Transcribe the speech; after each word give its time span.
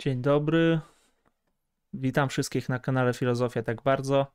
Dzień 0.00 0.22
dobry. 0.22 0.80
Witam 1.92 2.28
wszystkich 2.28 2.68
na 2.68 2.78
kanale 2.78 3.14
Filozofia 3.14 3.62
tak 3.62 3.82
bardzo. 3.82 4.26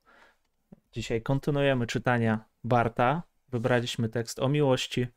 Dzisiaj 0.91 1.21
kontynuujemy 1.21 1.87
czytania 1.87 2.45
Barta. 2.63 3.23
Wybraliśmy 3.49 4.09
tekst 4.09 4.39
o 4.39 4.49
miłości 4.49 5.07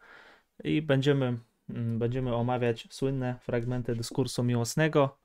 i 0.64 0.82
będziemy, 0.82 1.38
mm, 1.70 1.98
będziemy 1.98 2.34
omawiać 2.34 2.86
słynne 2.90 3.34
fragmenty 3.40 3.94
dyskursu 3.94 4.44
miłosnego. 4.44 5.18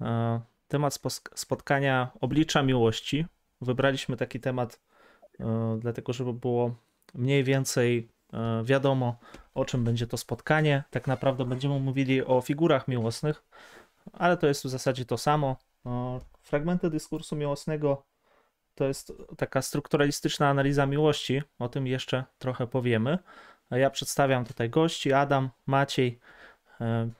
E, 0.00 0.40
Temat 0.68 0.98
spotkania 1.34 2.10
oblicza 2.20 2.62
miłości. 2.62 3.26
Wybraliśmy 3.60 4.16
taki 4.16 4.40
temat, 4.40 4.80
e, 5.40 5.78
dlatego 5.80 6.12
żeby 6.12 6.32
było 6.32 6.74
mniej 7.14 7.44
więcej 7.44 8.08
e, 8.32 8.64
wiadomo, 8.64 9.18
o 9.54 9.64
czym 9.64 9.84
będzie 9.84 10.06
to 10.06 10.16
spotkanie. 10.16 10.84
Tak 10.90 11.06
naprawdę 11.06 11.44
będziemy 11.44 11.80
mówili 11.80 12.24
o 12.24 12.40
figurach 12.40 12.88
miłosnych, 12.88 13.42
ale 14.12 14.36
to 14.36 14.46
jest 14.46 14.64
w 14.64 14.68
zasadzie 14.68 15.04
to 15.04 15.18
samo. 15.18 15.56
E, 15.86 16.20
Fragmenty 16.42 16.90
dyskursu 16.90 17.36
miłosnego 17.36 18.06
to 18.74 18.84
jest 18.84 19.12
taka 19.36 19.62
strukturalistyczna 19.62 20.48
analiza 20.48 20.86
miłości. 20.86 21.42
O 21.58 21.68
tym 21.68 21.86
jeszcze 21.86 22.24
trochę 22.38 22.66
powiemy. 22.66 23.18
Ja 23.70 23.90
przedstawiam 23.90 24.44
tutaj 24.44 24.70
gości: 24.70 25.12
Adam, 25.12 25.50
Maciej. 25.66 26.20
E, 26.80 27.10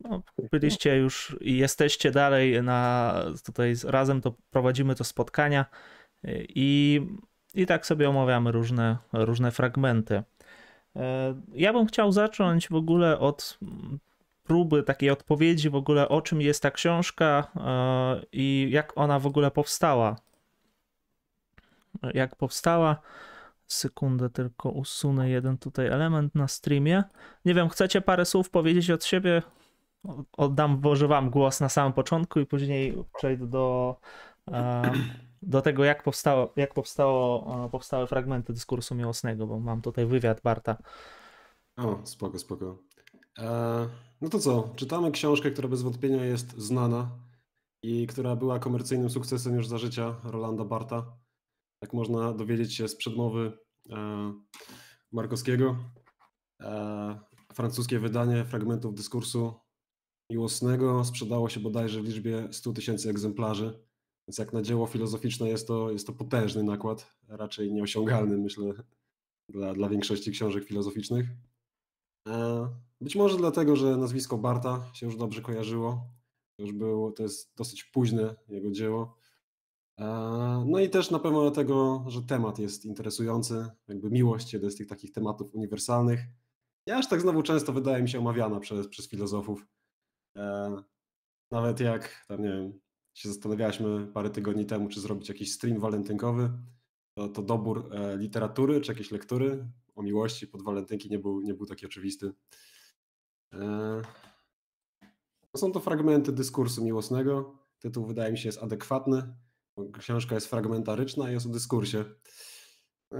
No, 0.00 0.22
byliście 0.50 0.96
już 0.96 1.36
i 1.40 1.56
jesteście 1.56 2.10
dalej 2.10 2.62
na 2.62 3.14
tutaj 3.46 3.74
razem, 3.84 4.20
to 4.20 4.34
prowadzimy 4.50 4.94
to 4.94 5.04
spotkania 5.04 5.66
e, 6.24 6.30
i, 6.48 7.00
i 7.54 7.66
tak 7.66 7.86
sobie 7.86 8.08
omawiamy 8.08 8.52
różne, 8.52 8.96
różne 9.12 9.50
fragmenty. 9.50 10.22
E, 10.96 11.34
Ja 11.52 11.72
bym 11.72 11.86
chciał 11.86 12.12
zacząć 12.12 12.68
w 12.68 12.74
ogóle 12.74 13.18
od 13.18 13.58
próby 14.48 14.82
takiej 14.82 15.10
odpowiedzi 15.10 15.70
w 15.70 15.74
ogóle 15.74 16.08
o 16.08 16.22
czym 16.22 16.40
jest 16.40 16.62
ta 16.62 16.70
książka 16.70 17.46
e, 17.56 18.26
i 18.32 18.68
jak 18.70 18.92
ona 18.96 19.18
w 19.18 19.26
ogóle 19.26 19.50
powstała. 19.50 20.16
Jak 22.14 22.36
powstała. 22.36 22.96
Sekundę 23.66 24.30
tylko 24.30 24.70
usunę 24.70 25.30
jeden 25.30 25.58
tutaj 25.58 25.86
element 25.86 26.34
na 26.34 26.48
streamie. 26.48 27.04
Nie 27.44 27.54
wiem, 27.54 27.68
chcecie 27.68 28.00
parę 28.00 28.24
słów 28.24 28.50
powiedzieć 28.50 28.90
od 28.90 29.04
siebie? 29.04 29.42
Oddam 30.36 30.80
może 30.82 31.08
wam 31.08 31.30
głos 31.30 31.60
na 31.60 31.68
samym 31.68 31.92
początku 31.92 32.40
i 32.40 32.46
później 32.46 33.04
przejdę 33.18 33.46
do, 33.46 33.96
e, 34.52 34.92
do 35.42 35.62
tego, 35.62 35.84
jak, 35.84 36.02
powstało, 36.02 36.52
jak 36.56 36.74
powstało, 36.74 37.46
e, 37.64 37.70
powstały 37.70 38.06
fragmenty 38.06 38.52
dyskursu 38.52 38.94
miłosnego, 38.94 39.46
bo 39.46 39.60
mam 39.60 39.82
tutaj 39.82 40.06
wywiad 40.06 40.40
Barta. 40.40 40.76
O, 41.76 41.98
spoko, 42.04 42.38
spoko. 42.38 42.87
E, 43.38 43.88
no 44.20 44.28
to 44.28 44.38
co? 44.38 44.72
Czytamy 44.76 45.10
książkę, 45.10 45.50
która 45.50 45.68
bez 45.68 45.82
wątpienia 45.82 46.24
jest 46.24 46.58
znana 46.58 47.10
i 47.82 48.06
która 48.06 48.36
była 48.36 48.58
komercyjnym 48.58 49.10
sukcesem 49.10 49.54
już 49.54 49.66
za 49.66 49.78
życia 49.78 50.16
Rolanda 50.24 50.64
Barta. 50.64 51.18
Jak 51.82 51.92
można 51.92 52.32
dowiedzieć 52.32 52.74
się 52.74 52.88
z 52.88 52.96
przedmowy 52.96 53.58
e, 53.90 54.32
Markowskiego. 55.12 55.76
E, 56.60 57.18
francuskie 57.52 57.98
wydanie 57.98 58.44
fragmentów 58.44 58.94
dyskursu 58.94 59.54
miłosnego 60.30 61.04
sprzedało 61.04 61.48
się 61.48 61.60
bodajże 61.60 62.02
w 62.02 62.04
liczbie 62.04 62.48
100 62.50 62.72
tysięcy 62.72 63.10
egzemplarzy. 63.10 63.84
Więc 64.28 64.38
jak 64.38 64.52
na 64.52 64.62
dzieło 64.62 64.86
filozoficzne 64.86 65.48
jest 65.48 65.68
to, 65.68 65.90
jest 65.90 66.06
to 66.06 66.12
potężny 66.12 66.62
nakład, 66.62 67.16
raczej 67.28 67.72
nieosiągalny, 67.72 68.36
myślę, 68.36 68.72
dla, 69.48 69.74
dla 69.74 69.88
większości 69.88 70.32
książek 70.32 70.64
filozoficznych. 70.64 71.26
Być 73.00 73.16
może 73.16 73.36
dlatego, 73.36 73.76
że 73.76 73.96
nazwisko 73.96 74.38
Barta 74.38 74.90
się 74.92 75.06
już 75.06 75.16
dobrze 75.16 75.42
kojarzyło. 75.42 76.06
Już 76.58 76.72
było, 76.72 77.12
to 77.12 77.22
jest 77.22 77.54
dosyć 77.56 77.84
późne 77.84 78.34
jego 78.48 78.70
dzieło. 78.70 79.16
E, 79.98 80.04
No 80.66 80.78
i 80.80 80.90
też 80.90 81.10
na 81.10 81.18
pewno 81.18 81.42
dlatego, 81.42 82.04
że 82.08 82.22
temat 82.22 82.58
jest 82.58 82.84
interesujący, 82.84 83.66
jakby 83.88 84.10
miłość, 84.10 84.52
jeden 84.52 84.70
z 84.70 84.76
tych 84.76 84.86
takich 84.86 85.12
tematów 85.12 85.54
uniwersalnych. 85.54 86.20
Ja 86.86 86.98
aż 86.98 87.08
tak 87.08 87.20
znowu 87.20 87.42
często 87.42 87.72
wydaje 87.72 88.02
mi 88.02 88.08
się 88.08 88.18
omawiana 88.18 88.60
przez, 88.60 88.88
przez 88.88 89.08
filozofów. 89.08 89.66
E, 90.36 90.76
Nawet 91.50 91.80
jak, 91.80 92.24
tam 92.28 92.42
nie 92.42 92.48
wiem, 92.48 92.80
się 93.14 93.28
zastanawialiśmy 93.28 94.06
parę 94.06 94.30
tygodni 94.30 94.66
temu, 94.66 94.88
czy 94.88 95.00
zrobić 95.00 95.28
jakiś 95.28 95.52
stream 95.52 95.80
walentynkowy, 95.80 96.50
to, 97.14 97.28
to 97.28 97.42
dobór 97.42 97.90
e, 97.94 98.16
literatury 98.16 98.80
czy 98.80 98.92
jakiejś 98.92 99.10
lektury 99.10 99.68
o 99.94 100.02
miłości 100.02 100.46
pod 100.46 100.62
walentynki 100.62 101.10
nie 101.10 101.18
był, 101.18 101.40
nie 101.40 101.54
był 101.54 101.66
taki 101.66 101.86
oczywisty. 101.86 102.32
E, 103.54 104.02
Są 105.56 105.72
to 105.72 105.80
fragmenty 105.80 106.32
dyskursu 106.32 106.84
miłosnego. 106.84 107.58
Tytuł 107.78 108.06
wydaje 108.06 108.32
mi 108.32 108.38
się 108.38 108.48
jest 108.48 108.62
adekwatny. 108.62 109.34
bo 109.76 109.84
Książka 109.98 110.34
jest 110.34 110.46
fragmentaryczna 110.46 111.30
i 111.30 111.32
jest 111.32 111.46
o 111.46 111.50
dyskursie. 111.50 112.04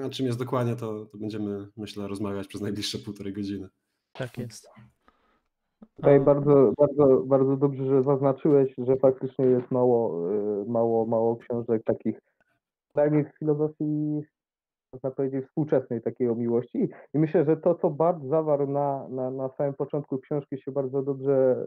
A 0.04 0.08
czym 0.08 0.26
jest 0.26 0.38
dokładnie, 0.38 0.76
to, 0.76 1.06
to 1.06 1.18
będziemy, 1.18 1.68
myślę, 1.76 2.08
rozmawiać 2.08 2.46
przez 2.46 2.60
najbliższe 2.60 2.98
półtorej 2.98 3.32
godziny. 3.32 3.68
Tak 4.12 4.38
jest. 4.38 4.68
Tutaj 5.96 6.20
bardzo, 6.20 6.72
bardzo, 6.78 7.22
bardzo 7.26 7.56
dobrze, 7.56 7.86
że 7.86 8.02
zaznaczyłeś, 8.02 8.74
że 8.78 8.96
faktycznie 8.96 9.44
jest 9.44 9.70
mało, 9.70 10.30
y, 10.62 10.64
mało, 10.70 11.06
mało 11.06 11.36
książek 11.36 11.82
takich, 11.84 12.20
przynajmniej 12.88 13.24
w 13.24 13.38
filozofii, 13.38 14.22
można 14.92 15.10
powiedzieć, 15.10 15.46
współczesnej 15.46 16.02
takiej 16.02 16.28
o 16.28 16.34
miłości. 16.34 16.90
I 17.14 17.18
myślę, 17.18 17.44
że 17.44 17.56
to, 17.56 17.74
co 17.74 17.90
Bart 17.90 18.24
zawarł 18.24 18.66
na, 18.66 19.08
na, 19.08 19.30
na 19.30 19.48
samym 19.48 19.74
początku 19.74 20.18
książki 20.18 20.58
się 20.58 20.72
bardzo 20.72 21.02
dobrze, 21.02 21.66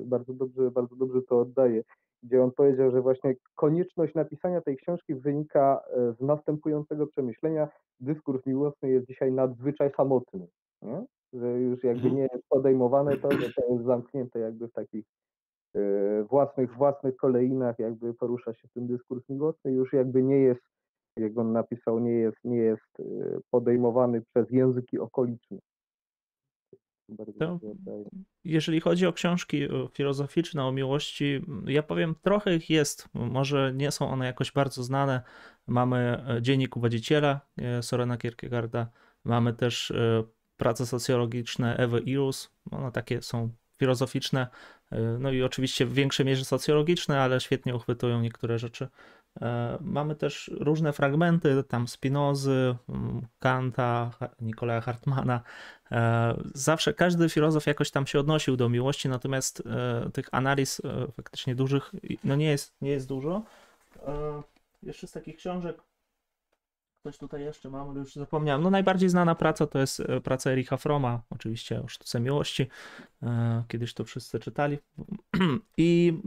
y, 0.00 0.04
bardzo 0.04 0.34
dobrze, 0.34 0.70
bardzo 0.70 0.96
dobrze 0.96 1.22
to 1.22 1.40
oddaje, 1.40 1.82
gdzie 2.22 2.42
on 2.42 2.50
powiedział, 2.50 2.90
że 2.90 3.00
właśnie 3.00 3.34
konieczność 3.54 4.14
napisania 4.14 4.60
tej 4.60 4.76
książki 4.76 5.14
wynika 5.14 5.80
y, 6.10 6.14
z 6.14 6.20
następującego 6.20 7.06
przemyślenia. 7.06 7.68
Dyskurs 8.00 8.46
miłosny 8.46 8.90
jest 8.90 9.06
dzisiaj 9.06 9.32
nadzwyczaj 9.32 9.90
samotny. 9.96 10.46
Nie? 10.82 11.04
że 11.32 11.60
już 11.60 11.84
jakby 11.84 12.10
nie 12.10 12.22
jest 12.22 12.48
podejmowane 12.48 13.16
to, 13.16 13.32
że 13.32 13.52
to 13.52 13.72
jest 13.72 13.84
zamknięte 13.84 14.38
jakby 14.38 14.68
w 14.68 14.72
takich 14.72 15.04
e, 15.74 15.80
własnych, 16.22 16.74
własnych 16.74 17.16
koleinach, 17.16 17.78
jakby 17.78 18.14
porusza 18.14 18.54
się 18.54 18.68
ten 18.74 18.86
dyskurs 18.86 19.28
miłosny, 19.28 19.72
już 19.72 19.92
jakby 19.92 20.22
nie 20.22 20.38
jest, 20.38 20.62
jak 21.20 21.38
on 21.38 21.52
napisał, 21.52 21.98
nie 21.98 22.12
jest, 22.12 22.38
nie 22.44 22.56
jest 22.56 23.00
e, 23.00 23.04
podejmowany 23.50 24.22
przez 24.22 24.50
języki 24.50 24.98
okoliczne. 24.98 25.58
To-. 27.38 27.60
Jeżeli 28.44 28.80
chodzi 28.80 29.06
o 29.06 29.12
książki 29.12 29.62
e, 29.62 29.68
filozoficzne 29.92 30.64
o 30.64 30.72
miłości, 30.72 31.40
m, 31.48 31.64
ja 31.68 31.82
powiem, 31.82 32.14
trochę 32.22 32.56
ich 32.56 32.70
jest. 32.70 33.08
Może 33.14 33.72
nie 33.74 33.90
są 33.90 34.10
one 34.10 34.26
jakoś 34.26 34.52
bardzo 34.52 34.82
znane. 34.82 35.22
Mamy 35.66 36.24
e, 36.28 36.42
Dziennik 36.42 36.76
Uwodziciela 36.76 37.40
Sorena 37.80 38.16
Kierkegaarda, 38.16 38.90
mamy 39.24 39.52
też 39.52 39.92
prace 40.56 40.86
socjologiczne 40.86 41.76
Ewy 41.76 42.00
Ilus. 42.00 42.50
One 42.70 42.92
takie 42.92 43.22
są 43.22 43.50
filozoficzne, 43.78 44.46
no 45.18 45.32
i 45.32 45.42
oczywiście 45.42 45.86
w 45.86 45.92
większej 45.92 46.26
mierze 46.26 46.44
socjologiczne, 46.44 47.20
ale 47.20 47.40
świetnie 47.40 47.74
uchwytują 47.74 48.20
niektóre 48.20 48.58
rzeczy. 48.58 48.88
E, 49.42 49.78
Mamy 49.80 50.16
też 50.16 50.50
różne 50.60 50.92
fragmenty, 50.92 51.64
tam 51.64 51.88
Spinozy, 51.88 52.76
m, 52.88 53.20
Kanta, 53.38 54.10
Nikolaja 54.40 54.80
Hartmana. 54.80 55.40
E, 55.92 56.34
Zawsze 56.54 56.94
każdy 56.94 57.28
filozof 57.28 57.66
jakoś 57.66 57.90
tam 57.90 58.06
się 58.06 58.20
odnosił 58.20 58.56
do 58.56 58.68
miłości, 58.68 59.08
natomiast 59.08 59.62
e, 59.66 60.10
tych 60.10 60.28
analiz 60.32 60.82
faktycznie 61.16 61.54
dużych 61.54 61.92
no 62.24 62.36
nie 62.36 62.46
jest, 62.50 62.74
nie 62.82 62.90
jest 62.90 63.08
dużo. 63.08 63.42
Jeszcze 64.82 65.06
z 65.06 65.12
takich 65.12 65.36
książek, 65.36 65.82
coś 67.02 67.18
tutaj 67.18 67.42
jeszcze 67.42 67.70
mam, 67.70 67.90
ale 67.90 67.98
już 67.98 68.14
zapomniałem. 68.14 68.62
No 68.62 68.70
najbardziej 68.70 69.08
znana 69.08 69.34
praca 69.34 69.66
to 69.66 69.78
jest 69.78 70.02
praca 70.24 70.50
Ericha 70.50 70.76
Froma, 70.76 71.22
oczywiście 71.30 71.82
o 71.82 71.88
sztuce 71.88 72.20
miłości. 72.20 72.68
Kiedyś 73.68 73.94
to 73.94 74.04
wszyscy 74.04 74.38
czytali. 74.40 74.78
I 75.76 76.18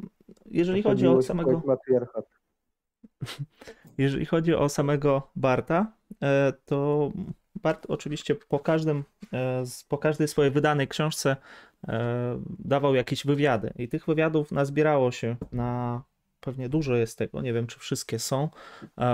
jeżeli 0.46 0.84
To 0.84 0.90
chodzi 0.90 1.08
o 1.08 1.22
samego... 1.22 1.52
jest 1.52 1.66
matriarchat. 1.66 2.26
Jeżeli 3.98 4.26
chodzi 4.26 4.56
o 4.56 4.70
samego 4.70 5.32
Barta, 5.36 5.92
e, 6.22 6.54
to 6.66 7.12
Bart 7.56 7.86
oczywiście 7.90 8.36
po 8.36 8.60
każdym, 8.60 9.04
e, 9.34 9.64
po 9.90 9.98
każdej 9.98 10.28
swojej 10.28 10.52
wydanej 10.52 10.88
książce 10.88 11.36
e, 11.88 12.40
dawał 12.60 12.96
jakieś 12.96 13.26
wywiady. 13.26 13.74
I 13.78 13.88
tych 13.88 14.06
wywiadów 14.06 14.52
nazbierało 14.52 15.12
się 15.12 15.36
na 15.52 16.02
pewnie 16.40 16.70
dużo 16.70 16.96
jest 16.96 17.18
tego, 17.18 17.42
nie 17.42 17.54
wiem 17.54 17.68
czy 17.68 17.80
wszystkie 17.80 18.20
są 18.20 18.50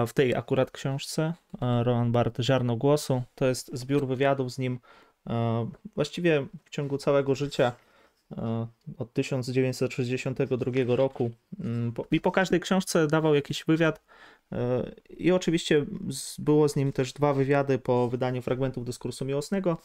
w 0.07 0.13
tej 0.13 0.35
akurat 0.35 0.71
książce 0.71 1.33
Roman 1.61 2.11
Bart 2.11 2.41
Ziarno 2.41 2.75
Głosu, 2.75 3.23
to 3.35 3.45
jest 3.45 3.71
zbiór 3.73 4.07
wywiadów 4.07 4.51
z 4.51 4.57
nim 4.57 4.79
właściwie 5.95 6.45
w 6.65 6.69
ciągu 6.69 6.97
całego 6.97 7.35
życia 7.35 7.71
od 8.97 9.13
1962 9.13 10.95
roku 10.95 11.31
Mm, 11.59 11.93
i 12.11 12.21
po 12.21 12.31
każdej 12.31 12.59
książce 12.59 13.07
dawał 13.07 13.35
jakiś 13.35 13.63
wywiad 13.63 14.01
E, 14.51 14.91
I 15.09 15.31
oczywiście 15.31 15.85
było 16.39 16.69
z 16.69 16.75
nim 16.75 16.91
też 16.91 17.13
dwa 17.13 17.33
wywiady 17.33 17.79
po 17.79 18.09
wydaniu 18.09 18.41
fragmentów 18.41 18.85
dyskursu 18.85 19.25
miłosnego. 19.25 19.77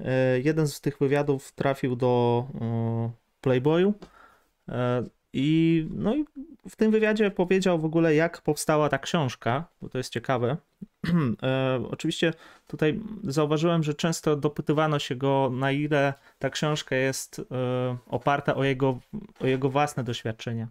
E, 0.00 0.40
Jeden 0.40 0.68
z 0.68 0.80
tych 0.80 0.98
wywiadów 0.98 1.52
trafił 1.52 1.96
do 1.96 2.44
e, 2.60 3.10
Playboyu, 3.40 3.94
E, 4.68 5.04
I, 5.32 5.86
no 5.90 6.16
i 6.16 6.24
w 6.68 6.76
tym 6.76 6.90
wywiadzie 6.90 7.30
powiedział 7.30 7.78
w 7.78 7.84
ogóle, 7.84 8.14
jak 8.14 8.42
powstała 8.42 8.88
ta 8.88 8.98
książka, 8.98 9.64
bo 9.82 9.88
to 9.88 9.98
jest 9.98 10.12
ciekawe. 10.12 10.56
E, 11.42 11.82
oczywiście 11.90 12.34
tutaj 12.66 13.00
zauważyłem, 13.24 13.82
że 13.82 13.94
często 13.94 14.36
dopytywano 14.36 14.98
się 14.98 15.16
go, 15.16 15.50
na 15.52 15.72
ile 15.72 16.14
ta 16.38 16.50
książka 16.50 16.96
jest 16.96 17.38
e, 17.38 17.44
oparta 18.06 18.54
o 18.54 18.64
jego, 18.64 18.98
o 19.40 19.46
jego 19.46 19.70
własne 19.70 20.04
doświadczenia. 20.04 20.68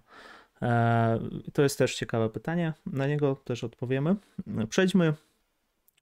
To 1.53 1.61
jest 1.61 1.77
też 1.77 1.95
ciekawe 1.95 2.29
pytanie, 2.29 2.73
na 2.85 3.07
niego 3.07 3.35
też 3.35 3.63
odpowiemy. 3.63 4.15
Przejdźmy, 4.69 5.13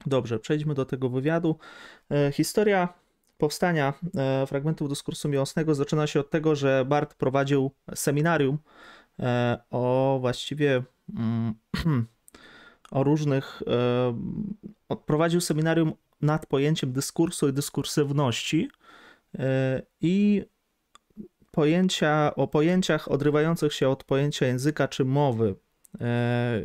dobrze, 0.06 0.40
przejdźmy 0.40 0.74
do 0.74 0.86
tego 0.86 1.10
wywiadu. 1.10 1.56
Historia 2.34 2.94
powstania 3.40 3.94
e, 4.18 4.48
fragmentów 4.48 4.90
dyskursu 4.90 5.30
miłosnego 5.30 5.76
zaczyna 5.76 6.08
się 6.08 6.20
od 6.20 6.30
tego, 6.30 6.56
że 6.56 6.86
Bart 6.86 7.14
prowadził 7.14 7.72
seminarium 7.96 8.58
e, 9.20 9.60
o 9.70 10.18
właściwie 10.22 10.84
mm, 11.18 11.54
o 12.92 13.04
różnych 13.04 13.62
e, 14.90 14.98
prowadził 15.06 15.42
seminarium 15.42 15.94
nad 16.22 16.46
pojęciem 16.46 16.92
dyskursu 16.92 17.48
i 17.50 17.54
dyskursywności 17.54 18.70
i 20.02 20.46
pojęcia, 21.52 22.36
o 22.36 22.48
pojęciach 22.48 23.12
odrywających 23.12 23.74
się 23.74 23.90
od 23.90 24.04
pojęcia 24.04 24.46
języka 24.46 24.88
czy 24.88 25.06
mowy, 25.06 25.56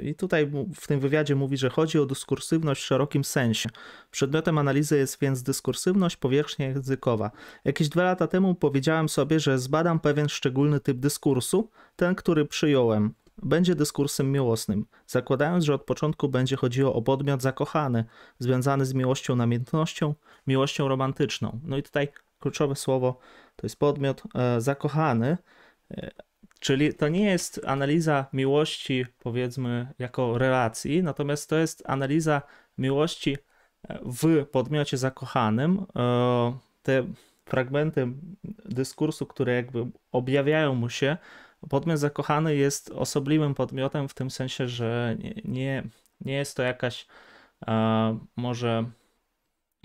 i 0.03 0.15
tutaj 0.15 0.51
w 0.75 0.87
tym 0.87 1.01
wywiadzie 1.01 1.35
mówi, 1.35 1.57
że 1.57 1.71
chodzi 1.71 1.99
o 1.99 2.07
dyskursywność 2.07 2.83
w 2.83 2.85
szerokim 2.85 3.25
sensie. 3.25 3.69
Przedmiotem 4.11 4.59
analizy 4.59 4.97
jest 4.97 5.21
więc 5.21 5.43
dyskursywność 5.43 6.17
powierzchnia 6.17 6.69
językowa. 6.69 7.31
Jakieś 7.65 7.89
dwa 7.89 8.03
lata 8.03 8.27
temu 8.27 8.55
powiedziałem 8.55 9.09
sobie, 9.09 9.41
że 9.41 9.59
zbadam 9.59 10.01
pewien 10.01 10.29
szczególny 10.29 10.81
typ 10.81 10.99
dyskursu, 10.99 11.71
ten, 11.97 12.15
który 12.15 12.47
przyjąłem. 12.47 13.15
Będzie 13.43 13.75
dyskursem 13.75 14.33
miłosnym, 14.33 14.87
zakładając, 15.07 15.65
że 15.65 15.75
od 15.75 15.85
początku 15.85 16.29
będzie 16.29 16.57
chodziło 16.57 16.95
o 16.95 17.03
podmiot 17.03 17.43
zakochany, 17.43 18.05
związany 18.39 18.87
z 18.87 18.95
miłością 18.95 19.37
namiętnością, 19.37 20.15
miłością 20.47 20.89
romantyczną. 20.89 21.61
No 21.65 21.77
i 21.77 21.83
tutaj 21.83 22.09
kluczowe 22.41 22.77
słowo 22.77 23.19
to 23.57 23.67
jest 23.67 23.79
podmiot 23.79 24.23
e, 24.35 24.61
zakochany, 24.61 25.39
e, 25.91 26.11
Czyli 26.65 26.95
to 26.95 27.09
nie 27.09 27.25
jest 27.25 27.61
analiza 27.67 28.27
miłości, 28.33 29.07
powiedzmy, 29.19 29.87
jako 29.99 30.39
relacji, 30.39 31.03
natomiast 31.03 31.51
to 31.51 31.57
jest 31.57 31.83
analiza 31.87 32.43
miłości 32.79 33.37
e, 33.89 33.99
w 34.05 34.47
podmiocie 34.47 34.97
zakochanym. 34.97 35.87
E, 35.97 36.59
te 36.83 37.05
fragmenty 37.45 38.09
dyskursu, 38.65 39.27
które 39.27 39.55
jakby 39.55 39.87
objawiają 40.13 40.75
mu 40.75 40.89
się, 40.89 41.17
podmiot 41.69 41.99
zakochany 41.99 42.57
jest 42.57 42.91
osobliwym 42.91 43.55
podmiotem 43.55 44.09
w 44.09 44.15
tym 44.15 44.31
sensie, 44.31 44.69
że 44.69 45.17
nie, 45.45 45.83
nie 46.21 46.35
jest 46.35 46.57
to 46.57 46.63
jakaś 46.63 47.07
e, 47.67 48.19
może 48.37 48.85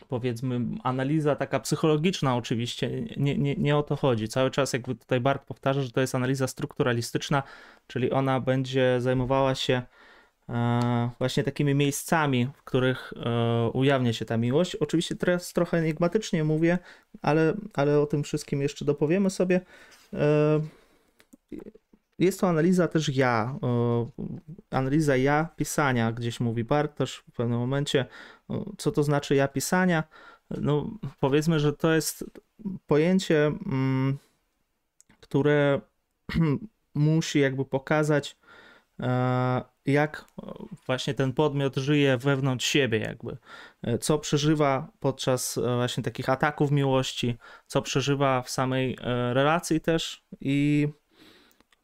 powiedzmy, 0.08 0.62
analiza 0.84 1.36
taka 1.36 1.60
psychologiczna 1.60 2.36
oczywiście, 2.36 3.02
nie, 3.18 3.38
nie, 3.38 3.56
nie 3.56 3.78
o 3.78 3.84
to 3.84 3.96
chodzi. 3.96 4.28
Cały 4.28 4.52
czas 4.52 4.74
jakby 4.74 4.96
tutaj 4.96 5.20
Bart 5.20 5.46
powtarza, 5.46 5.82
że 5.82 5.92
to 5.92 6.02
jest 6.02 6.16
analiza 6.16 6.48
strukturalistyczna, 6.48 7.44
czyli 7.88 8.12
ona 8.12 8.40
będzie 8.40 9.02
zajmowała 9.02 9.56
się 9.56 9.82
e, 10.50 11.10
właśnie 11.20 11.44
takimi 11.44 11.76
miejscami, 11.76 12.48
w 12.56 12.64
których 12.64 13.14
e, 13.16 13.70
ujawnia 13.74 14.14
się 14.14 14.26
ta 14.26 14.38
miłość. 14.38 14.76
Oczywiście 14.76 15.16
teraz 15.16 15.54
trochę 15.54 15.78
enigmatycznie 15.78 16.44
mówię, 16.44 16.78
ale, 17.22 17.54
ale 17.74 18.00
o 18.00 18.06
tym 18.06 18.24
wszystkim 18.24 18.62
jeszcze 18.62 18.86
dopowiemy 18.86 19.30
sobie. 19.30 19.62
E, 21.54 21.58
jest 22.20 22.40
to 22.40 22.50
analiza 22.50 22.88
też 22.88 23.10
ja, 23.16 23.60
analiza 24.70 25.16
ja 25.16 25.50
pisania, 25.56 26.12
gdzieś 26.12 26.40
mówi 26.40 26.64
Bart 26.64 26.98
też 26.98 27.24
w 27.30 27.32
pewnym 27.32 27.60
momencie, 27.60 28.06
co 28.78 28.92
to 28.92 29.04
znaczy 29.04 29.36
ja 29.36 29.48
pisania. 29.48 30.04
No, 30.50 30.90
powiedzmy, 31.20 31.60
że 31.60 31.74
to 31.74 31.94
jest 31.94 32.24
pojęcie, 32.88 33.46
mm, 33.46 34.18
które 35.20 35.82
musi 36.96 37.40
jakby 37.40 37.66
pokazać, 37.66 38.38
e, 39.00 39.62
jak 39.86 40.26
właśnie 40.86 41.14
ten 41.14 41.34
podmiot 41.34 41.76
żyje 41.76 42.18
wewnątrz 42.18 42.66
siebie, 42.66 43.00
jakby. 43.00 43.38
E, 43.82 43.98
co 43.98 44.20
przeżywa 44.20 44.92
podczas 45.00 45.58
e, 45.58 45.62
właśnie 45.62 46.04
takich 46.04 46.30
ataków 46.30 46.72
miłości, 46.72 47.38
co 47.68 47.82
przeżywa 47.82 48.42
w 48.42 48.50
samej 48.50 48.98
relacji 49.34 49.82
też 49.82 50.24
i 50.42 50.88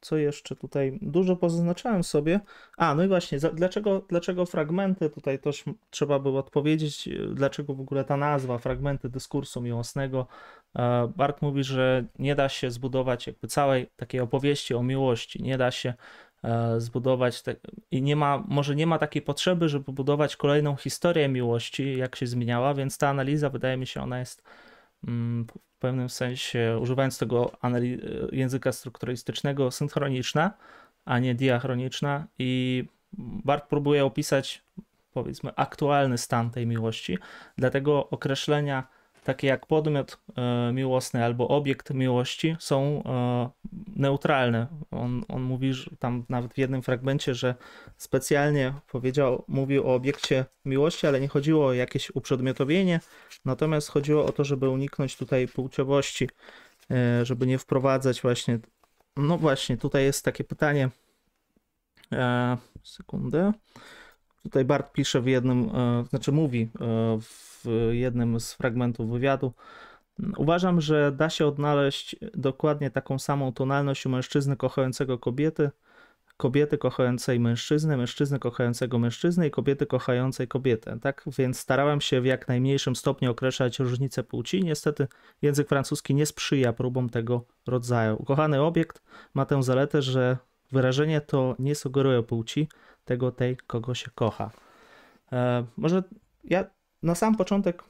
co 0.06 0.18
jeszcze 0.18 0.56
tutaj? 0.56 1.00
Dużo 1.02 1.36
pozaznaczałem 1.36 2.04
sobie. 2.04 2.40
A, 2.78 2.96
no 2.96 3.04
i 3.04 3.08
właśnie, 3.08 3.40
dlaczego, 3.54 4.06
dlaczego 4.10 4.46
fragmenty? 4.46 5.10
Tutaj 5.10 5.40
też 5.40 5.64
trzeba 5.90 6.20
było 6.20 6.40
odpowiedzieć, 6.40 7.10
dlaczego 7.34 7.74
w 7.74 7.82
ogóle 7.82 8.04
ta 8.04 8.18
nazwa, 8.18 8.58
fragmenty 8.58 9.10
dyskursu 9.10 9.62
miłosnego. 9.62 10.28
E, 10.76 11.12
Bart 11.16 11.42
mówi, 11.42 11.64
że 11.64 12.06
nie 12.20 12.36
da 12.36 12.50
się 12.50 12.72
zbudować 12.72 13.28
jakby 13.28 13.48
całej 13.48 13.90
takiej 13.96 14.22
opowieści 14.22 14.74
o 14.76 14.84
miłości, 14.84 15.44
nie 15.44 15.58
da 15.58 15.72
się 15.72 15.94
e, 16.44 16.80
zbudować 16.82 17.42
te, 17.42 17.56
i 17.92 18.02
nie 18.02 18.16
ma, 18.16 18.44
może 18.48 18.76
nie 18.76 18.88
ma 18.88 19.00
takiej 19.00 19.22
potrzeby, 19.22 19.70
żeby 19.70 19.92
budować 19.92 20.36
kolejną 20.36 20.76
historię 20.76 21.30
miłości, 21.30 21.98
jak 21.98 22.16
się 22.16 22.28
zmieniała, 22.28 22.74
więc 22.74 22.98
ta 22.98 23.10
analiza, 23.10 23.50
wydaje 23.50 23.78
mi 23.78 23.88
się, 23.88 24.02
ona 24.02 24.20
jest 24.20 24.44
w 25.48 25.80
pewnym 25.80 26.10
sensie, 26.10 26.80
używając 26.82 27.18
tego 27.18 27.52
języka 28.32 28.72
strukturalistycznego, 28.72 29.72
synchroniczna, 29.72 30.52
a 31.06 31.20
nie 31.20 31.36
diachroniczna 31.36 32.28
i 32.40 32.84
Bart 33.18 33.70
próbuje 33.70 34.06
opisać 34.06 34.64
powiedzmy 35.12 35.52
aktualny 35.56 36.18
stan 36.18 36.52
tej 36.52 36.68
miłości, 36.68 37.18
dlatego 37.58 38.10
określenia 38.10 38.88
takie 39.26 39.48
jak 39.48 39.66
podmiot 39.66 40.18
e, 40.38 40.72
miłosny 40.74 41.26
albo 41.26 41.48
obiekt 41.48 41.90
miłości, 41.94 42.56
są 42.60 43.04
e, 43.06 43.50
neutralne. 43.96 44.68
On, 44.92 45.24
on 45.28 45.42
mówi 45.42 45.74
że 45.74 45.92
tam 46.00 46.26
nawet 46.30 46.54
w 46.54 46.58
jednym 46.58 46.82
fragmencie, 46.82 47.36
że 47.36 47.56
specjalnie 47.98 48.74
powiedział, 48.92 49.44
mówił 49.48 49.88
o 49.88 49.96
obiekcie 49.96 50.46
miłości, 50.66 51.08
ale 51.08 51.22
nie 51.22 51.28
chodziło 51.28 51.66
o 51.66 51.74
jakieś 51.74 52.12
uprzedmiotowienie, 52.16 53.00
natomiast 53.46 53.90
chodziło 53.90 54.26
o 54.26 54.32
to, 54.32 54.44
żeby 54.44 54.70
uniknąć 54.70 55.18
tutaj 55.18 55.48
płciowości, 55.48 56.30
e, 56.92 57.26
żeby 57.26 57.48
nie 57.48 57.58
wprowadzać 57.58 58.22
właśnie. 58.22 58.60
No 59.18 59.38
właśnie, 59.38 59.78
tutaj 59.78 60.04
jest 60.04 60.26
takie 60.26 60.44
pytanie. 60.44 60.90
Sekundę. 62.84 63.54
Tutaj 64.46 64.66
Bart 64.66 64.94
pisze 64.94 65.22
w 65.22 65.28
jednym, 65.28 65.70
znaczy 66.10 66.32
mówi 66.32 66.70
w 67.22 67.56
w 67.66 67.90
jednym 67.92 68.40
z 68.40 68.54
fragmentów 68.54 69.10
wywiadu. 69.10 69.54
Uważam, 70.38 70.82
że 70.82 71.12
da 71.12 71.30
się 71.30 71.48
odnaleźć 71.48 72.16
dokładnie 72.34 72.92
taką 72.92 73.20
samą 73.20 73.54
tonalność 73.54 74.06
u 74.06 74.10
mężczyzny 74.10 74.56
kochającego 74.56 75.20
kobiety, 75.20 75.72
kobiety 76.38 76.78
kochającej 76.78 77.40
mężczyznę, 77.40 77.98
mężczyzny 77.98 78.40
kochającego 78.40 79.00
mężczyznę 79.00 79.48
i 79.48 79.52
kobiety 79.52 79.86
kochającej 79.86 80.48
kobietę. 80.48 81.00
Tak 81.02 81.24
więc 81.38 81.60
starałem 81.60 82.02
się 82.02 82.22
w 82.22 82.26
jak 82.26 82.48
najmniejszym 82.48 82.96
stopniu 82.96 83.32
określać 83.32 83.80
różnice 83.80 84.24
płci. 84.24 84.64
Niestety 84.64 85.08
język 85.42 85.70
francuski 85.70 86.16
nie 86.16 86.26
sprzyja 86.26 86.74
próbom 86.74 87.10
tego 87.10 87.46
rodzaju. 87.68 88.16
Ukochany 88.20 88.62
obiekt 88.62 89.02
ma 89.34 89.46
tę 89.46 89.64
zaletę, 89.64 90.02
że 90.02 90.38
wyrażenie 90.72 91.22
to 91.22 91.56
nie 91.60 91.76
sugeruje 91.76 92.24
płci 92.24 92.68
tego 93.06 93.32
tej, 93.32 93.58
kogo 93.58 93.96
się 93.96 94.12
kocha. 94.16 94.52
E, 95.32 95.66
może 95.78 96.04
ja 96.44 96.66
na 97.04 97.16
sam 97.16 97.36
początek 97.36 97.84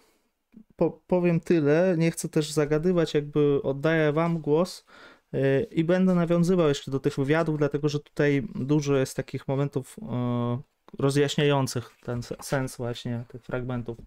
po, 0.75 1.01
powiem 1.07 1.39
tyle. 1.39 1.95
Nie 1.97 2.11
chcę 2.11 2.29
też 2.29 2.51
zagadywać, 2.51 3.13
jakby 3.13 3.61
oddaję 3.63 4.13
Wam 4.13 4.39
głos 4.39 4.85
yy, 5.31 5.67
i 5.71 5.83
będę 5.83 6.15
nawiązywał 6.15 6.67
jeszcze 6.67 6.91
do 6.91 6.99
tych 6.99 7.15
wywiadów, 7.15 7.57
dlatego 7.57 7.89
że 7.89 7.99
tutaj 7.99 8.47
dużo 8.55 8.95
jest 8.95 9.15
takich 9.15 9.47
momentów 9.47 9.95
yy, 10.01 10.07
rozjaśniających 10.99 11.91
ten 12.03 12.21
sens 12.41 12.77
właśnie 12.77 13.23
tych 13.27 13.43
fragmentów. 13.43 13.97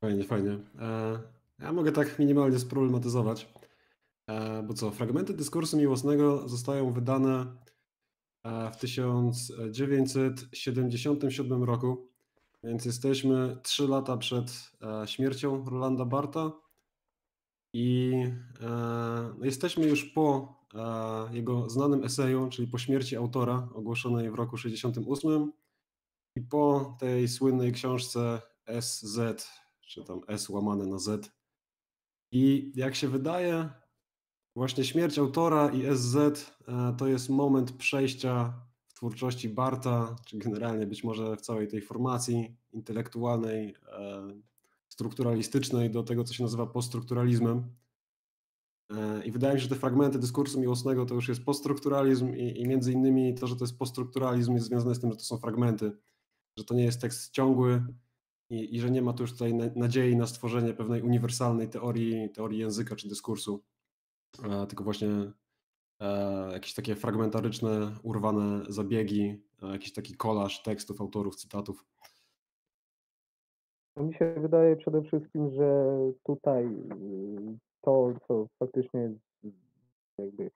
Fajnie, 0.00 0.24
fajnie. 0.24 0.58
E, 0.80 1.18
ja 1.58 1.72
mogę 1.72 1.92
tak 1.92 2.18
minimalnie 2.18 2.58
sproblematyzować. 2.58 3.48
E, 4.26 4.62
bo 4.62 4.74
co, 4.74 4.90
fragmenty 4.90 5.34
dyskursu 5.34 5.76
miłosnego 5.76 6.48
zostają 6.48 6.92
wydane 6.92 7.46
w 8.72 8.76
1977 8.76 11.64
roku, 11.64 12.08
więc 12.64 12.84
jesteśmy 12.84 13.56
3 13.62 13.88
lata 13.88 14.16
przed 14.16 14.72
e, 14.82 15.06
śmiercią 15.06 15.64
Rolanda 15.64 16.04
Barta 16.04 16.52
i 17.72 18.12
e, 18.60 18.66
no, 19.38 19.44
jesteśmy 19.44 19.86
już 19.86 20.04
po 20.04 20.56
e, 20.74 21.34
jego 21.34 21.70
znanym 21.70 22.04
eseju, 22.04 22.48
czyli 22.48 22.68
po 22.68 22.78
śmierci 22.78 23.16
autora 23.16 23.68
ogłoszonej 23.74 24.30
w 24.30 24.34
roku 24.34 24.56
68 24.56 25.52
i 26.36 26.40
po 26.40 26.96
tej 27.00 27.28
słynnej 27.28 27.72
książce 27.72 28.40
SZ, 28.80 29.18
czy 29.80 30.04
tam 30.04 30.20
S 30.28 30.48
łamane 30.48 30.86
na 30.86 30.98
Z. 30.98 31.30
I 32.32 32.72
jak 32.74 32.94
się 32.94 33.08
wydaje, 33.08 33.70
Właśnie 34.56 34.84
śmierć 34.84 35.18
autora 35.18 35.70
i 35.70 35.96
SZ 35.96 36.16
e, 36.16 36.94
to 36.98 37.06
jest 37.06 37.28
moment 37.28 37.72
przejścia 37.72 38.54
w 38.86 38.94
twórczości 38.94 39.48
Barta, 39.48 40.16
czy 40.24 40.38
generalnie 40.38 40.86
być 40.86 41.04
może 41.04 41.36
w 41.36 41.40
całej 41.40 41.68
tej 41.68 41.82
formacji 41.82 42.56
intelektualnej, 42.72 43.74
e, 43.92 44.22
strukturalistycznej 44.88 45.90
do 45.90 46.02
tego, 46.02 46.24
co 46.24 46.34
się 46.34 46.42
nazywa 46.42 46.66
poststrukturalizmem. 46.66 47.64
E, 48.90 49.24
I 49.24 49.30
wydaje 49.30 49.54
mi 49.54 49.60
się, 49.60 49.62
że 49.62 49.74
te 49.74 49.80
fragmenty 49.80 50.18
dyskursu 50.18 50.60
miłosnego 50.60 51.06
to 51.06 51.14
już 51.14 51.28
jest 51.28 51.44
poststrukturalizm 51.44 52.34
i, 52.34 52.60
i 52.60 52.66
między 52.66 52.92
innymi 52.92 53.34
to, 53.34 53.46
że 53.46 53.56
to 53.56 53.64
jest 53.64 53.78
poststrukturalizm 53.78 54.54
jest 54.54 54.66
związane 54.66 54.94
z 54.94 55.00
tym, 55.00 55.10
że 55.10 55.16
to 55.16 55.24
są 55.24 55.38
fragmenty, 55.38 55.92
że 56.58 56.64
to 56.64 56.74
nie 56.74 56.84
jest 56.84 57.00
tekst 57.00 57.32
ciągły 57.32 57.86
i, 58.50 58.76
i 58.76 58.80
że 58.80 58.90
nie 58.90 59.02
ma 59.02 59.12
tu 59.12 59.22
już 59.22 59.32
tutaj 59.32 59.54
nadziei 59.54 60.16
na 60.16 60.26
stworzenie 60.26 60.74
pewnej 60.74 61.02
uniwersalnej 61.02 61.68
teorii, 61.68 62.30
teorii 62.30 62.58
języka 62.58 62.96
czy 62.96 63.08
dyskursu, 63.08 63.64
tylko 64.68 64.84
właśnie 64.84 65.32
e, 66.00 66.50
jakieś 66.52 66.74
takie 66.74 66.96
fragmentaryczne, 66.96 67.92
urwane 68.02 68.62
zabiegi, 68.68 69.42
jakiś 69.62 69.92
taki 69.92 70.16
kolaż 70.16 70.62
tekstów, 70.62 71.00
autorów, 71.00 71.36
cytatów. 71.36 71.84
No 73.96 74.04
mi 74.04 74.14
się 74.14 74.34
wydaje 74.40 74.76
przede 74.76 75.02
wszystkim, 75.02 75.50
że 75.54 75.96
tutaj 76.22 76.68
to, 77.80 78.14
co 78.28 78.46
faktycznie 78.58 79.12
jakby 80.18 80.50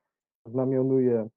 znamionuje 0.47 1.29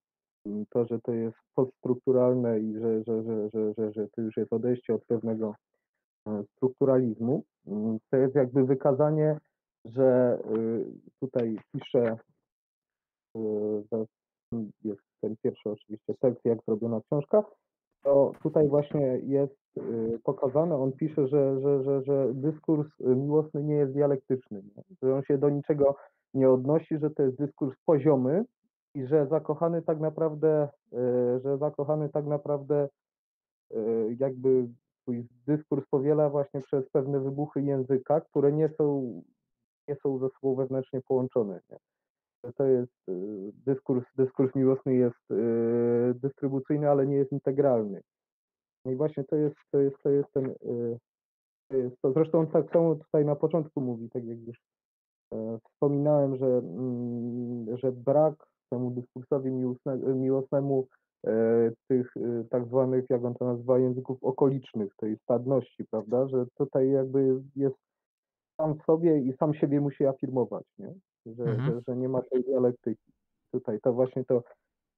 to, 0.69 0.85
że 0.85 0.99
to 0.99 1.13
jest 1.13 1.37
poststrukturalne 1.55 2.59
i 2.59 2.73
że, 2.73 3.03
że, 3.03 3.23
że, 3.23 3.49
że, 3.53 3.73
że, 3.77 3.93
że 3.93 4.07
to 4.07 4.21
już 4.21 4.37
jest 4.37 4.53
odejście 4.53 4.93
od 4.93 5.05
pewnego 5.05 5.55
e, 6.27 6.43
strukturalizmu, 6.55 7.43
mm, 7.67 7.97
to 8.09 8.17
jest 8.17 8.35
jakby 8.35 8.65
wykazanie, 8.65 9.37
że 9.85 10.39
y, 10.55 10.85
tutaj 11.19 11.57
pisze, 11.71 12.17
y, 13.37 14.05
jest 14.83 15.01
ten 15.21 15.35
pierwszy 15.43 15.69
oczywiście 15.69 16.13
tekst, 16.19 16.45
jak 16.45 16.59
zrobiona 16.67 17.01
książka, 17.01 17.43
to 18.03 18.31
tutaj 18.43 18.67
właśnie 18.67 19.19
jest 19.23 19.57
y, 19.77 20.19
pokazane, 20.23 20.75
on 20.75 20.91
pisze, 20.91 21.27
że, 21.27 21.61
że, 21.61 21.83
że, 21.83 22.03
że 22.03 22.33
dyskurs 22.33 22.87
miłosny 22.99 23.63
nie 23.63 23.75
jest 23.75 23.93
dialektyczny, 23.93 24.61
nie? 24.63 24.83
że 25.01 25.15
on 25.15 25.23
się 25.23 25.37
do 25.37 25.49
niczego 25.49 25.95
nie 26.33 26.49
odnosi, 26.49 26.97
że 26.97 27.09
to 27.09 27.23
jest 27.23 27.37
dyskurs 27.37 27.75
poziomy 27.85 28.45
i 28.95 29.07
że 29.07 29.27
zakochany 29.27 29.81
tak 29.81 29.99
naprawdę, 29.99 30.69
że 31.43 31.57
zakochany 31.57 32.09
tak 32.09 32.25
naprawdę 32.25 32.89
jakby 34.17 34.67
swój 35.01 35.27
dyskurs 35.47 35.85
powiela 35.89 36.29
właśnie 36.29 36.61
przez 36.61 36.89
pewne 36.89 37.19
wybuchy 37.19 37.61
języka, 37.61 38.21
które 38.21 38.51
nie 38.51 38.69
są, 38.69 39.13
nie 39.91 39.97
są 40.03 40.19
ze 40.19 40.29
sobą 40.29 40.55
wewnętrznie 40.55 41.01
połączone. 41.01 41.59
Nie? 41.69 41.77
to 42.57 42.65
jest 42.65 43.09
y, 43.09 43.51
dyskurs, 43.65 44.03
dyskurs 44.17 44.55
miłosny 44.55 44.95
jest 44.95 45.31
y, 45.31 46.13
dystrybucyjny, 46.15 46.89
ale 46.89 47.07
nie 47.07 47.15
jest 47.15 47.31
integralny. 47.31 48.01
No 48.85 48.91
I 48.91 48.95
właśnie 48.95 49.23
to 49.23 49.35
jest, 49.35 49.55
to 49.71 49.79
jest, 49.79 49.97
to 50.03 50.09
jest 50.09 50.33
ten, 50.33 50.45
y, 50.45 50.97
to 51.69 51.77
jest 51.77 52.01
to. 52.01 52.13
Zresztą 52.13 52.39
on 52.39 52.47
tak 52.47 52.71
samo 52.71 52.95
tutaj 52.95 53.25
na 53.25 53.35
początku 53.35 53.81
mówi, 53.81 54.09
tak 54.09 54.25
jak 54.25 54.39
już 54.39 54.57
e, 55.33 55.59
wspominałem, 55.69 56.37
że, 56.37 56.45
mm, 56.45 57.77
że 57.77 57.91
brak 57.91 58.35
temu 58.69 58.91
dyskursowi 58.91 59.51
miłosnemu 60.15 60.87
e, 61.27 61.71
tych 61.87 62.13
tak 62.49 62.67
zwanych, 62.67 63.05
jak 63.09 63.25
on 63.25 63.33
to 63.33 63.45
nazywa, 63.45 63.79
języków 63.79 64.23
okolicznych, 64.23 64.95
tej 64.95 65.17
stadności, 65.17 65.85
prawda, 65.85 66.27
że 66.27 66.45
tutaj 66.57 66.89
jakby 66.89 67.41
jest 67.55 67.77
sam 68.61 68.75
w 68.75 68.83
sobie 68.83 69.19
i 69.19 69.33
sam 69.33 69.53
siebie 69.53 69.81
musi 69.81 70.05
afirmować, 70.05 70.65
nie? 70.79 70.93
że, 71.25 71.43
mhm. 71.43 71.65
że, 71.65 71.81
że 71.87 71.97
nie 71.97 72.09
ma 72.09 72.21
tej 72.21 72.43
dialektyki. 72.43 73.11
Tutaj 73.51 73.79
to 73.83 73.93
właśnie 73.93 74.25
to 74.25 74.43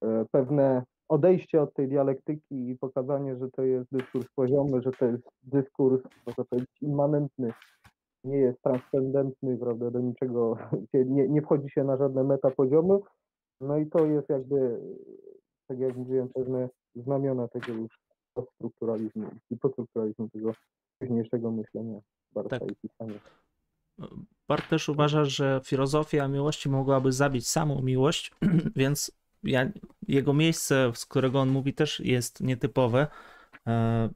e, 0.03 0.25
pewne 0.31 0.83
odejście 1.09 1.61
od 1.61 1.73
tej 1.73 1.87
dialektyki 1.87 2.69
i 2.69 2.77
pokazanie, 2.77 3.37
że 3.37 3.49
to 3.51 3.63
jest 3.63 3.91
dyskurs 3.91 4.25
poziomy, 4.35 4.81
że 4.81 4.91
to 4.91 5.05
jest 5.05 5.23
dyskurs, 5.43 6.03
można 6.27 6.43
powiedzieć, 6.43 6.81
immanentny, 6.81 7.53
nie 8.23 8.37
jest 8.37 8.61
transcendentny, 8.61 9.57
prawda, 9.57 9.91
do 9.91 9.99
niczego, 9.99 10.57
nie, 10.93 11.27
nie 11.27 11.41
wchodzi 11.41 11.69
się 11.69 11.83
na 11.83 11.97
żadne 11.97 12.23
metapoziomy, 12.23 12.99
no 13.61 13.77
i 13.77 13.89
to 13.89 14.05
jest 14.05 14.29
jakby, 14.29 14.79
tak 15.67 15.79
jak 15.79 15.95
mówiłem, 15.95 16.29
pewne 16.29 16.69
znamiona 16.95 17.47
tego 17.47 17.73
już 17.73 17.99
poststrukturalizmu 18.33 19.27
i 19.49 19.57
poststrukturalizmu 19.57 20.29
tego 20.29 20.51
późniejszego 20.99 21.51
myślenia 21.51 21.99
Barta 22.33 22.59
tak. 22.59 22.71
i 22.71 22.75
pisania. 22.75 23.19
Bart 24.47 24.69
też 24.69 24.89
uważa, 24.89 25.25
że 25.25 25.61
filozofia 25.63 26.27
miłości 26.27 26.69
mogłaby 26.69 27.11
zabić 27.11 27.47
samą 27.47 27.81
miłość, 27.81 28.31
więc 28.75 29.11
ja, 29.43 29.69
jego 30.07 30.33
miejsce, 30.33 30.91
z 30.95 31.05
którego 31.05 31.41
on 31.41 31.49
mówi, 31.49 31.73
też 31.73 31.99
jest 31.99 32.41
nietypowe. 32.41 33.07
E, 33.67 34.09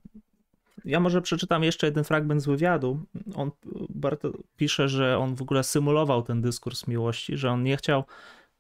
ja 0.86 1.00
może 1.00 1.22
przeczytam 1.22 1.64
jeszcze 1.64 1.88
jeden 1.88 2.04
fragment 2.04 2.42
z 2.42 2.46
wywiadu. 2.46 3.00
On 3.36 3.52
Bart 3.90 4.24
pisze, 4.58 4.90
że 4.90 5.18
on 5.18 5.36
w 5.36 5.42
ogóle 5.42 5.64
symulował 5.64 6.24
ten 6.24 6.42
dyskurs 6.42 6.88
miłości, 6.88 7.38
że 7.38 7.52
on 7.52 7.64
nie 7.64 7.78
chciał 7.78 8.04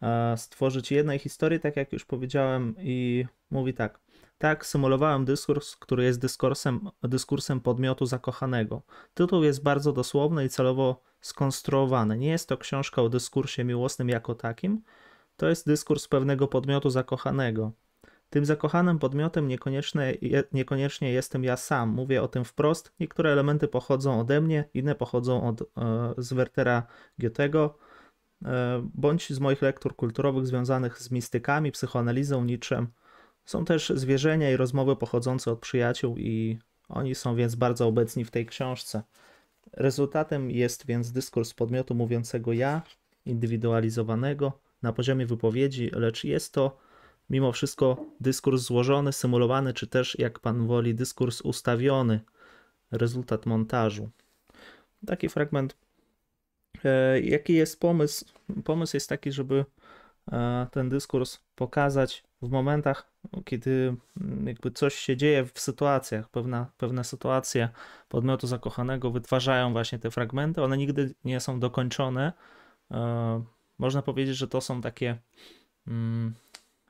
e, 0.01 0.37
stworzyć 0.37 0.91
jednej 0.91 1.19
historii, 1.19 1.59
tak 1.59 1.75
jak 1.75 1.93
już 1.93 2.05
powiedziałem, 2.05 2.75
i 2.79 3.25
mówi 3.51 3.73
tak. 3.73 3.99
Tak, 4.37 4.65
symulowałem 4.65 5.25
dyskurs, 5.25 5.75
który 5.75 6.03
jest 6.03 6.19
dyskursem, 6.19 6.89
dyskursem 7.03 7.61
podmiotu 7.61 8.05
zakochanego. 8.05 8.81
Tytuł 9.13 9.43
jest 9.43 9.63
bardzo 9.63 9.93
dosłowny 9.93 10.45
i 10.45 10.49
celowo 10.49 11.06
skonstruowany. 11.21 12.17
Nie 12.17 12.29
jest 12.29 12.49
to 12.49 12.57
książka 12.57 13.01
o 13.01 13.09
dyskursie 13.09 13.63
miłosnym 13.63 14.09
jako 14.09 14.35
takim, 14.35 14.81
to 15.37 15.49
jest 15.49 15.67
dyskurs 15.67 16.07
pewnego 16.07 16.47
podmiotu 16.47 16.89
zakochanego. 16.89 17.71
Tym 18.29 18.45
zakochanym 18.45 18.99
podmiotem 18.99 19.47
niekoniecznie, 19.47 20.17
niekoniecznie 20.51 21.11
jestem 21.11 21.43
ja 21.43 21.57
sam. 21.57 21.89
Mówię 21.89 22.21
o 22.21 22.27
tym 22.27 22.45
wprost. 22.45 22.93
Niektóre 22.99 23.31
elementy 23.31 23.67
pochodzą 23.67 24.19
ode 24.19 24.41
mnie, 24.41 24.69
inne 24.73 24.95
pochodzą 24.95 25.47
od, 25.47 25.61
e, 25.61 25.65
z 26.17 26.33
Wertera 26.33 26.87
Goethego, 27.19 27.77
e, 28.45 28.87
bądź 28.93 29.33
z 29.33 29.39
moich 29.39 29.61
lektur 29.61 29.95
kulturowych 29.95 30.47
związanych 30.47 30.99
z 30.99 31.11
mistykami, 31.11 31.71
psychoanalizą, 31.71 32.43
niczym. 32.43 32.87
Są 33.45 33.65
też 33.65 33.89
zwierzenia 33.95 34.51
i 34.51 34.57
rozmowy 34.57 34.95
pochodzące 34.95 35.51
od 35.51 35.59
przyjaciół 35.59 36.17
i 36.17 36.59
oni 36.89 37.15
są 37.15 37.35
więc 37.35 37.55
bardzo 37.55 37.87
obecni 37.87 38.25
w 38.25 38.31
tej 38.31 38.45
książce. 38.45 39.03
Rezultatem 39.73 40.51
jest 40.51 40.85
więc 40.85 41.11
dyskurs 41.11 41.53
podmiotu 41.53 41.95
mówiącego 41.95 42.53
ja, 42.53 42.81
indywidualizowanego 43.25 44.59
na 44.81 44.93
poziomie 44.93 45.25
wypowiedzi, 45.25 45.91
lecz 45.93 46.23
jest 46.23 46.53
to 46.53 46.77
mimo 47.29 47.51
wszystko 47.51 48.05
dyskurs 48.19 48.61
złożony, 48.61 49.13
symulowany, 49.13 49.73
czy 49.73 49.87
też, 49.87 50.19
jak 50.19 50.39
pan 50.39 50.67
woli, 50.67 50.95
dyskurs 50.95 51.41
ustawiony, 51.41 52.19
rezultat 52.91 53.45
montażu. 53.45 54.09
Taki 55.05 55.29
fragment. 55.29 55.77
E, 56.85 57.21
jaki 57.21 57.53
jest 57.53 57.79
pomysł? 57.79 58.25
Pomysł 58.63 58.95
jest 58.95 59.09
taki, 59.09 59.31
żeby 59.31 59.65
e, 60.31 60.67
ten 60.71 60.89
dyskurs 60.89 61.39
pokazać 61.55 62.23
w 62.41 62.49
momentach, 62.49 63.11
kiedy 63.45 63.95
mm, 64.21 64.47
jakby 64.47 64.71
coś 64.71 64.95
się 64.95 65.17
dzieje 65.17 65.45
w 65.45 65.59
sytuacjach, 65.59 66.29
pewna, 66.29 66.71
pewne 66.77 67.03
sytuacje 67.03 67.69
podmiotu 68.09 68.47
zakochanego 68.47 69.11
wytwarzają 69.11 69.71
właśnie 69.71 69.99
te 69.99 70.11
fragmenty, 70.11 70.63
one 70.63 70.77
nigdy 70.77 71.15
nie 71.25 71.39
są 71.39 71.59
dokończone. 71.59 72.33
E, 72.91 73.43
można 73.77 74.01
powiedzieć, 74.01 74.37
że 74.37 74.47
to 74.47 74.61
są 74.61 74.81
takie 74.81 75.17
mm, 75.87 76.33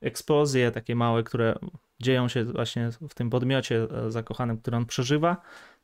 eksplozje 0.01 0.71
takie 0.71 0.95
małe, 0.95 1.23
które 1.23 1.55
dzieją 1.99 2.27
się 2.27 2.43
właśnie 2.43 2.89
w 3.09 3.13
tym 3.13 3.29
podmiocie 3.29 3.87
e, 3.91 4.11
zakochanym, 4.11 4.57
który 4.57 4.77
on 4.77 4.85
przeżywa 4.85 5.37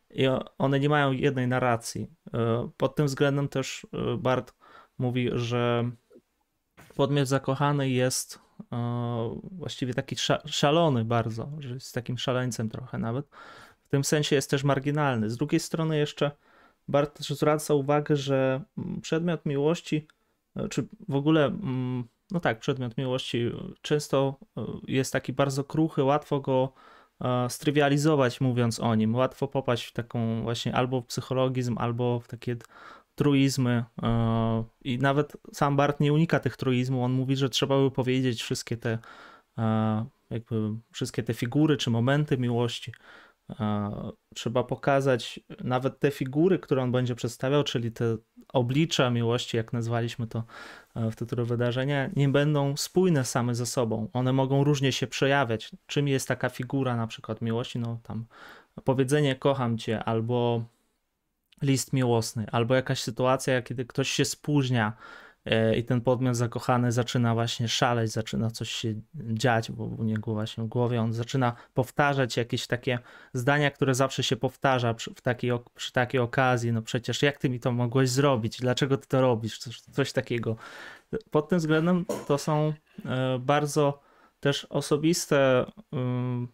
i 0.10 0.28
one 0.58 0.80
nie 0.80 0.90
mają 0.90 1.12
jednej 1.12 1.48
narracji. 1.48 2.08
E, 2.34 2.70
pod 2.78 2.96
tym 2.96 3.06
względem 3.06 3.48
też 3.48 3.88
Bart 4.18 4.54
mówi, 4.98 5.30
że 5.34 5.92
podmiot 6.96 7.28
zakochany 7.28 7.90
jest 7.90 8.43
właściwie 9.52 9.94
taki 9.94 10.16
szalony 10.46 11.06
bardzo, 11.06 11.52
że 11.60 11.74
jest 11.74 11.94
takim 11.94 12.18
szaleńcem 12.18 12.70
trochę 12.70 12.98
nawet. 12.98 13.28
W 13.86 13.90
tym 13.90 14.04
sensie 14.04 14.36
jest 14.36 14.50
też 14.50 14.64
marginalny. 14.64 15.30
Z 15.30 15.38
drugiej 15.38 15.60
strony 15.60 15.98
jeszcze 15.98 16.32
Bart 16.88 17.18
też 17.18 17.28
zwraca 17.30 17.74
uwagę, 17.74 18.16
że 18.16 18.62
mm, 18.78 19.02
przedmiot 19.02 19.46
miłości, 19.46 20.08
e, 20.56 20.70
czy 20.70 20.88
w 21.10 21.16
ogóle, 21.16 21.46
mm, 21.46 22.04
no 22.32 22.40
tak, 22.40 22.60
przedmiot 22.60 22.98
miłości 22.98 23.52
często 23.82 24.40
e, 24.58 24.66
jest 24.88 25.14
taki 25.14 25.34
bardzo 25.34 25.64
kruchy, 25.64 26.04
łatwo 26.04 26.40
go 26.40 26.74
e, 27.22 27.50
strywializować 27.50 28.42
mówiąc 28.42 28.80
o 28.80 28.96
nim. 28.96 29.16
Łatwo 29.16 29.48
popaść 29.48 29.86
w 29.86 29.94
taką 29.94 30.42
właśnie 30.44 30.76
albo 30.76 31.02
w 31.02 31.06
psychologizm, 31.06 31.78
albo 31.78 32.20
w 32.20 32.28
takie 32.28 32.56
truizmy 33.16 33.84
e, 34.04 34.64
i 34.84 34.98
nawet 34.98 35.38
sam 35.54 35.76
Bart 35.76 36.00
nie 36.00 36.14
unika 36.14 36.40
tych 36.40 36.58
truizmów. 36.58 37.04
On 37.04 37.12
mówi, 37.12 37.36
że 37.36 37.50
trzeba 37.50 37.80
by 37.80 37.92
powiedzieć 37.92 38.44
wszystkie 38.44 38.78
te 38.78 39.00
e, 39.58 40.06
jakby 40.30 40.70
wszystkie 40.92 41.24
te 41.24 41.34
figury 41.34 41.78
czy 41.78 41.90
momenty 41.90 42.38
miłości. 42.38 42.92
Trzeba 44.36 44.64
pokazać 44.64 45.40
nawet 45.64 46.00
te 46.00 46.12
figury, 46.12 46.60
które 46.60 46.84
on 46.84 46.92
będzie 46.92 47.16
przedstawiał, 47.16 47.64
czyli 47.64 47.92
te 47.92 48.18
oblicza 48.54 49.10
miłości, 49.10 49.58
jak 49.58 49.74
nazwaliśmy 49.74 50.28
to 50.28 50.44
e, 50.96 51.12
w 51.12 51.16
tytule 51.16 51.46
wydarzenia, 51.46 52.10
nie 52.16 52.30
będą 52.30 52.78
spójne 52.78 53.26
same 53.26 53.56
ze 53.56 53.66
sobą. 53.66 54.10
One 54.14 54.34
mogą 54.34 54.64
różnie 54.64 54.92
się 54.92 55.08
przejawiać. 55.08 55.72
Czym 55.86 56.08
jest 56.08 56.28
taka 56.28 56.50
figura 56.50 56.96
na 56.96 57.08
przykład 57.08 57.42
miłości? 57.42 57.80
No 57.80 58.00
tam 58.04 58.26
powiedzenie 58.84 59.36
kocham 59.36 59.78
cię 59.78 60.04
albo 60.04 60.64
list 61.64 61.94
miłosny, 61.94 62.46
albo 62.52 62.76
jakaś 62.76 63.02
sytuacja, 63.02 63.62
kiedy 63.62 63.86
ktoś 63.86 64.10
się 64.10 64.26
spóźnia 64.26 64.94
E, 65.46 65.76
i 65.76 65.84
ten 65.84 66.02
podmiot 66.02 66.36
zakochany 66.36 66.92
zaczyna 66.92 67.34
właśnie 67.34 67.68
szaleć, 67.68 68.12
zaczyna 68.12 68.52
coś 68.52 68.70
się 68.70 68.94
dziać 69.14 69.72
bo 69.72 69.84
u 69.84 70.04
niego 70.04 70.34
właśnie 70.34 70.64
w 70.64 70.68
głowie, 70.68 71.02
on 71.02 71.14
zaczyna 71.14 71.56
powtarzać 71.74 72.38
jakieś 72.38 72.68
takie 72.68 73.00
zdania, 73.34 73.72
które 73.72 73.96
zawsze 73.96 74.24
się 74.24 74.36
powtarza 74.36 74.94
przy, 74.94 75.14
takiej, 75.24 75.52
przy 75.76 75.92
takiej 75.92 76.22
okazji, 76.22 76.72
no 76.72 76.82
przecież 76.82 77.22
jak 77.22 77.38
ty 77.38 77.50
mi 77.50 77.60
to 77.60 77.72
mogłeś 77.72 78.10
zrobić, 78.10 78.60
dlaczego 78.60 78.98
ty 78.98 79.08
to 79.08 79.22
robisz, 79.22 79.58
coś, 79.58 79.82
coś 79.82 80.14
takiego. 80.14 80.56
Pod 81.32 81.50
tym 81.50 81.60
względem 81.60 82.06
to 82.28 82.38
są 82.38 82.74
e, 83.06 83.40
bardzo 83.40 84.00
też 84.44 84.66
osobiste 84.66 85.66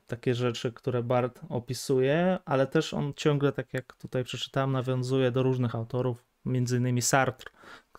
takie 0.08 0.36
rzeczy, 0.36 0.74
które 0.74 1.04
Bart 1.04 1.42
opisuje, 1.50 2.40
ale 2.46 2.68
też 2.68 2.94
on 2.94 3.14
ciągle, 3.16 3.52
tak 3.52 3.74
jak 3.74 3.94
tutaj 3.94 4.24
przeczytałem, 4.24 4.72
nawiązuje 4.72 5.32
do 5.32 5.44
różnych 5.44 5.76
autorów, 5.76 6.26
między 6.46 6.78
innymi 6.78 7.02
Sartre, 7.02 7.52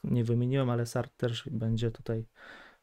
nie 0.05 0.25
wymieniłem, 0.25 0.71
ale 0.71 0.87
Sartre 0.87 1.17
też 1.17 1.49
będzie 1.51 1.91
tutaj 1.91 2.25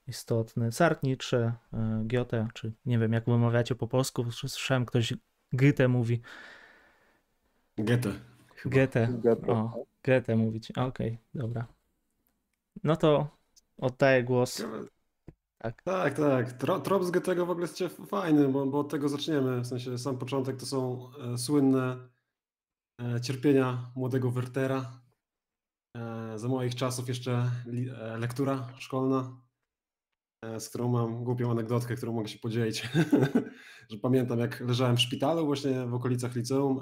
istotny. 0.08 0.72
Sartre, 0.72 1.10
Nietzsche, 1.10 1.38
e, 1.74 2.02
Goethe, 2.04 2.48
czy 2.54 2.74
nie 2.86 3.00
wiem 3.00 3.14
jak 3.14 3.26
wymawiacie 3.26 3.76
po 3.76 3.88
polsku, 3.88 4.32
słyszałem 4.32 4.86
ktoś 4.86 5.14
Goethe 5.54 5.88
mówi. 5.88 6.22
Goethe. 7.78 8.12
Goethe. 8.66 9.08
Goethe. 9.08 9.52
O, 9.52 9.86
Goethe 10.04 10.36
mówić. 10.36 10.72
Okej, 10.72 10.88
okay, 10.88 11.18
dobra. 11.34 11.68
No 12.84 12.96
to 12.96 13.28
oddaję 13.78 14.24
głos. 14.24 14.64
Tak, 15.58 15.82
tak. 15.82 16.18
tak. 16.18 16.54
trop 16.84 17.04
z 17.04 17.12
Goethego 17.12 17.46
w 17.46 17.50
ogóle 17.50 17.68
jest 17.80 17.98
fajny, 18.08 18.48
bo, 18.48 18.66
bo 18.66 18.80
od 18.80 18.90
tego 18.90 19.10
zaczniemy. 19.10 19.62
W 19.62 19.68
sensie 19.68 19.98
sam 19.98 20.18
początek 20.18 20.58
to 20.58 20.66
są 20.66 21.10
e, 21.34 21.38
słynne 21.38 22.10
e, 23.02 23.22
cierpienia 23.22 23.92
młodego 23.96 24.32
Wertera, 24.32 25.02
E, 25.98 26.40
za 26.40 26.48
moich 26.48 26.76
czasów 26.76 27.08
jeszcze 27.08 27.52
e, 28.02 28.18
lektura 28.18 28.68
szkolna, 28.78 29.42
e, 30.46 30.60
z 30.60 30.70
którą 30.70 30.88
mam 30.88 31.24
głupią 31.24 31.52
anegdotkę, 31.52 31.96
którą 31.96 32.14
mogę 32.14 32.28
się 32.28 32.40
podzielić. 32.40 32.90
że 33.90 33.98
pamiętam, 34.02 34.40
jak 34.40 34.60
leżałem 34.60 34.98
w 34.98 35.02
szpitalu 35.02 35.46
właśnie 35.46 35.86
w 35.86 35.94
okolicach 35.94 36.36
liceum 36.36 36.80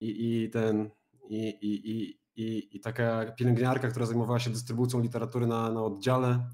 i, 0.00 0.42
i 0.44 0.50
ten 0.50 0.90
i, 1.28 1.48
i, 1.48 1.90
i, 1.90 2.20
i, 2.36 2.76
i 2.76 2.80
taka 2.80 3.32
pielęgniarka, 3.32 3.88
która 3.88 4.06
zajmowała 4.06 4.38
się 4.38 4.50
dystrybucją 4.50 5.00
literatury 5.00 5.46
na, 5.46 5.72
na 5.72 5.82
oddziale, 5.82 6.50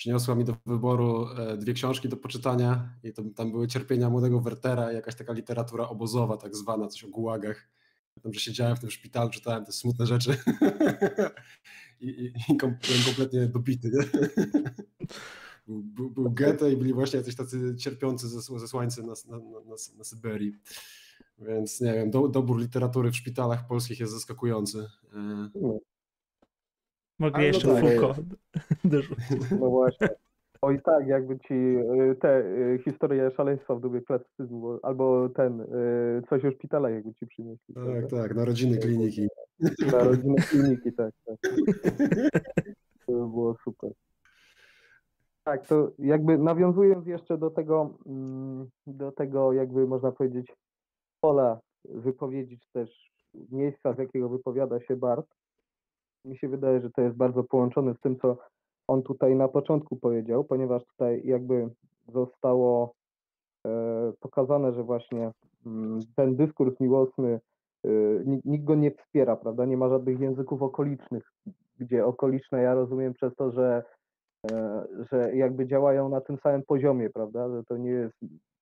przyniosła 0.00 0.34
mi 0.34 0.44
do 0.44 0.56
wyboru 0.66 1.26
dwie 1.58 1.72
książki 1.72 2.08
do 2.08 2.16
poczytania 2.16 2.98
i 3.02 3.12
to, 3.12 3.22
tam 3.36 3.50
były 3.50 3.68
Cierpienia 3.68 4.10
Młodego 4.10 4.40
Wertera 4.40 4.92
i 4.92 4.94
jakaś 4.94 5.14
taka 5.14 5.32
literatura 5.32 5.88
obozowa 5.88 6.36
tak 6.36 6.56
zwana, 6.56 6.88
coś 6.88 7.04
o 7.04 7.08
gułagach. 7.08 7.68
Pamiętam, 8.14 8.34
że 8.34 8.40
siedziałem 8.40 8.76
w 8.76 8.80
tym 8.80 8.90
szpitalu, 8.90 9.30
czytałem 9.30 9.64
te 9.64 9.72
smutne 9.72 10.06
rzeczy 10.06 10.36
i, 12.00 12.08
i, 12.08 12.26
i 12.52 12.56
byłem 12.56 12.76
kompletnie 13.04 13.46
dobity. 13.46 13.90
Był, 15.68 16.10
był 16.10 16.30
Goethe 16.30 16.72
i 16.72 16.76
byli 16.76 16.92
właśnie 16.92 17.18
jacyś 17.18 17.36
tacy 17.36 17.76
cierpiący 17.76 18.28
ze, 18.28 18.40
ze 18.40 18.68
słońcem 18.68 19.06
na, 19.06 19.12
na, 19.28 19.38
na, 19.38 19.76
na, 19.98 20.04
Syberii. 20.04 20.52
Więc 21.38 21.80
nie 21.80 21.92
wiem, 21.92 22.10
do, 22.10 22.28
dobór 22.28 22.60
literatury 22.60 23.10
w 23.10 23.16
szpitalach 23.16 23.66
polskich 23.66 24.00
jest 24.00 24.12
zaskakujący. 24.12 24.86
E, 27.20 27.22
Mogli 27.22 27.44
jeszcze 27.44 27.68
no 27.68 27.74
tak, 27.74 27.84
Foucault. 27.84 28.26
No 29.60 29.70
właśnie. 29.70 30.08
Oj 30.62 30.82
tak, 30.82 31.06
jakby 31.06 31.38
ci 31.38 31.54
y, 31.54 32.16
te 32.20 32.38
y, 32.38 32.80
historie 32.84 33.30
szaleństwa 33.30 33.74
w 33.74 33.80
dobie 33.80 34.00
klasycyzmu, 34.00 34.78
albo 34.82 35.28
ten, 35.28 35.60
y, 35.60 36.22
coś 36.28 36.44
o 36.44 36.50
szpitalach 36.50 36.92
jakby 36.92 37.14
ci 37.14 37.26
przynieśli. 37.26 37.74
Tak, 37.74 37.84
prawda? 37.84 38.22
tak, 38.22 38.34
narodziny 38.34 38.78
kliniki. 38.78 39.28
Narodziny 39.92 40.36
kliniki, 40.36 40.92
tak, 40.92 41.14
tak. 41.24 41.36
To 43.06 43.12
było 43.12 43.56
super. 43.64 43.90
Tak, 45.44 45.66
to 45.66 45.92
jakby 45.98 46.38
nawiązując 46.38 47.06
jeszcze 47.06 47.38
do 47.38 47.50
tego, 47.50 47.98
mm, 48.06 48.68
do 48.86 49.12
tego 49.12 49.52
jakby 49.52 49.86
można 49.86 50.12
powiedzieć 50.12 50.52
pola 51.20 51.60
wypowiedzi, 51.84 52.58
czy 52.58 52.72
też 52.72 53.10
miejsca, 53.50 53.94
z 53.94 53.98
jakiego 53.98 54.28
wypowiada 54.28 54.80
się 54.80 54.96
Bart, 54.96 55.26
mi 56.24 56.38
się 56.38 56.48
wydaje, 56.48 56.80
że 56.80 56.90
to 56.90 57.02
jest 57.02 57.16
bardzo 57.16 57.44
połączone 57.44 57.94
z 57.94 58.00
tym, 58.00 58.18
co 58.18 58.36
on 58.88 59.02
tutaj 59.02 59.36
na 59.36 59.48
początku 59.48 59.96
powiedział, 59.96 60.44
ponieważ 60.44 60.84
tutaj 60.84 61.22
jakby 61.24 61.68
zostało 62.08 62.94
e, 63.66 64.12
pokazane, 64.20 64.72
że 64.72 64.82
właśnie 64.82 65.30
mm, 65.66 66.00
ten 66.16 66.36
dyskurs 66.36 66.80
miłosny, 66.80 67.40
e, 67.86 67.90
nikt 68.44 68.64
go 68.64 68.74
nie 68.74 68.90
wspiera, 68.90 69.36
prawda? 69.36 69.64
Nie 69.64 69.76
ma 69.76 69.88
żadnych 69.88 70.20
języków 70.20 70.62
okolicznych, 70.62 71.32
gdzie 71.78 72.06
okoliczne 72.06 72.62
ja 72.62 72.74
rozumiem 72.74 73.14
przez 73.14 73.34
to, 73.34 73.52
że, 73.52 73.82
e, 74.52 74.86
że 75.12 75.36
jakby 75.36 75.66
działają 75.66 76.08
na 76.08 76.20
tym 76.20 76.38
samym 76.38 76.62
poziomie, 76.62 77.10
prawda? 77.10 77.48
Że 77.48 77.64
to 77.64 77.76
nie 77.76 77.90
jest 77.90 78.16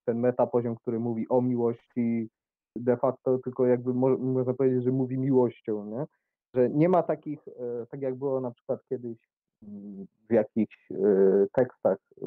ten 0.04 0.18
metapoziom, 0.18 0.76
który 0.76 1.00
mówi 1.00 1.28
o 1.28 1.42
miłości 1.42 2.28
de 2.76 2.96
facto, 2.96 3.38
tylko 3.38 3.66
jakby 3.66 3.94
można 3.94 4.54
powiedzieć, 4.54 4.84
że 4.84 4.92
mówi 4.92 5.18
miłością, 5.18 5.84
nie? 5.84 6.04
Że 6.54 6.70
nie 6.70 6.88
ma 6.88 7.02
takich, 7.02 7.48
tak 7.90 8.02
jak 8.02 8.14
było 8.14 8.40
na 8.40 8.50
przykład 8.50 8.80
kiedyś 8.88 9.18
w 10.28 10.32
jakichś 10.32 10.90
y, 10.90 11.48
tekstach 11.52 11.98
y, 12.18 12.24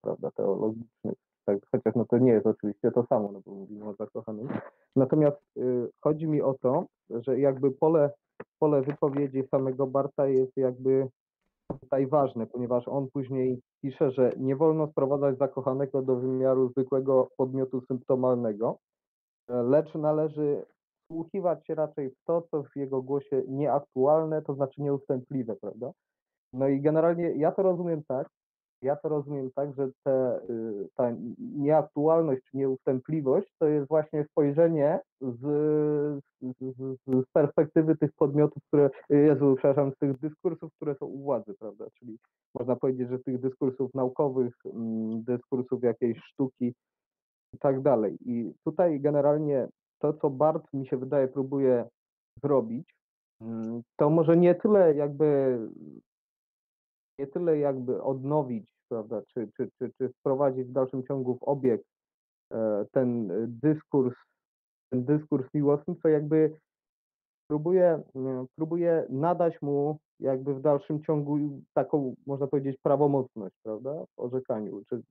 prawda, 0.00 0.30
teologicznych, 0.30 1.14
tak, 1.44 1.58
chociaż 1.72 1.94
no 1.94 2.04
to 2.04 2.18
nie 2.18 2.32
jest 2.32 2.46
oczywiście 2.46 2.90
to 2.90 3.06
samo, 3.06 3.32
no 3.32 3.40
bo 3.46 3.54
mówimy 3.54 3.88
o 3.88 3.94
zakochanym. 3.94 4.48
Natomiast 4.96 5.38
chodzi 6.00 6.26
mi 6.26 6.42
o 6.42 6.54
to, 6.62 6.86
że 7.10 7.40
jakby 7.40 7.70
pole, 7.70 8.10
pole 8.58 8.82
wypowiedzi 8.82 9.42
samego 9.50 9.86
Barta 9.86 10.26
jest 10.26 10.56
jakby 10.56 11.08
tutaj 11.80 12.06
ważne, 12.06 12.46
ponieważ 12.46 12.88
on 12.88 13.08
później 13.12 13.60
pisze, 13.82 14.10
że 14.10 14.32
nie 14.36 14.56
wolno 14.56 14.86
sprowadzać 14.86 15.38
zakochanego 15.38 16.02
do 16.02 16.16
wymiaru 16.16 16.68
zwykłego 16.68 17.28
podmiotu 17.36 17.80
symptomalnego, 17.80 18.78
lecz 19.48 19.94
należy 19.94 20.64
wsłuchiwać 21.04 21.66
się 21.66 21.74
raczej 21.74 22.10
w 22.10 22.24
to, 22.24 22.42
co 22.50 22.62
w 22.62 22.76
jego 22.76 23.02
głosie 23.02 23.42
nieaktualne, 23.48 24.42
to 24.42 24.54
znaczy 24.54 24.82
nieustępliwe, 24.82 25.56
prawda? 25.56 25.92
No 26.52 26.68
i 26.68 26.80
generalnie 26.80 27.30
ja 27.30 27.52
to 27.52 27.62
rozumiem 27.62 28.02
tak, 28.08 28.28
ja 28.84 28.96
to 28.96 29.08
rozumiem 29.08 29.50
tak, 29.54 29.74
że 29.74 29.88
te, 30.04 30.40
y, 30.50 30.88
ta 30.94 31.12
nieaktualność 31.38 32.42
nieustępliwość 32.54 33.48
to 33.58 33.66
jest 33.66 33.88
właśnie 33.88 34.24
spojrzenie 34.24 35.00
z, 35.20 35.40
z, 36.40 36.74
z, 37.06 37.26
perspektywy 37.32 37.96
tych 37.96 38.12
podmiotów, 38.12 38.62
które, 38.68 38.90
Jezu, 39.10 39.54
przepraszam, 39.58 39.92
z 39.92 39.98
tych 39.98 40.18
dyskursów, 40.18 40.72
które 40.76 40.94
są 40.94 41.06
u 41.06 41.22
władzy, 41.22 41.54
prawda? 41.58 41.84
Czyli 41.98 42.18
można 42.54 42.76
powiedzieć, 42.76 43.08
że 43.08 43.18
tych 43.18 43.40
dyskursów 43.40 43.94
naukowych, 43.94 44.54
mm, 44.66 45.22
dyskursów 45.24 45.82
jakiejś 45.82 46.18
sztuki 46.18 46.74
i 47.54 47.58
tak 47.58 47.82
dalej. 47.82 48.18
I 48.24 48.52
tutaj 48.64 49.00
generalnie 49.00 49.68
to, 50.04 50.12
co 50.12 50.30
Bart 50.30 50.72
mi 50.72 50.86
się 50.86 50.96
wydaje 50.96 51.28
próbuje 51.28 51.88
zrobić, 52.42 52.94
mm, 53.40 53.82
to 53.96 54.10
może 54.10 54.36
nie 54.36 54.54
tyle 54.54 54.94
jakby 54.94 55.58
nie 57.18 57.26
tyle 57.26 57.58
jakby 57.58 58.02
odnowić, 58.02 58.64
prawda, 58.88 59.22
czy, 59.22 59.50
czy, 59.56 59.70
czy, 59.78 59.90
czy 59.98 60.08
wprowadzić 60.08 60.68
w 60.68 60.72
dalszym 60.72 61.06
ciągu 61.06 61.38
w 61.38 61.42
obieg 61.42 61.82
e, 62.52 62.84
ten 62.92 63.28
dyskurs, 63.48 64.14
ten 64.90 65.04
dyskurs 65.04 65.46
miłosny, 65.54 65.94
co 66.02 66.08
jakby 66.08 66.56
próbuje, 67.50 68.02
próbuje 68.56 69.06
nadać 69.08 69.62
mu 69.62 69.98
jakby 70.20 70.54
w 70.54 70.60
dalszym 70.60 71.02
ciągu 71.02 71.38
taką, 71.74 72.14
można 72.26 72.46
powiedzieć, 72.46 72.80
prawomocność, 72.82 73.54
prawda, 73.62 74.04
w 74.16 74.20
orzekaniu, 74.20 74.82
czy 74.88 75.02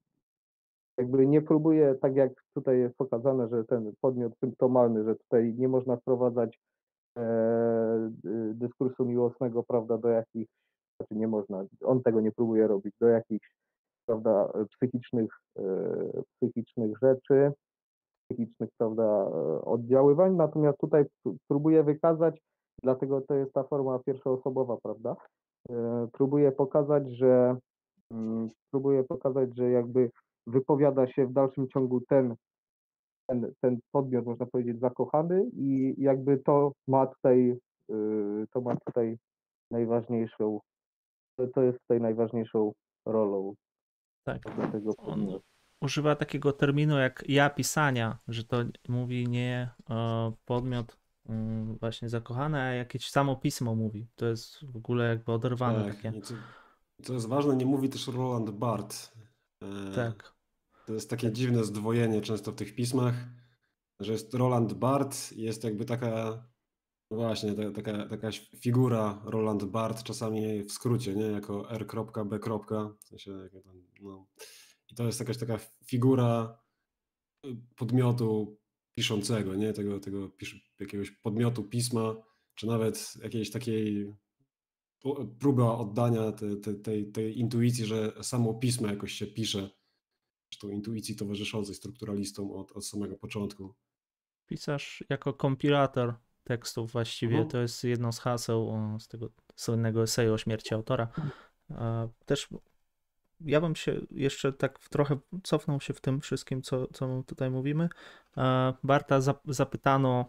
jakby 0.97 1.27
nie 1.27 1.41
próbuje, 1.41 1.95
tak 1.95 2.15
jak 2.15 2.32
tutaj 2.53 2.79
jest 2.79 2.95
pokazane, 2.95 3.49
że 3.49 3.63
ten 3.63 3.93
podmiot 4.01 4.34
symptomalny, 4.39 5.03
że 5.03 5.15
tutaj 5.15 5.53
nie 5.58 5.67
można 5.67 5.97
wprowadzać 5.97 6.60
e, 7.17 8.12
dyskursu 8.53 9.06
miłosnego, 9.06 9.63
prawda, 9.63 9.97
do 9.97 10.10
jakichś 10.10 10.51
znaczy 10.97 11.15
nie 11.15 11.27
można, 11.27 11.65
on 11.84 12.03
tego 12.03 12.21
nie 12.21 12.32
próbuje 12.32 12.67
robić, 12.67 12.93
do 13.01 13.08
jakichś 13.08 13.56
prawda, 14.06 14.53
psychicznych, 14.71 15.32
e, 15.60 15.63
psychicznych 16.36 16.97
rzeczy, 17.01 17.51
psychicznych 18.27 18.69
prawda, 18.77 19.25
oddziaływań, 19.62 20.36
natomiast 20.36 20.77
tutaj 20.77 21.06
próbuje 21.47 21.84
wykazać, 21.84 22.41
dlatego 22.84 23.21
to 23.21 23.34
jest 23.34 23.53
ta 23.53 23.63
forma 23.63 23.99
pierwszoosobowa, 23.99 24.77
prawda, 24.84 25.15
e, 25.69 26.08
próbuje 26.13 26.51
pokazać, 26.51 27.12
że 27.12 27.58
mm, 28.12 28.49
próbuje 28.71 29.03
pokazać, 29.03 29.56
że 29.56 29.69
jakby 29.69 30.10
wypowiada 30.47 31.08
się 31.08 31.25
w 31.27 31.34
dalszym 31.34 31.67
ciągu 31.67 32.01
ten, 32.01 32.36
ten, 33.29 33.53
ten 33.62 33.79
podmiot, 33.91 34.25
można 34.25 34.45
powiedzieć, 34.45 34.79
zakochany 34.79 35.49
i 35.53 35.95
jakby 35.97 36.38
to 36.38 36.71
ma 36.88 37.08
tutaj, 37.08 37.58
yy, 37.89 38.45
to 38.53 38.62
ma 38.62 38.75
tutaj 38.86 39.17
najważniejszą, 39.71 40.60
to- 41.38 41.47
to 41.47 41.62
jest 41.63 41.79
tutaj 41.79 42.01
najważniejszą 42.01 42.73
rolą 43.06 43.53
Tak. 44.23 44.41
On 44.97 45.39
używa 45.82 46.15
takiego 46.15 46.53
terminu 46.53 46.97
jak 46.97 47.23
ja 47.27 47.49
pisania, 47.49 48.17
że 48.27 48.43
to 48.43 48.58
mówi 48.89 49.27
nie 49.27 49.69
e, 49.89 50.32
podmiot 50.45 50.97
mm, 51.29 51.77
właśnie 51.77 52.10
zakochany, 52.10 52.62
a 52.62 52.73
jakieś 52.73 53.10
samo 53.10 53.36
pismo 53.36 53.75
mówi. 53.75 54.08
To 54.15 54.25
jest 54.25 54.65
w 54.71 54.75
ogóle 54.77 55.08
jakby 55.10 55.32
oderwane 55.32 55.86
Tak, 55.86 55.95
takie. 55.95 56.21
co 57.03 57.13
jest 57.13 57.27
ważne, 57.27 57.56
nie 57.56 57.65
mówi 57.65 57.89
też 57.89 58.08
Roland 58.08 58.49
Barth. 58.51 59.13
E, 59.63 59.95
Tak. 59.95 60.34
To 60.86 60.93
jest 60.93 61.10
takie 61.10 61.32
dziwne 61.32 61.63
zdwojenie 61.63 62.21
często 62.21 62.52
w 62.52 62.56
tych 62.56 62.76
pismach, 62.76 63.15
że 63.99 64.12
jest 64.12 64.34
Roland 64.34 64.73
Barth 64.73 65.34
i 65.34 65.41
jest 65.41 65.63
jakby 65.63 65.86
taka, 65.86 66.43
no 67.12 67.17
właśnie, 67.17 67.54
ta, 67.54 67.71
taka, 67.71 68.10
taka 68.10 68.30
figura 68.60 69.21
Roland 69.26 69.63
Barth, 69.63 70.04
czasami 70.04 70.63
w 70.63 70.71
skrócie, 70.71 71.15
nie? 71.15 71.26
Jako 71.26 71.71
R.B. 71.71 71.95
W 72.99 73.04
sensie, 73.04 73.32
no. 74.02 74.28
I 74.89 74.95
to 74.95 75.04
jest 75.04 75.19
jakaś 75.19 75.38
taka 75.38 75.60
figura 75.86 76.60
y, 77.45 77.56
podmiotu 77.76 78.58
piszącego, 78.95 79.56
nie? 79.56 79.73
Tego, 79.73 79.99
tego 79.99 80.32
jakiegoś 80.80 81.12
podmiotu 81.12 81.63
pisma, 81.63 82.15
czy 82.56 82.67
nawet 82.67 83.13
jakiejś 83.23 83.52
takiej 83.52 84.13
próba 85.39 85.78
oddania 85.78 86.32
te, 86.32 86.56
te, 86.56 86.74
tej, 86.74 87.12
tej 87.12 87.39
intuicji, 87.39 87.86
że 87.86 88.24
samo 88.24 88.54
pismo 88.54 88.88
jakoś 88.88 89.12
się 89.12 89.28
pisze, 89.28 89.70
zresztą 90.52 90.70
intuicji 90.70 91.16
towarzyszącej 91.16 91.76
strukturalistom 91.76 92.52
od, 92.52 92.72
od 92.72 92.86
samego 92.86 93.16
początku. 93.16 93.74
Pisarz 94.48 95.04
jako 95.10 95.34
kompilator 95.34 96.13
tekstów 96.44 96.92
właściwie 96.92 97.34
Mhm. 97.36 97.50
to 97.52 97.58
jest 97.62 97.84
jedno 97.84 98.12
z 98.12 98.20
haseł 98.20 98.74
z 99.00 99.08
tego 99.08 99.30
słynnego 99.56 100.04
eseju 100.04 100.34
o 100.34 100.38
śmierci 100.38 100.74
autora. 100.74 101.08
E, 101.70 102.10
Też 102.26 102.48
ja 103.42 103.62
bym 103.62 103.76
się 103.76 104.02
jeszcze 104.12 104.54
tak 104.54 104.80
trochę 104.80 105.20
cofnął 105.44 105.82
się 105.82 105.94
w 105.94 106.02
tym 106.02 106.22
wszystkim, 106.22 106.62
co, 106.62 106.88
co 106.88 107.24
tutaj 107.28 107.50
mówimy. 107.52 107.89
Barta 108.84 109.20
zap- 109.20 109.54
zapytano 109.54 110.26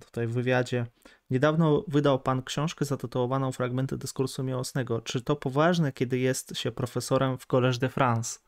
tutaj 0.00 0.26
w 0.26 0.32
wywiadzie, 0.32 0.86
niedawno 1.30 1.84
wydał 1.88 2.18
pan 2.18 2.42
książkę 2.42 2.84
zatytułowaną 2.84 3.52
Fragmenty 3.52 3.96
dyskursu 3.96 4.44
miłosnego. 4.44 5.00
Czy 5.00 5.20
to 5.20 5.36
poważne, 5.36 5.92
kiedy 5.92 6.18
jest 6.18 6.56
się 6.56 6.72
profesorem 6.72 7.38
w 7.38 7.46
Collège 7.46 7.78
de 7.78 7.88
France? 7.88 8.38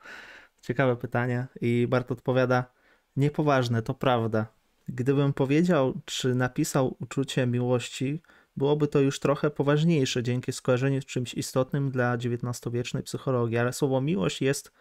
Ciekawe 0.62 0.96
pytanie. 0.96 1.46
I 1.60 1.86
Bart 1.88 2.12
odpowiada, 2.12 2.64
niepoważne, 3.16 3.82
to 3.82 3.94
prawda. 3.94 4.46
Gdybym 4.88 5.32
powiedział, 5.32 5.94
czy 6.04 6.34
napisał 6.34 6.96
uczucie 7.00 7.46
miłości, 7.46 8.22
byłoby 8.56 8.88
to 8.88 9.00
już 9.00 9.20
trochę 9.20 9.50
poważniejsze 9.50 10.22
dzięki 10.22 10.52
skojarzeniu 10.52 11.02
z 11.02 11.04
czymś 11.04 11.34
istotnym 11.34 11.90
dla 11.90 12.14
XIX-wiecznej 12.14 13.02
psychologii, 13.02 13.58
ale 13.58 13.72
słowo 13.72 14.00
miłość 14.00 14.42
jest 14.42 14.72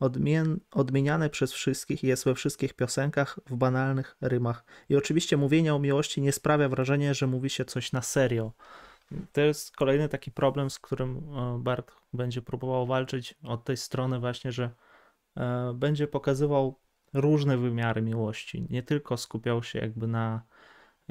odmien- 0.00 0.58
odmieniane 0.70 1.30
przez 1.30 1.52
wszystkich 1.52 2.02
jest 2.02 2.24
we 2.24 2.34
wszystkich 2.34 2.74
piosenkach 2.74 3.38
w 3.46 3.56
banalnych 3.56 4.16
rymach. 4.20 4.64
I 4.88 4.96
oczywiście 4.96 5.36
mówienie 5.36 5.74
o 5.74 5.78
miłości 5.78 6.20
nie 6.20 6.32
sprawia 6.32 6.68
wrażenia, 6.68 7.14
że 7.14 7.26
mówi 7.26 7.50
się 7.50 7.64
coś 7.64 7.92
na 7.92 8.02
serio. 8.02 8.52
To 9.32 9.40
jest 9.40 9.76
kolejny 9.76 10.08
taki 10.08 10.30
problem, 10.30 10.70
z 10.70 10.78
którym 10.78 11.16
e, 11.16 11.58
Bart 11.62 11.92
będzie 12.12 12.42
próbował 12.42 12.86
walczyć 12.86 13.34
od 13.44 13.64
tej 13.64 13.76
strony 13.76 14.18
właśnie, 14.18 14.52
że 14.52 14.70
e, 15.36 15.72
będzie 15.74 16.06
pokazywał 16.06 16.80
różne 17.14 17.58
wymiary 17.58 18.02
miłości. 18.02 18.66
Nie 18.70 18.82
tylko 18.82 19.16
skupiał 19.16 19.62
się 19.62 19.78
jakby 19.78 20.06
na 20.06 20.42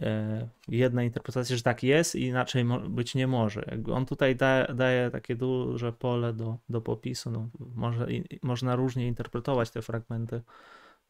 e, 0.01 0.49
jednej 0.67 1.07
interpretacji, 1.07 1.55
że 1.57 1.63
tak 1.63 1.83
jest 1.83 2.15
i 2.15 2.21
inaczej 2.21 2.65
być 2.89 3.15
nie 3.15 3.27
może. 3.27 3.65
On 3.93 4.05
tutaj 4.05 4.35
da, 4.35 4.65
daje 4.73 5.11
takie 5.11 5.35
duże 5.35 5.93
pole 5.93 6.33
do, 6.33 6.57
do 6.69 6.81
popisu. 6.81 7.31
No, 7.31 7.49
może, 7.75 8.07
można 8.43 8.75
różnie 8.75 9.07
interpretować 9.07 9.71
te 9.71 9.81
fragmenty. 9.81 10.41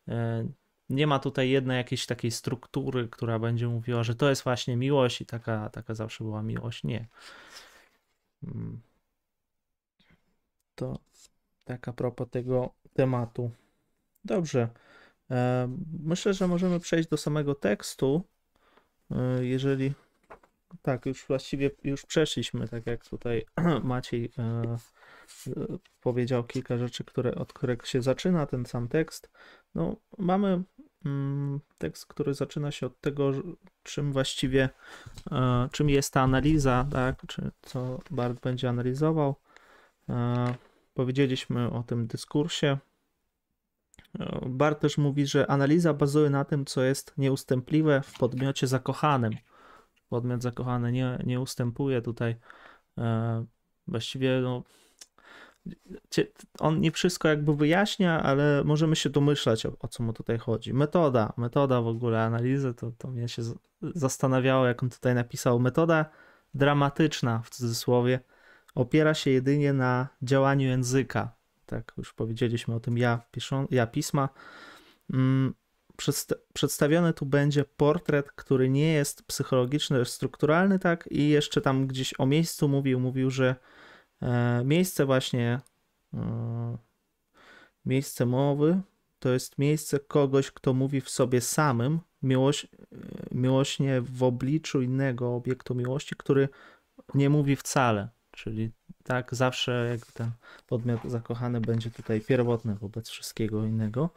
E, 0.08 0.48
Nie 0.90 1.08
ma 1.08 1.20
tutaj 1.20 1.50
jednej 1.50 1.78
jakiejś 1.78 2.06
takiej 2.06 2.32
struktury, 2.32 3.08
która 3.08 3.40
będzie 3.40 3.68
mówiła, 3.68 4.04
że 4.04 4.16
to 4.16 4.30
jest 4.30 4.44
właśnie 4.44 4.78
miłość 4.78 5.22
i 5.22 5.26
taka, 5.26 5.70
taka 5.70 5.94
zawsze 5.96 6.24
była 6.24 6.44
miłość. 6.44 6.84
Nie. 6.84 7.08
Mm. 8.44 8.82
To 10.76 11.00
tak 11.66 11.88
a 11.88 11.94
propos 11.94 12.30
tego 12.30 12.74
tematu. 12.94 13.52
Dobrze. 14.26 14.70
E, 15.32 15.68
Myślę, 16.04 16.34
że 16.34 16.48
możemy 16.48 16.80
przejść 16.80 17.10
do 17.10 17.18
samego 17.18 17.56
tekstu. 17.56 18.24
E, 19.12 19.46
Jeżeli. 19.46 19.94
Tak, 20.82 21.06
już 21.06 21.26
właściwie 21.28 21.72
już 21.84 22.06
przeszliśmy, 22.06 22.68
tak 22.68 22.88
jak 22.88 23.06
tutaj 23.06 23.46
Maciej 23.84 24.32
e, 24.38 24.44
e, 24.44 24.78
powiedział 26.02 26.44
kilka 26.44 26.78
rzeczy, 26.78 27.04
które, 27.04 27.36
od 27.36 27.54
których 27.54 27.88
się 27.88 28.02
zaczyna 28.02 28.46
ten 28.46 28.66
sam 28.66 28.88
tekst. 28.88 29.32
No, 29.76 29.96
mamy 30.18 30.64
mm, 31.06 31.60
tekst, 31.78 32.06
który 32.06 32.34
zaczyna 32.34 32.72
się 32.72 32.86
od 32.86 33.02
tego, 33.02 33.32
czym 33.84 34.14
właściwie, 34.14 34.70
czym 35.72 35.90
jest 35.90 36.14
ta 36.14 36.22
analiza, 36.22 36.88
tak, 36.92 37.22
czy 37.28 37.52
co 37.62 38.00
Bart 38.12 38.42
będzie 38.42 38.70
analizował. 38.70 39.36
Powiedzieliśmy 40.94 41.72
o 41.72 41.84
tym 41.84 42.08
dyskursie. 42.08 42.78
Bart 44.46 44.80
też 44.80 44.98
mówi, 44.98 45.26
że 45.26 45.52
analiza 45.52 45.94
bazuje 45.94 46.30
na 46.30 46.46
tym, 46.46 46.66
co 46.66 46.84
jest 46.84 47.14
nieustępliwe 47.18 48.02
w 48.02 48.18
podmiocie 48.20 48.68
zakochanym. 48.68 49.34
Podmiot 50.10 50.44
zakochany 50.44 50.92
nie, 50.92 51.20
nie 51.26 51.42
ustępuje 51.42 52.02
tutaj. 52.02 52.36
E, 52.98 53.46
właściwie 53.88 54.40
no, 54.42 54.64
on 56.60 56.80
nie 56.80 56.92
wszystko 56.92 57.28
jakby 57.28 57.56
wyjaśnia, 57.56 58.24
ale 58.24 58.64
możemy 58.66 58.96
się 58.96 59.10
domyślać, 59.10 59.66
o, 59.66 59.74
o 59.80 59.88
co 59.88 60.04
mu 60.04 60.14
tutaj 60.14 60.38
chodzi. 60.38 60.74
Metoda, 60.74 61.34
metoda 61.38 61.82
w 61.82 61.88
ogóle 61.88 62.24
analizy, 62.24 62.74
to, 62.74 62.92
to 62.98 63.08
mnie 63.08 63.28
się 63.28 63.42
zastanawiało, 63.82 64.66
jak 64.66 64.84
on 64.84 64.90
tutaj 64.90 65.16
napisał. 65.16 65.60
Metoda 65.60 66.06
dramatyczna, 66.54 67.42
w 67.44 67.50
cudzysłowie, 67.50 68.20
opiera 68.76 69.14
się 69.14 69.32
jedynie 69.32 69.74
na 69.74 70.08
działaniu 70.22 70.68
języka. 70.68 71.37
Tak, 71.68 71.94
już 71.98 72.14
powiedzieliśmy 72.14 72.76
o 72.76 72.80
tym 72.80 72.98
ja, 72.98 73.22
piszą, 73.32 73.68
ja 73.72 73.88
pisma. 73.88 74.30
Mm, 75.14 75.54
przedsta- 75.98 76.36
Przedstawiony 76.54 77.14
tu 77.14 77.26
będzie 77.26 77.66
portret, 77.66 78.32
który 78.32 78.70
nie 78.70 78.94
jest 78.94 79.24
psychologiczny, 79.24 80.00
lecz 80.00 80.10
strukturalny, 80.10 80.80
tak? 80.80 81.08
I 81.12 81.30
jeszcze 81.30 81.62
tam 81.62 81.88
gdzieś 81.88 82.14
o 82.18 82.26
miejscu 82.26 82.68
mówił, 82.68 83.00
mówił, 83.00 83.32
że 83.32 83.56
e, 84.22 84.62
miejsce 84.66 85.06
właśnie, 85.06 85.60
e, 86.14 86.78
miejsce 87.86 88.26
mowy 88.26 88.82
to 89.20 89.30
jest 89.30 89.58
miejsce 89.58 90.00
kogoś, 90.00 90.52
kto 90.52 90.74
mówi 90.74 91.02
w 91.02 91.10
sobie 91.10 91.42
samym, 91.42 92.00
miłoś, 92.22 92.68
miłośnie 93.32 94.02
w 94.02 94.24
obliczu 94.24 94.82
innego 94.82 95.36
obiektu 95.36 95.76
miłości, 95.76 96.16
który 96.18 96.50
nie 97.14 97.30
mówi 97.30 97.56
wcale. 97.56 98.10
Czyli 98.38 98.72
tak 99.04 99.36
zawsze 99.36 99.88
jakby 99.90 100.12
ten 100.14 100.32
podmiot 100.68 101.00
zakochany 101.06 101.62
będzie 101.62 101.92
tutaj 101.92 102.22
pierwotny 102.22 102.76
wobec 102.76 103.10
wszystkiego 103.10 103.66
innego. 103.66 104.10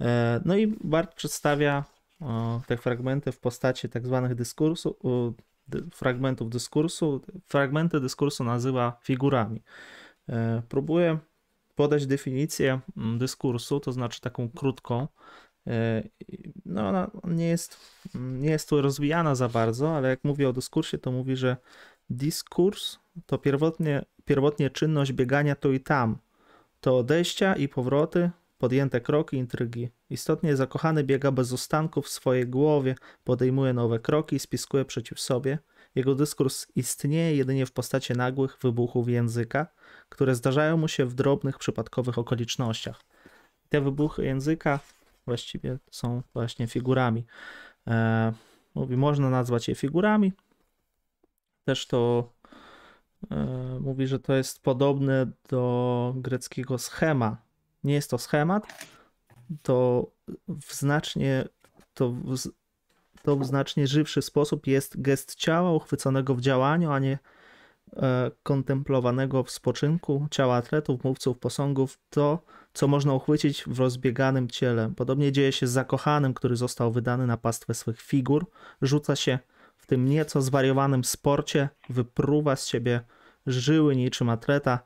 E, 0.00 0.40
No 0.44 0.56
i 0.56 0.66
Bart 0.66 1.14
przedstawia 1.14 1.84
te 2.66 2.76
fragmenty 2.76 3.32
w 3.32 3.40
postaci 3.40 3.88
tak 3.88 4.06
zwanych 4.06 4.34
dyskursu, 4.34 4.96
fragmentów 5.94 6.50
dyskursu. 6.50 7.20
Fragmenty 7.46 8.00
dyskursu 8.00 8.44
nazywa 8.44 8.98
figurami. 9.02 9.62
E, 10.28 10.62
Próbuję 10.68 11.18
podać 11.74 12.06
definicję 12.06 12.80
mm, 12.96 13.18
dyskursu, 13.18 13.80
to 13.80 13.92
znaczy 13.92 14.20
taką 14.20 14.48
krótką. 14.48 15.08
E, 15.66 16.02
No, 16.64 16.88
ona 16.88 17.10
nie 17.24 17.48
jest, 17.48 17.78
nie 18.14 18.50
jest 18.50 18.68
tu 18.68 18.82
rozwijana 18.82 19.34
za 19.34 19.48
bardzo, 19.48 19.96
ale 19.96 20.08
jak 20.08 20.24
mówię 20.24 20.48
o 20.48 20.52
dyskursie, 20.52 20.98
to 20.98 21.12
mówi, 21.12 21.36
że 21.36 21.56
dyskurs 22.10 22.98
to 23.26 23.38
pierwotnie, 23.38 24.04
pierwotnie 24.24 24.70
czynność 24.70 25.12
biegania 25.12 25.54
tu 25.54 25.72
i 25.72 25.80
tam. 25.80 26.18
To 26.80 26.98
odejścia 26.98 27.56
i 27.56 27.68
powroty, 27.68 28.30
podjęte 28.58 29.00
kroki, 29.00 29.36
intrygi. 29.36 29.88
Istotnie 30.10 30.56
zakochany 30.56 31.04
biega 31.04 31.32
bez 31.32 31.52
ustanku 31.52 32.02
w 32.02 32.08
swojej 32.08 32.46
głowie, 32.46 32.94
podejmuje 33.24 33.72
nowe 33.72 33.98
kroki 33.98 34.36
i 34.36 34.38
spiskuje 34.38 34.84
przeciw 34.84 35.20
sobie. 35.20 35.58
Jego 35.94 36.14
dyskurs 36.14 36.66
istnieje 36.74 37.36
jedynie 37.36 37.66
w 37.66 37.72
postaci 37.72 38.12
nagłych 38.12 38.58
wybuchów 38.62 39.08
języka, 39.08 39.66
które 40.08 40.34
zdarzają 40.34 40.76
mu 40.76 40.88
się 40.88 41.06
w 41.06 41.14
drobnych, 41.14 41.58
przypadkowych 41.58 42.18
okolicznościach. 42.18 43.00
Te 43.68 43.80
wybuchy 43.80 44.24
języka 44.24 44.80
właściwie 45.26 45.78
są 45.90 46.22
właśnie 46.34 46.66
figurami. 46.66 47.26
E, 47.86 48.32
mówi, 48.74 48.96
można 48.96 49.30
nazwać 49.30 49.68
je 49.68 49.74
figurami. 49.74 50.32
Też 51.64 51.86
to 51.86 52.32
mówi, 53.80 54.06
że 54.06 54.18
to 54.18 54.34
jest 54.34 54.62
podobne 54.62 55.26
do 55.48 56.14
greckiego 56.16 56.78
schema. 56.78 57.36
Nie 57.84 57.94
jest 57.94 58.10
to 58.10 58.18
schemat, 58.18 58.66
to 59.62 60.06
w 60.48 60.74
znacznie, 60.74 61.48
to 61.94 62.10
w, 62.10 62.36
to 63.22 63.36
w 63.36 63.44
znacznie 63.44 63.86
żywszy 63.86 64.22
sposób 64.22 64.66
jest 64.66 65.00
gest 65.00 65.34
ciała 65.34 65.72
uchwyconego 65.72 66.34
w 66.34 66.40
działaniu, 66.40 66.90
a 66.90 66.98
nie 66.98 67.18
e, 67.96 68.30
kontemplowanego 68.42 69.42
w 69.42 69.50
spoczynku 69.50 70.26
ciała 70.30 70.56
atletów, 70.56 71.04
mówców, 71.04 71.38
posągów, 71.38 71.98
to, 72.10 72.42
co 72.72 72.88
można 72.88 73.14
uchwycić 73.14 73.64
w 73.66 73.78
rozbieganym 73.78 74.48
ciele. 74.48 74.92
Podobnie 74.96 75.32
dzieje 75.32 75.52
się 75.52 75.66
z 75.66 75.70
zakochanym, 75.70 76.34
który 76.34 76.56
został 76.56 76.92
wydany 76.92 77.26
na 77.26 77.36
pastwę 77.36 77.74
swych 77.74 78.00
figur, 78.00 78.46
rzuca 78.82 79.16
się 79.16 79.38
w 79.86 79.88
tym 79.88 80.08
nieco 80.08 80.42
zwariowanym 80.42 81.04
sporcie, 81.04 81.68
wypruwa 81.88 82.56
z 82.56 82.66
siebie 82.66 83.00
żyły 83.46 83.96
niczym 83.96 84.28
atleta. 84.28 84.78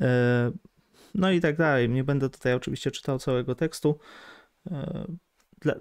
E, 0.00 0.50
No 1.14 1.30
i 1.30 1.40
tak 1.40 1.56
dalej. 1.56 1.88
Nie 1.88 2.04
będę 2.04 2.30
tutaj 2.30 2.54
oczywiście 2.54 2.90
czytał 2.90 3.18
całego 3.18 3.54
tekstu. 3.54 3.98
E, 4.70 5.04
Dla, 5.60 5.74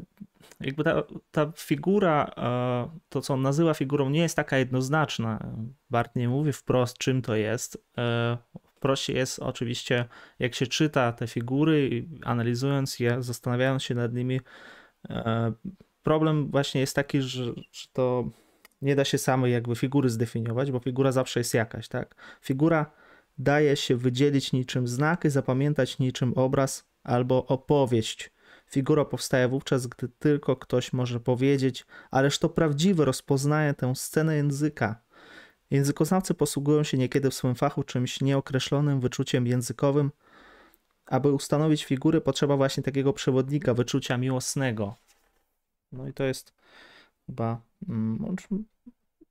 jakby 0.59 0.83
ta, 0.83 1.03
ta 1.31 1.51
figura, 1.57 2.31
e, 2.37 2.99
to 3.09 3.21
co 3.21 3.33
on 3.33 3.41
nazywa 3.41 3.73
figurą, 3.73 4.09
nie 4.09 4.21
jest 4.21 4.35
taka 4.35 4.57
jednoznaczna. 4.57 5.53
Bart 5.89 6.15
nie 6.15 6.29
mówi 6.29 6.53
wprost, 6.53 6.97
czym 6.97 7.21
to 7.21 7.35
jest. 7.35 7.85
Prościej 8.79 9.15
jest 9.15 9.39
oczywiście, 9.39 10.05
jak 10.39 10.55
się 10.55 10.67
czyta 10.67 11.11
te 11.11 11.27
figury, 11.27 12.05
analizując 12.23 12.99
je, 12.99 13.23
zastanawiając 13.23 13.83
się 13.83 13.95
nad 13.95 14.13
nimi. 14.13 14.41
Problem 16.07 16.51
właśnie 16.51 16.81
jest 16.81 16.95
taki, 16.95 17.21
że, 17.21 17.45
że 17.71 17.87
to 17.93 18.29
nie 18.81 18.95
da 18.95 19.05
się 19.05 19.17
samej 19.17 19.53
jakby 19.53 19.75
figury 19.75 20.09
zdefiniować, 20.09 20.71
bo 20.71 20.79
figura 20.79 21.11
zawsze 21.11 21.39
jest 21.39 21.53
jakaś, 21.53 21.87
tak? 21.87 22.15
Figura 22.41 22.91
daje 23.37 23.75
się 23.75 23.95
wydzielić 23.95 24.51
niczym 24.51 24.87
znak 24.87 25.25
i 25.25 25.29
zapamiętać 25.29 25.99
niczym 25.99 26.33
obraz 26.33 26.87
albo 27.03 27.45
opowieść. 27.45 28.31
Figura 28.69 29.05
powstaje 29.05 29.47
wówczas, 29.47 29.87
gdy 29.87 30.09
tylko 30.19 30.55
ktoś 30.55 30.93
może 30.93 31.19
powiedzieć, 31.19 31.85
ależ 32.11 32.39
to 32.39 32.49
prawdziwy 32.49 33.05
rozpoznaje 33.05 33.73
tę 33.73 33.95
scenę 33.95 34.35
języka. 34.35 35.01
Językoznawcy 35.71 36.33
posługują 36.33 36.83
się 36.83 36.97
niekiedy 36.97 37.29
w 37.29 37.33
swym 37.33 37.55
fachu 37.55 37.83
czymś 37.83 38.21
nieokreślonym 38.21 38.99
wyczuciem 38.99 39.47
językowym. 39.47 40.11
Aby 41.05 41.31
ustanowić 41.31 41.85
figury, 41.85 42.21
potrzeba 42.21 42.57
właśnie 42.57 42.83
takiego 42.83 43.13
przewodnika, 43.13 43.73
wyczucia 43.73 44.17
miłosnego. 44.17 45.06
No 45.91 46.07
i 46.07 46.13
to 46.13 46.23
jest 46.23 46.53
chyba. 47.25 47.61
Mm, 47.89 48.25
o 48.25 48.35
czym- 48.35 48.65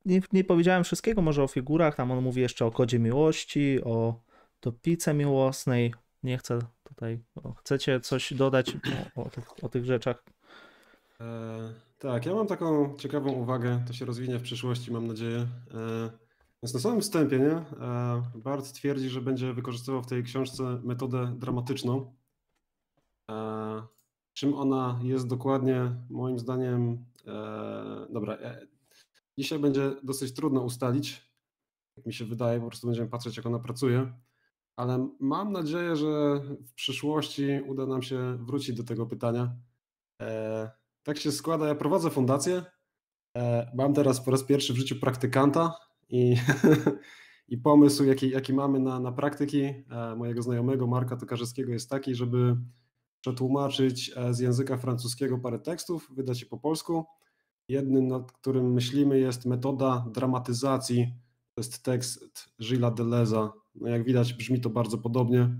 nie, 0.04 0.20
nie 0.32 0.44
powiedziałem 0.44 0.84
wszystkiego 0.84 1.22
może 1.22 1.42
o 1.42 1.48
figurach. 1.48 1.96
Tam 1.96 2.10
on 2.10 2.22
mówi 2.22 2.40
jeszcze 2.40 2.66
o 2.66 2.70
kodzie 2.70 2.98
miłości, 2.98 3.84
o 3.84 4.20
topice 4.60 5.14
miłosnej. 5.14 5.94
Nie 6.22 6.38
chcę 6.38 6.58
tutaj. 6.84 7.20
Chcecie 7.56 8.00
coś 8.00 8.34
dodać 8.34 8.76
o, 9.16 9.22
o, 9.22 9.30
tych, 9.30 9.64
o 9.64 9.68
tych 9.68 9.84
rzeczach? 9.84 10.24
E, 11.20 11.72
tak, 11.98 12.26
ja 12.26 12.34
mam 12.34 12.46
taką 12.46 12.96
ciekawą 12.96 13.32
uwagę, 13.32 13.84
to 13.86 13.92
się 13.92 14.04
rozwinie 14.04 14.38
w 14.38 14.42
przyszłości, 14.42 14.92
mam 14.92 15.06
nadzieję. 15.06 15.38
E, 15.74 16.10
więc 16.62 16.74
na 16.74 16.80
samym 16.80 17.00
wstępie, 17.00 17.38
nie? 17.38 17.52
E, 17.86 18.22
Bart 18.34 18.72
twierdzi, 18.72 19.08
że 19.08 19.20
będzie 19.20 19.52
wykorzystywał 19.52 20.02
w 20.02 20.06
tej 20.06 20.22
książce 20.22 20.62
metodę 20.84 21.34
dramatyczną. 21.38 22.12
Czym 24.36 24.54
ona 24.54 25.00
jest 25.02 25.26
dokładnie, 25.26 25.96
moim 26.10 26.38
zdaniem, 26.38 27.04
e, 27.26 28.06
dobra, 28.10 28.34
e, 28.34 28.66
dzisiaj 29.38 29.58
będzie 29.58 29.92
dosyć 30.02 30.34
trudno 30.34 30.60
ustalić, 30.60 31.32
jak 31.96 32.06
mi 32.06 32.12
się 32.12 32.24
wydaje, 32.24 32.60
po 32.60 32.66
prostu 32.66 32.86
będziemy 32.86 33.08
patrzeć, 33.08 33.36
jak 33.36 33.46
ona 33.46 33.58
pracuje. 33.58 34.12
Ale 34.76 35.08
mam 35.20 35.52
nadzieję, 35.52 35.96
że 35.96 36.40
w 36.66 36.74
przyszłości 36.74 37.60
uda 37.66 37.86
nam 37.86 38.02
się 38.02 38.38
wrócić 38.40 38.76
do 38.76 38.84
tego 38.84 39.06
pytania. 39.06 39.56
E, 40.22 40.70
tak 41.02 41.18
się 41.18 41.32
składa, 41.32 41.68
ja 41.68 41.74
prowadzę 41.74 42.10
fundację. 42.10 42.64
E, 43.36 43.72
Mam 43.74 43.94
teraz 43.94 44.20
po 44.20 44.30
raz 44.30 44.44
pierwszy 44.44 44.72
w 44.72 44.76
życiu 44.76 44.96
praktykanta 44.96 45.74
i, 46.08 46.36
i 47.48 47.58
pomysł, 47.58 48.04
jaki, 48.04 48.30
jaki 48.30 48.52
mamy 48.52 48.80
na, 48.80 49.00
na 49.00 49.12
praktyki 49.12 49.62
e, 49.62 49.84
mojego 50.16 50.42
znajomego 50.42 50.86
Marka 50.86 51.16
Tokarzewskiego 51.16 51.72
jest 51.72 51.90
taki, 51.90 52.14
żeby 52.14 52.56
przetłumaczyć 53.20 54.12
e, 54.16 54.34
z 54.34 54.38
języka 54.38 54.76
francuskiego 54.76 55.38
parę 55.38 55.58
tekstów, 55.58 56.10
wydać 56.14 56.40
je 56.40 56.46
po 56.46 56.58
polsku. 56.58 57.04
Jednym, 57.68 58.08
nad 58.08 58.32
którym 58.32 58.72
myślimy, 58.72 59.18
jest 59.18 59.46
metoda 59.46 60.06
dramatyzacji. 60.12 61.14
To 61.54 61.60
jest 61.60 61.82
tekst 61.82 62.48
Gilles 62.62 62.94
Deleza. 62.94 63.52
No 63.74 63.88
jak 63.88 64.04
widać, 64.04 64.32
brzmi 64.32 64.60
to 64.60 64.70
bardzo 64.70 64.98
podobnie. 64.98 65.56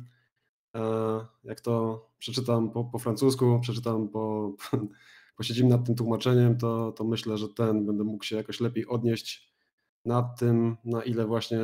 E, 0.76 1.26
Jak 1.44 1.60
to 1.60 2.06
przeczytam 2.18 2.70
po, 2.70 2.84
po 2.84 2.98
francusku, 2.98 3.60
przeczytam 3.60 4.08
po, 4.08 4.52
posiedzimy 5.36 5.68
nad 5.68 5.86
tym 5.86 5.94
tłumaczeniem, 5.94 6.58
to, 6.58 6.92
to 6.92 7.04
myślę, 7.04 7.38
że 7.38 7.48
ten 7.48 7.86
będę 7.86 8.04
mógł 8.04 8.24
się 8.24 8.36
jakoś 8.36 8.60
lepiej 8.60 8.86
odnieść 8.86 9.56
nad 10.04 10.38
tym, 10.38 10.76
na 10.84 11.02
ile 11.02 11.26
właśnie 11.26 11.58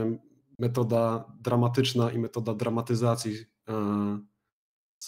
metoda 0.58 1.32
dramatyczna 1.40 2.10
i 2.12 2.18
metoda 2.18 2.54
dramatyzacji 2.54 3.36
e, 3.68 3.74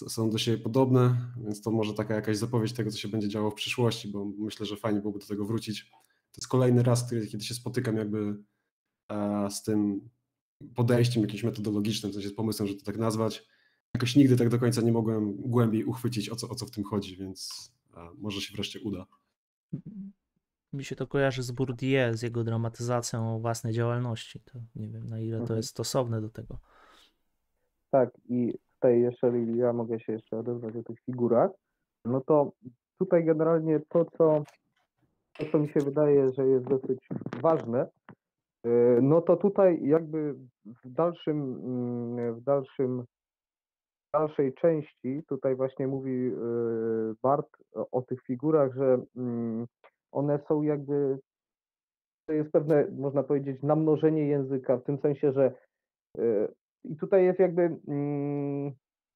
są 0.07 0.29
do 0.29 0.37
siebie 0.37 0.57
podobne, 0.57 1.17
więc 1.37 1.61
to 1.61 1.71
może 1.71 1.93
taka 1.93 2.15
jakaś 2.15 2.37
zapowiedź 2.37 2.73
tego, 2.73 2.91
co 2.91 2.97
się 2.97 3.07
będzie 3.07 3.29
działo 3.29 3.51
w 3.51 3.55
przyszłości, 3.55 4.07
bo 4.11 4.25
myślę, 4.25 4.65
że 4.65 4.75
fajnie 4.75 4.99
byłoby 5.01 5.19
do 5.19 5.25
tego 5.25 5.45
wrócić. 5.45 5.89
To 6.31 6.37
jest 6.37 6.47
kolejny 6.47 6.83
raz, 6.83 7.09
kiedy, 7.09 7.27
kiedy 7.27 7.43
się 7.43 7.53
spotykam 7.53 7.97
jakby 7.97 8.35
e, 9.09 9.49
z 9.51 9.63
tym 9.63 10.09
podejściem 10.75 11.23
jakimś 11.23 11.43
metodologicznym, 11.43 12.11
w 12.11 12.15
sensie 12.15 12.29
z 12.29 12.33
pomysłem, 12.35 12.67
że 12.67 12.75
to 12.75 12.85
tak 12.85 12.97
nazwać. 12.97 13.47
Jakoś 13.93 14.15
nigdy 14.15 14.35
tak 14.37 14.49
do 14.49 14.59
końca 14.59 14.81
nie 14.81 14.91
mogłem 14.91 15.35
głębiej 15.35 15.83
uchwycić, 15.85 16.29
o 16.29 16.35
co, 16.35 16.49
o 16.49 16.55
co 16.55 16.65
w 16.65 16.71
tym 16.71 16.83
chodzi, 16.83 17.17
więc 17.17 17.71
e, 17.97 18.09
może 18.17 18.41
się 18.41 18.53
wreszcie 18.55 18.79
uda. 18.79 19.05
Mi 20.73 20.83
się 20.85 20.95
to 20.95 21.07
kojarzy 21.07 21.43
z 21.43 21.51
Bourdieu, 21.51 22.13
z 22.17 22.21
jego 22.21 22.43
dramatyzacją 22.43 23.39
własnej 23.39 23.73
działalności. 23.73 24.39
To 24.39 24.59
nie 24.75 24.89
wiem, 24.89 25.09
na 25.09 25.19
ile 25.19 25.37
to 25.37 25.41
Mhm. 25.43 25.57
jest 25.57 25.69
stosowne 25.69 26.21
do 26.21 26.29
tego. 26.29 26.59
Tak, 27.91 28.09
i 28.29 28.53
tutaj 28.85 29.01
jeżeli 29.01 29.57
ja 29.57 29.73
mogę 29.73 29.99
się 29.99 30.13
jeszcze 30.13 30.37
odezwać 30.37 30.75
o 30.75 30.83
tych 30.83 30.99
figurach, 30.99 31.51
no 32.05 32.21
to 32.21 32.51
tutaj 32.99 33.25
generalnie 33.25 33.79
to, 33.89 34.05
co, 34.05 34.43
to, 35.37 35.45
co 35.51 35.59
mi 35.59 35.69
się 35.69 35.79
wydaje, 35.79 36.31
że 36.31 36.47
jest 36.47 36.65
dosyć 36.65 37.07
ważne, 37.41 37.87
yy, 38.63 38.99
no 39.01 39.21
to 39.21 39.37
tutaj 39.37 39.87
jakby 39.87 40.35
w 40.65 40.89
dalszym, 40.89 41.61
mm, 41.63 42.35
w 42.35 42.43
dalszym, 42.43 43.01
w 43.01 44.11
dalszej 44.13 44.53
części 44.53 45.23
tutaj 45.27 45.55
właśnie 45.55 45.87
mówi 45.87 46.23
yy, 46.23 47.15
Bart 47.23 47.49
o, 47.91 48.01
tych 48.01 48.21
figurach, 48.23 48.73
że 48.73 48.97
mm, 49.15 49.67
one 50.11 50.39
są 50.47 50.61
jakby, 50.61 51.19
to 52.27 52.33
jest 52.33 52.51
pewne, 52.51 52.87
można 52.91 53.23
powiedzieć, 53.23 53.63
namnożenie 53.63 54.27
języka, 54.27 54.77
w 54.77 54.83
tym 54.83 54.97
sensie, 54.97 55.31
że 55.31 55.51
yy, 56.17 56.47
i 56.89 56.95
tutaj 56.95 57.25
jest 57.25 57.39
jakby 57.39 57.79
mm, 57.87 58.71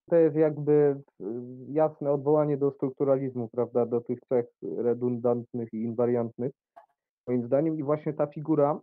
to 0.10 0.16
jest 0.16 0.36
jakby 0.36 1.02
y, 1.22 1.26
jasne 1.68 2.12
odwołanie 2.12 2.58
do 2.58 2.72
strukturalizmu, 2.72 3.50
prawda, 3.50 3.86
do 3.86 4.02
tych 4.02 4.20
cech 4.30 4.46
redundantnych 4.78 5.74
i 5.74 5.84
inwariantnych, 5.84 6.52
moim 7.28 7.46
zdaniem. 7.46 7.76
I 7.76 7.84
właśnie 7.84 8.14
ta 8.14 8.28
figura, 8.28 8.80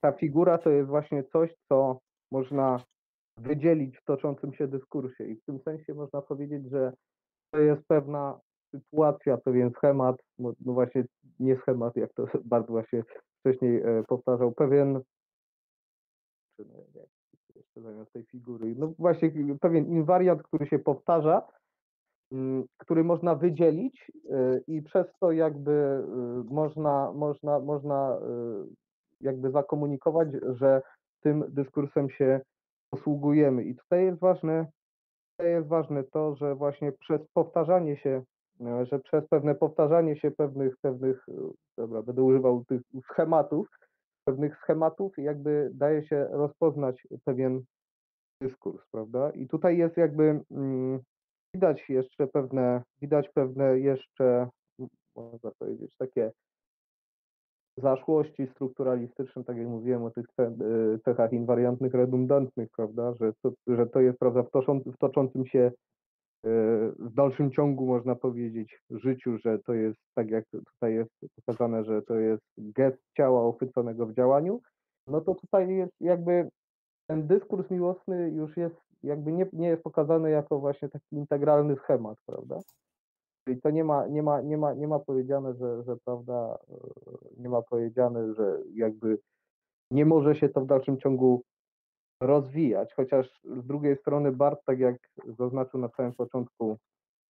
ta 0.00 0.12
figura 0.12 0.58
to 0.58 0.70
jest 0.70 0.88
właśnie 0.88 1.24
coś, 1.24 1.54
co 1.68 2.00
można 2.32 2.84
wydzielić 3.36 3.98
w 3.98 4.04
toczącym 4.04 4.52
się 4.52 4.68
dyskursie. 4.68 5.24
I 5.24 5.36
w 5.36 5.44
tym 5.44 5.60
sensie 5.60 5.94
można 5.94 6.22
powiedzieć, 6.22 6.70
że 6.70 6.92
to 7.50 7.60
jest 7.60 7.82
pewna 7.88 8.40
sytuacja, 8.70 9.36
pewien 9.36 9.70
schemat, 9.70 10.16
no 10.38 10.52
no 10.60 10.72
właśnie 10.72 11.04
nie 11.40 11.56
schemat, 11.56 11.96
jak 11.96 12.12
to 12.12 12.26
bardzo 12.44 12.72
właśnie 12.72 13.02
wcześniej 13.40 13.82
e, 13.82 14.02
powtarzał, 14.08 14.52
pewien 14.52 15.00
jeszcze 17.56 17.80
zamiast 17.80 18.12
tej 18.12 18.24
figury. 18.24 18.74
No 18.78 18.92
właśnie 18.98 19.32
pewien 19.60 19.86
inwariant, 19.86 20.42
który 20.42 20.66
się 20.66 20.78
powtarza, 20.78 21.42
mm, 22.32 22.64
który 22.78 23.04
można 23.04 23.34
wydzielić 23.34 24.12
y, 24.24 24.62
i 24.66 24.82
przez 24.82 25.06
to 25.20 25.32
jakby 25.32 25.70
y, 25.70 26.54
można, 26.54 27.12
można, 27.12 27.60
można 27.60 28.16
y, 28.16 28.74
jakby 29.20 29.50
zakomunikować, 29.50 30.28
że 30.48 30.82
tym 31.20 31.44
dyskursem 31.48 32.10
się 32.10 32.40
posługujemy. 32.90 33.64
I 33.64 33.76
tutaj 33.76 34.04
jest 34.04 34.20
ważne, 34.20 34.66
tutaj 35.36 35.52
jest 35.52 35.68
ważne 35.68 36.04
to, 36.04 36.36
że 36.36 36.54
właśnie 36.54 36.92
przez 36.92 37.20
powtarzanie 37.34 37.96
się, 37.96 38.22
że 38.82 38.98
przez 38.98 39.28
pewne 39.28 39.54
powtarzanie 39.54 40.16
się 40.16 40.30
pewnych, 40.30 40.76
pewnych, 40.76 41.26
dobra, 41.76 42.02
będę 42.02 42.22
używał 42.22 42.64
tych 42.64 42.82
schematów, 43.10 43.68
pewnych 44.26 44.58
schematów 44.58 45.18
jakby 45.18 45.70
daje 45.74 46.06
się 46.06 46.28
rozpoznać 46.30 47.06
pewien 47.24 47.62
dyskurs, 48.42 48.82
prawda? 48.92 49.30
I 49.30 49.48
tutaj 49.48 49.78
jest 49.78 49.96
jakby 49.96 50.40
mm, 50.50 51.00
widać 51.54 51.88
jeszcze 51.88 52.26
pewne, 52.26 52.82
widać 53.00 53.28
pewne 53.34 53.80
jeszcze, 53.80 54.48
można 55.16 55.50
powiedzieć, 55.58 55.96
takie 55.98 56.32
zaszłości 57.78 58.46
strukturalistyczne, 58.46 59.44
tak 59.44 59.56
jak 59.56 59.66
mówiłem 59.66 60.04
o 60.04 60.10
tych 60.10 60.26
y, 60.40 60.98
cechach 61.04 61.32
inwariantnych, 61.32 61.94
redundantnych, 61.94 62.68
prawda? 62.76 63.14
Że 63.14 63.32
to, 63.42 63.52
że 63.66 63.86
to 63.86 64.00
jest, 64.00 64.18
prawda, 64.18 64.42
w 64.86 64.98
toczącym 64.98 65.46
się 65.46 65.72
w 66.98 67.14
dalszym 67.14 67.50
ciągu 67.50 67.86
można 67.86 68.14
powiedzieć 68.14 68.82
życiu, 68.90 69.38
że 69.38 69.58
to 69.58 69.74
jest 69.74 69.98
tak 70.14 70.30
jak 70.30 70.44
tutaj 70.50 70.94
jest 70.94 71.10
pokazane, 71.36 71.84
że 71.84 72.02
to 72.02 72.14
jest 72.14 72.42
gest 72.58 72.98
ciała 73.16 73.42
ochwyconego 73.42 74.06
w 74.06 74.14
działaniu, 74.14 74.60
no 75.06 75.20
to 75.20 75.34
tutaj 75.34 75.68
jest 75.68 75.92
jakby 76.00 76.48
ten 77.06 77.26
dyskurs 77.26 77.70
miłosny 77.70 78.30
już 78.30 78.56
jest 78.56 78.76
jakby 79.02 79.32
nie, 79.32 79.46
nie 79.52 79.68
jest 79.68 79.82
pokazany 79.82 80.30
jako 80.30 80.58
właśnie 80.58 80.88
taki 80.88 81.16
integralny 81.16 81.76
schemat, 81.76 82.18
prawda? 82.26 82.58
Czyli 83.44 83.60
to 83.60 83.70
nie 83.70 83.84
ma, 83.84 84.06
nie 84.06 84.22
ma, 84.22 84.40
nie 84.40 84.58
ma, 84.58 84.74
nie 84.74 84.88
ma 84.88 84.98
powiedziane, 84.98 85.54
że, 85.54 85.82
że 85.82 85.96
prawda, 86.04 86.58
nie 87.36 87.48
ma 87.48 87.62
powiedziane, 87.62 88.34
że 88.34 88.58
jakby 88.74 89.18
nie 89.90 90.06
może 90.06 90.34
się 90.34 90.48
to 90.48 90.60
w 90.60 90.66
dalszym 90.66 90.98
ciągu 90.98 91.42
rozwijać, 92.20 92.94
chociaż 92.94 93.40
z 93.44 93.66
drugiej 93.66 93.96
strony 93.96 94.32
Bart, 94.32 94.64
tak 94.64 94.78
jak 94.78 94.96
zaznaczył 95.38 95.80
na 95.80 95.88
samym 95.88 96.12
początku 96.12 96.76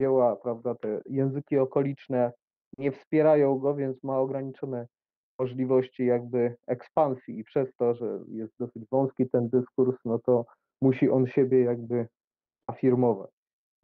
dzieła, 0.01 0.37
prawda, 0.37 0.75
te 0.75 1.01
języki 1.07 1.59
okoliczne 1.59 2.33
nie 2.79 2.93
wspierają 2.93 3.59
go, 3.59 3.75
więc 3.75 4.03
ma 4.03 4.19
ograniczone 4.19 4.87
możliwości 5.39 6.07
jakby 6.07 6.57
ekspansji 6.67 7.39
i 7.39 7.45
przez 7.45 7.75
to, 7.75 7.95
że 7.95 8.21
jest 8.29 8.53
dosyć 8.59 8.85
wąski 8.91 9.31
ten 9.31 9.49
dyskurs, 9.49 9.97
no 10.05 10.19
to 10.19 10.45
musi 10.83 11.11
on 11.11 11.27
siebie 11.27 11.61
jakby 11.61 12.09
afirmować. 12.67 13.31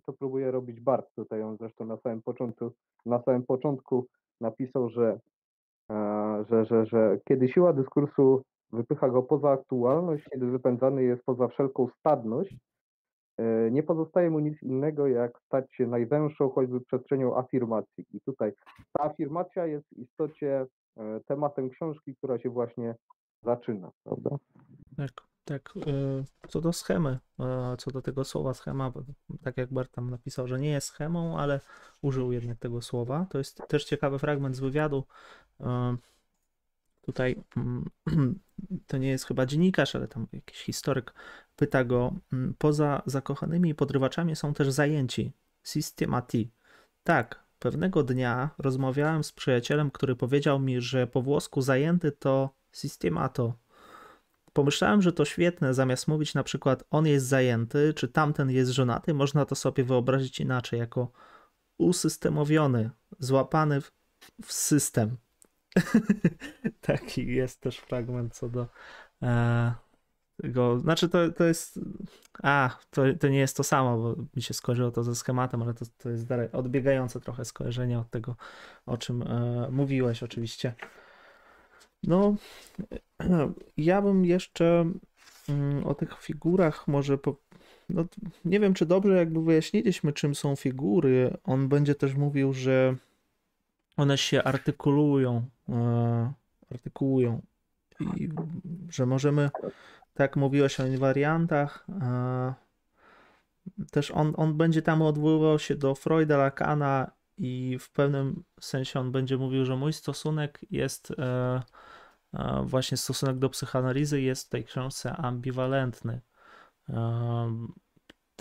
To 0.07 0.12
próbuje 0.12 0.51
robić 0.51 0.81
Bart 0.81 1.15
tutaj, 1.15 1.43
on 1.43 1.57
zresztą 1.57 1.85
na 1.85 1.97
samym 1.97 2.23
początku, 2.23 2.73
na 3.07 3.23
samym 3.23 3.43
początku 3.43 4.07
napisał, 4.41 4.88
że, 4.88 5.21
e, 5.91 6.45
że, 6.51 6.65
że, 6.65 6.87
że 6.87 7.19
kiedy 7.29 7.49
siła 7.49 7.73
dyskursu 7.73 8.43
wypycha 8.72 9.08
go 9.08 9.22
poza 9.22 9.50
aktualność, 9.50 10.24
kiedy 10.32 10.46
wypędzany 10.46 11.02
jest 11.02 11.24
poza 11.24 11.48
wszelką 11.48 11.88
stadność, 11.98 12.56
e, 13.38 13.70
nie 13.70 13.82
pozostaje 13.82 14.30
mu 14.30 14.38
nic 14.38 14.62
innego, 14.62 15.06
jak 15.06 15.38
stać 15.46 15.74
się 15.74 15.87
najwęższą 15.87 16.50
choćby 16.50 16.80
przestrzenią 16.80 17.38
afirmacji. 17.38 18.06
I 18.11 18.20
tutaj 18.20 18.52
ta 18.92 19.04
afirmacja 19.04 19.66
jest 19.66 19.87
w 19.88 19.98
istocie 19.98 20.66
e, 20.96 21.20
tematem 21.26 21.70
książki, 21.70 22.16
która 22.16 22.38
się 22.38 22.50
właśnie 22.50 22.94
zaczyna, 23.42 23.90
prawda? 24.04 24.30
Tak, 24.96 25.11
tak. 25.44 25.74
E, 25.87 26.24
co 26.48 26.61
do 26.61 26.72
schemy, 26.72 27.18
co 27.78 27.90
do 27.90 28.02
tego 28.02 28.24
słowa 28.24 28.54
schema, 28.54 28.92
tak 29.42 29.56
jak 29.56 29.72
Bart 29.72 29.92
tam 29.92 30.11
napisał, 30.11 30.48
że 30.48 30.61
nie 30.61 30.70
jest 30.70 30.87
schemą, 30.87 31.38
ale 31.38 31.61
użył 32.02 32.32
jednak 32.32 32.58
tego 32.58 32.82
słowa. 32.82 33.26
To 33.30 33.38
jest 33.38 33.62
też 33.68 33.85
ciekawy 33.85 34.18
fragment 34.18 34.56
z 34.56 34.61
wywiadu 34.61 35.04
tutaj 37.03 37.37
mm, 37.57 37.91
to 38.87 38.97
nie 38.97 39.09
jest 39.09 39.27
chyba 39.27 39.47
dziennikarz, 39.47 39.97
ale 39.97 40.09
tam 40.09 40.27
jakiś 40.33 40.59
historyk 40.59 41.15
pyta 41.57 41.85
go, 41.85 42.15
mm, 42.33 42.55
poza 42.59 43.03
zakochanymi 43.07 43.75
podrywaczami 43.75 44.37
są 44.37 44.55
też 44.55 44.71
zajęci, 44.71 45.33
systemati. 45.62 46.51
Tak, 47.05 47.45
pewnego 47.59 48.03
dnia 48.03 48.51
rozmawiałem 48.59 49.25
z 49.25 49.33
przyjacielem, 49.33 49.91
który 49.91 50.17
powiedział 50.17 50.61
mi, 50.61 50.81
że 50.81 51.07
po 51.07 51.23
włosku 51.23 51.61
zajęty 51.61 52.12
to 52.12 52.55
systemato. 52.73 53.55
Pomyślałem, 54.53 55.03
że 55.03 55.12
to 55.12 55.25
świetne, 55.25 55.75
zamiast 55.75 56.09
mówić 56.09 56.35
na 56.35 56.43
przykład 56.43 56.85
on 56.91 57.07
jest 57.07 57.27
zajęty, 57.27 57.95
czy 57.95 58.09
tamten 58.09 58.51
jest 58.51 58.71
żonaty, 58.71 59.15
można 59.15 59.45
to 59.45 59.55
sobie 59.55 59.85
wyobrazić 59.85 60.41
inaczej, 60.41 60.79
jako 60.79 61.12
usystemowiony, 61.79 62.91
złapany 63.19 63.81
w, 63.81 63.93
w 64.45 64.53
system. 64.53 65.17
Taki 66.80 67.26
jest 67.26 67.61
też 67.61 67.78
fragment 67.78 68.35
co 68.35 68.48
do 68.48 68.66
e, 69.22 69.72
tego. 70.42 70.78
Znaczy, 70.78 71.08
to, 71.08 71.32
to 71.32 71.44
jest. 71.44 71.80
A, 72.42 72.78
to, 72.90 73.02
to 73.20 73.28
nie 73.28 73.38
jest 73.38 73.56
to 73.56 73.64
samo, 73.64 73.98
bo 73.98 74.24
mi 74.37 74.42
się 74.42 74.54
skojarzyło 74.54 74.90
to 74.90 75.04
ze 75.04 75.14
schematem, 75.14 75.62
ale 75.62 75.74
to, 75.74 75.85
to 75.98 76.11
jest 76.11 76.26
dalej 76.26 76.52
odbiegające 76.52 77.20
trochę 77.20 77.44
skojarzenie 77.44 77.98
od 77.98 78.11
tego, 78.11 78.37
o 78.87 78.98
czym 78.98 79.22
e, 79.22 79.68
mówiłeś, 79.70 80.22
oczywiście. 80.22 80.74
No, 82.02 82.37
ja 83.76 84.02
bym 84.02 84.24
jeszcze 84.24 84.90
mm, 85.48 85.87
o 85.87 85.94
tych 85.94 86.20
figurach 86.20 86.88
może. 86.88 87.18
Po, 87.18 87.37
no, 87.88 88.04
nie 88.44 88.61
wiem, 88.61 88.74
czy 88.74 88.87
dobrze 88.87 89.16
jakby 89.16 89.42
wyjaśniliśmy, 89.42 90.12
czym 90.12 90.35
są 90.35 90.56
figury. 90.56 91.37
On 91.44 91.68
będzie 91.68 91.94
też 91.94 92.14
mówił, 92.14 92.52
że 92.52 92.96
one 93.96 94.18
się 94.18 94.42
artykulują, 94.42 95.46
artykułują. 96.72 97.42
I 98.16 98.29
że 98.90 99.07
możemy, 99.07 99.51
tak 100.14 100.37
mówiłeś 100.37 100.81
o 100.81 100.87
invariantach, 100.87 101.87
e, 102.03 102.55
też 103.90 104.11
on, 104.11 104.33
on 104.37 104.57
będzie 104.57 104.83
tam 104.83 105.03
odwoływał 105.03 105.59
się 105.59 105.75
do 105.75 105.94
Freuda, 105.94 106.37
Lacana 106.37 107.11
i 107.38 107.79
w 107.81 107.90
pewnym 107.90 108.44
sensie 108.61 109.01
on 109.01 109.12
będzie 109.12 109.37
mówił, 109.37 109.64
że 109.64 109.77
mój 109.77 109.92
stosunek 109.92 110.61
jest 110.70 111.12
e, 111.18 111.62
właśnie 112.64 112.96
stosunek 112.96 113.38
do 113.38 113.51
psychoanalizy 113.51 114.20
jest 114.20 114.46
w 114.46 114.51
tej 114.51 114.64
książce 114.64 115.16
ambiwalentny 115.16 116.20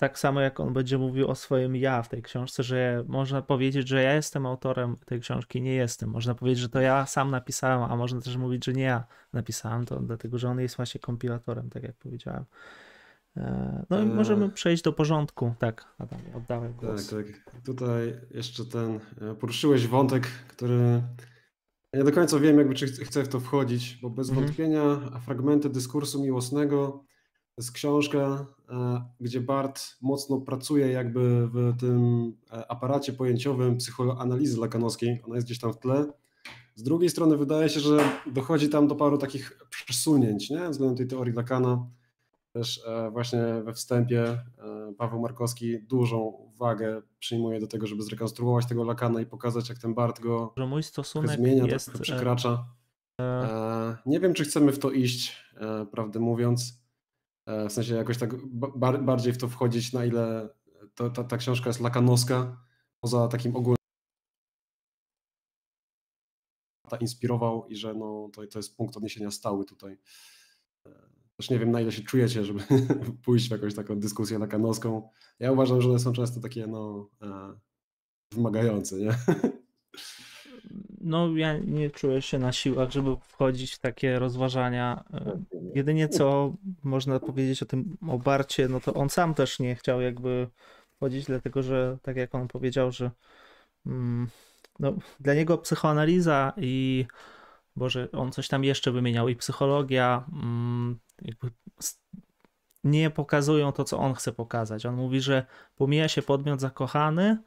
tak 0.02 0.18
samo 0.18 0.40
jak 0.40 0.60
on 0.60 0.72
będzie 0.72 0.98
mówił 0.98 1.28
o 1.28 1.34
swoim 1.34 1.76
ja 1.76 2.02
w 2.02 2.08
tej 2.08 2.22
książce, 2.22 2.62
że 2.62 3.04
można 3.08 3.42
powiedzieć, 3.42 3.88
że 3.88 4.02
ja 4.02 4.14
jestem 4.14 4.46
autorem 4.46 4.96
tej 5.06 5.20
książki, 5.20 5.62
nie 5.62 5.74
jestem. 5.74 6.10
Można 6.10 6.34
powiedzieć, 6.34 6.58
że 6.58 6.68
to 6.68 6.80
ja 6.80 7.06
sam 7.06 7.30
napisałem, 7.30 7.82
a 7.92 7.96
można 7.96 8.20
też 8.20 8.36
mówić, 8.36 8.64
że 8.64 8.72
nie 8.72 8.82
ja 8.82 9.04
napisałem 9.32 9.84
to, 9.84 10.00
dlatego 10.00 10.38
że 10.38 10.48
on 10.48 10.60
jest 10.60 10.76
właśnie 10.76 11.00
kompilatorem, 11.00 11.70
tak 11.70 11.82
jak 11.82 11.96
powiedziałem. 11.96 12.44
E, 13.36 13.84
no 13.90 14.02
i 14.02 14.06
możemy 14.06 14.50
przejść 14.50 14.82
do 14.82 14.92
porządku. 14.92 15.54
Tak, 15.58 15.94
Adam, 15.98 16.20
oddałem 16.34 16.72
głos. 16.72 17.06
Tak, 17.06 17.26
tak. 17.26 17.62
Tutaj 17.64 18.20
jeszcze 18.30 18.64
ten, 18.64 19.00
e, 19.20 19.34
poruszyłeś 19.34 19.86
wątek, 19.86 20.26
który 20.26 21.02
nie 21.94 22.04
do 22.04 22.12
końca 22.12 22.38
wiem, 22.38 22.58
jakby 22.58 22.74
czy 22.74 22.86
chcę 22.86 23.24
w 23.24 23.28
to 23.28 23.40
wchodzić, 23.40 23.98
bo 24.02 24.10
bez 24.10 24.28
mhm. 24.28 24.46
wątpienia 24.46 24.96
fragmenty 25.26 25.70
dyskursu 25.70 26.22
miłosnego 26.22 27.04
jest 27.58 27.72
książka, 27.72 28.46
e, 28.70 29.04
gdzie 29.20 29.40
Bart 29.40 29.96
mocno 30.00 30.40
pracuje 30.40 30.88
jakby 30.88 31.48
w 31.48 31.76
tym 31.80 32.32
e, 32.52 32.70
aparacie 32.70 33.12
pojęciowym 33.12 33.76
psychoanalizy 33.76 34.60
lakanowskiej. 34.60 35.20
Ona 35.24 35.34
jest 35.34 35.46
gdzieś 35.46 35.58
tam 35.58 35.72
w 35.72 35.78
tle. 35.78 36.12
Z 36.74 36.82
drugiej 36.82 37.10
strony 37.10 37.36
wydaje 37.36 37.68
się, 37.68 37.80
że 37.80 38.04
dochodzi 38.26 38.68
tam 38.68 38.88
do 38.88 38.94
paru 38.94 39.18
takich 39.18 39.58
przesunięć 39.70 40.50
nie? 40.50 40.68
względem 40.68 40.96
tej 40.96 41.06
teorii 41.06 41.34
Lakana. 41.34 41.86
Też 42.52 42.84
e, 42.86 43.10
właśnie 43.10 43.40
we 43.64 43.72
wstępie 43.72 44.38
Paweł 44.98 45.20
Markowski 45.20 45.78
dużą 45.82 46.50
wagę 46.58 47.02
przyjmuje 47.18 47.60
do 47.60 47.66
tego, 47.66 47.86
żeby 47.86 48.02
zrekonstruować 48.02 48.66
tego 48.66 48.84
Lakana 48.84 49.20
i 49.20 49.26
pokazać, 49.26 49.68
jak 49.68 49.78
ten 49.78 49.94
Bart 49.94 50.20
go 50.20 50.52
że 50.56 50.66
mój 50.66 50.82
stosunek 50.82 51.30
zmienia, 51.30 51.66
jest... 51.66 51.92
tak 51.92 52.02
przekracza. 52.02 52.64
Nie 54.06 54.20
wiem, 54.20 54.34
czy 54.34 54.44
chcemy 54.44 54.72
w 54.72 54.78
to 54.78 54.90
iść, 54.90 55.44
prawdę 55.90 56.20
mówiąc. 56.20 56.81
E, 57.46 57.68
w 57.68 57.72
sensie 57.72 57.94
jakoś 57.94 58.18
tak 58.18 58.46
bardziej 59.02 59.32
w 59.32 59.38
to 59.38 59.48
wchodzić, 59.48 59.92
na 59.92 60.04
ile 60.04 60.48
to, 60.94 61.10
ta, 61.10 61.24
ta 61.24 61.36
książka 61.36 61.68
jest 61.68 61.80
lakanowska, 61.80 62.64
poza 63.00 63.28
takim 63.28 63.56
ogólnym 63.56 63.76
inspirował 67.00 67.66
i 67.68 67.76
że 67.76 67.94
no, 67.94 68.30
to, 68.32 68.46
to 68.46 68.58
jest 68.58 68.76
punkt 68.76 68.96
odniesienia 68.96 69.30
stały 69.30 69.64
tutaj. 69.64 69.98
E, 70.86 70.90
też 71.36 71.50
nie 71.50 71.58
wiem, 71.58 71.70
na 71.70 71.80
ile 71.80 71.92
się 71.92 72.02
czujecie, 72.02 72.44
żeby 72.44 72.60
pójść 73.24 73.48
w 73.48 73.50
jakąś 73.50 73.74
taką 73.74 74.00
dyskusję 74.00 74.38
lakanowską. 74.38 75.10
Ja 75.38 75.52
uważam, 75.52 75.80
że 75.80 75.88
one 75.88 75.98
są 75.98 76.12
często 76.12 76.40
takie 76.40 76.66
no, 76.66 77.10
e, 77.22 77.58
wymagające, 78.32 78.96
nie? 78.96 79.14
no 81.02 81.36
ja 81.36 81.58
nie 81.58 81.90
czuję 81.90 82.22
się 82.22 82.38
na 82.38 82.52
siłach, 82.52 82.90
żeby 82.90 83.16
wchodzić 83.22 83.74
w 83.74 83.78
takie 83.78 84.18
rozważania. 84.18 85.04
E, 85.14 85.42
jedynie 85.74 86.08
co 86.08 86.54
można 86.82 87.20
powiedzieć 87.20 87.62
o 87.62 87.66
tym 87.66 87.96
obarcie, 88.08 88.68
no 88.68 88.80
to 88.80 88.94
on 88.94 89.10
sam 89.10 89.34
też 89.34 89.58
nie 89.58 89.74
chciał 89.74 90.00
jakby 90.00 90.48
wchodzić, 90.96 91.24
dlatego 91.24 91.62
że 91.62 91.98
tak 92.02 92.16
jak 92.16 92.34
on 92.34 92.48
powiedział, 92.48 92.92
że 92.92 93.10
mm, 93.86 94.28
no, 94.78 94.92
dla 95.20 95.34
niego 95.34 95.58
psychoanaliza 95.58 96.52
i 96.56 97.06
Boże, 97.76 98.08
on 98.12 98.32
coś 98.32 98.48
tam 98.48 98.64
jeszcze 98.64 98.92
wymieniał 98.92 99.28
i 99.28 99.36
psychologia 99.36 100.24
mm, 100.32 100.98
jakby 101.22 101.50
nie 102.84 103.10
pokazują 103.10 103.72
to, 103.72 103.84
co 103.84 103.98
on 103.98 104.14
chce 104.14 104.32
pokazać. 104.32 104.86
On 104.86 104.94
mówi, 104.94 105.20
że 105.20 105.46
pomija 105.76 106.08
się 106.08 106.22
podmiot 106.22 106.60
zakochany, 106.60 107.38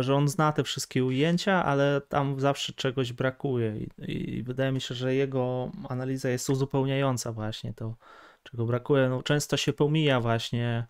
że 0.00 0.14
on 0.14 0.28
zna 0.28 0.52
te 0.52 0.64
wszystkie 0.64 1.04
ujęcia, 1.04 1.64
ale 1.64 2.00
tam 2.08 2.40
zawsze 2.40 2.72
czegoś 2.72 3.12
brakuje 3.12 3.76
i, 3.76 4.38
i 4.38 4.42
wydaje 4.42 4.72
mi 4.72 4.80
się, 4.80 4.94
że 4.94 5.14
jego 5.14 5.70
analiza 5.88 6.28
jest 6.28 6.50
uzupełniająca 6.50 7.32
właśnie 7.32 7.74
to, 7.74 7.96
czego 8.42 8.66
brakuje. 8.66 9.08
No, 9.08 9.22
często 9.22 9.56
się 9.56 9.72
pomija 9.72 10.20
właśnie 10.20 10.86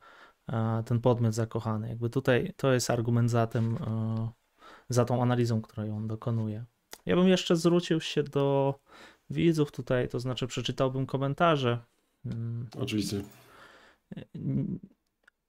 e, 0.49 0.83
ten 0.87 1.01
podmiot 1.01 1.35
zakochany. 1.35 1.89
Jakby 1.89 2.11
tutaj 2.11 2.53
to 2.57 2.73
jest 2.73 2.91
argument 2.91 3.31
za 3.31 3.47
tym, 3.47 3.77
e, 3.77 4.29
za 4.89 5.05
tą 5.05 5.23
analizą, 5.23 5.63
którą 5.63 5.97
on 5.97 6.09
dokonuje. 6.09 6.65
Ja 7.07 7.17
bym 7.17 7.29
jeszcze 7.29 7.57
zwrócił 7.57 8.01
się 8.01 8.23
do 8.23 8.75
widzów 9.31 9.73
tutaj, 9.73 10.09
to 10.09 10.21
znaczy 10.21 10.47
przeczytałbym 10.47 11.07
komentarze. 11.07 11.79
Mm. 12.25 12.67
Oczywiście. 12.79 13.23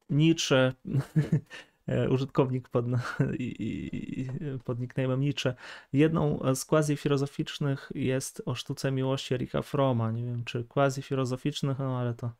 Nietzsche 0.09 0.55
e, 0.55 0.73
użytkownik 2.09 2.69
pod, 2.69 2.85
i, 3.39 4.27
pod 4.65 4.79
nickname'em 4.79 5.19
Nietzsche. 5.19 5.55
Jedną 5.93 6.39
z 6.55 6.65
quasi-filozoficznych 6.65 7.91
jest 7.95 8.41
o 8.45 8.55
sztuce 8.55 8.91
miłości 8.91 9.33
Erika 9.33 9.61
Froma. 9.61 10.11
Nie 10.11 10.23
wiem, 10.23 10.43
czy 10.45 10.63
quasi-filozoficznych, 10.63 11.79
no 11.79 11.99
ale 11.99 12.13
to 12.13 12.31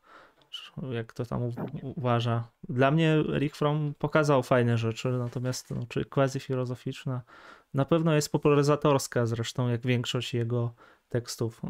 jak 0.92 1.14
to 1.14 1.26
tam 1.26 1.52
uważa. 1.82 2.48
Dla 2.70 2.92
mnie 2.92 3.24
Rick 3.40 3.56
Fromm 3.56 3.94
pokazał 4.00 4.44
fajne 4.44 4.78
rzeczy, 4.78 5.10
natomiast 5.10 5.72
no, 5.72 5.86
czy 5.90 6.06
quasi-filozoficzna 6.06 7.22
na 7.74 7.86
pewno 7.86 8.16
jest 8.16 8.32
popularyzatorska, 8.32 9.26
zresztą 9.26 9.70
jak 9.70 9.82
większość 9.82 10.34
jego 10.34 10.74
tekstów 11.10 11.62
y, 11.64 11.68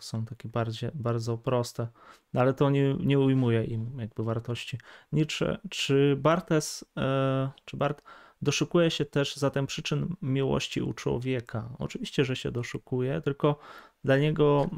są 0.00 0.24
takie 0.24 0.48
bardziej, 0.48 0.90
bardzo 0.94 1.38
proste, 1.38 1.88
no, 2.32 2.40
ale 2.40 2.54
to 2.54 2.70
nie, 2.70 2.94
nie 2.94 3.18
ujmuje 3.18 3.64
im 3.64 3.98
jakby 3.98 4.24
wartości. 4.24 4.78
Nietzsche, 5.12 5.58
czy 5.70 6.16
Bartes, 6.18 6.82
y, 6.82 7.50
czy 7.64 7.76
Bart 7.76 8.02
doszukuje 8.42 8.90
się 8.90 9.04
też 9.04 9.36
zatem 9.36 9.66
przyczyn 9.66 10.16
miłości 10.22 10.82
u 10.82 10.92
człowieka? 10.92 11.68
Oczywiście, 11.78 12.24
że 12.24 12.36
się 12.36 12.50
doszukuje, 12.50 13.20
tylko 13.20 13.58
dla 14.04 14.18
niego 14.18 14.70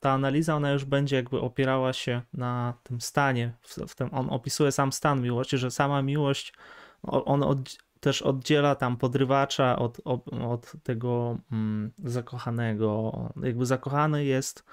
ta 0.00 0.10
analiza 0.10 0.56
ona 0.56 0.70
już 0.70 0.84
będzie 0.84 1.16
jakby 1.16 1.40
opierała 1.40 1.92
się 1.92 2.22
na 2.32 2.74
tym 2.82 3.00
stanie, 3.00 3.52
w, 3.62 3.74
w 3.88 3.94
tym, 3.94 4.08
on 4.12 4.30
opisuje 4.30 4.72
sam 4.72 4.92
stan 4.92 5.22
miłości, 5.22 5.58
że 5.58 5.70
sama 5.70 6.02
miłość, 6.02 6.52
on 7.02 7.42
od, 7.42 7.78
też 8.00 8.22
oddziela 8.22 8.74
tam 8.74 8.96
podrywacza 8.96 9.78
od, 9.78 10.00
od, 10.04 10.28
od 10.32 10.72
tego 10.82 11.38
mm, 11.52 11.92
zakochanego. 12.04 13.12
Jakby 13.42 13.66
zakochany 13.66 14.24
jest 14.24 14.64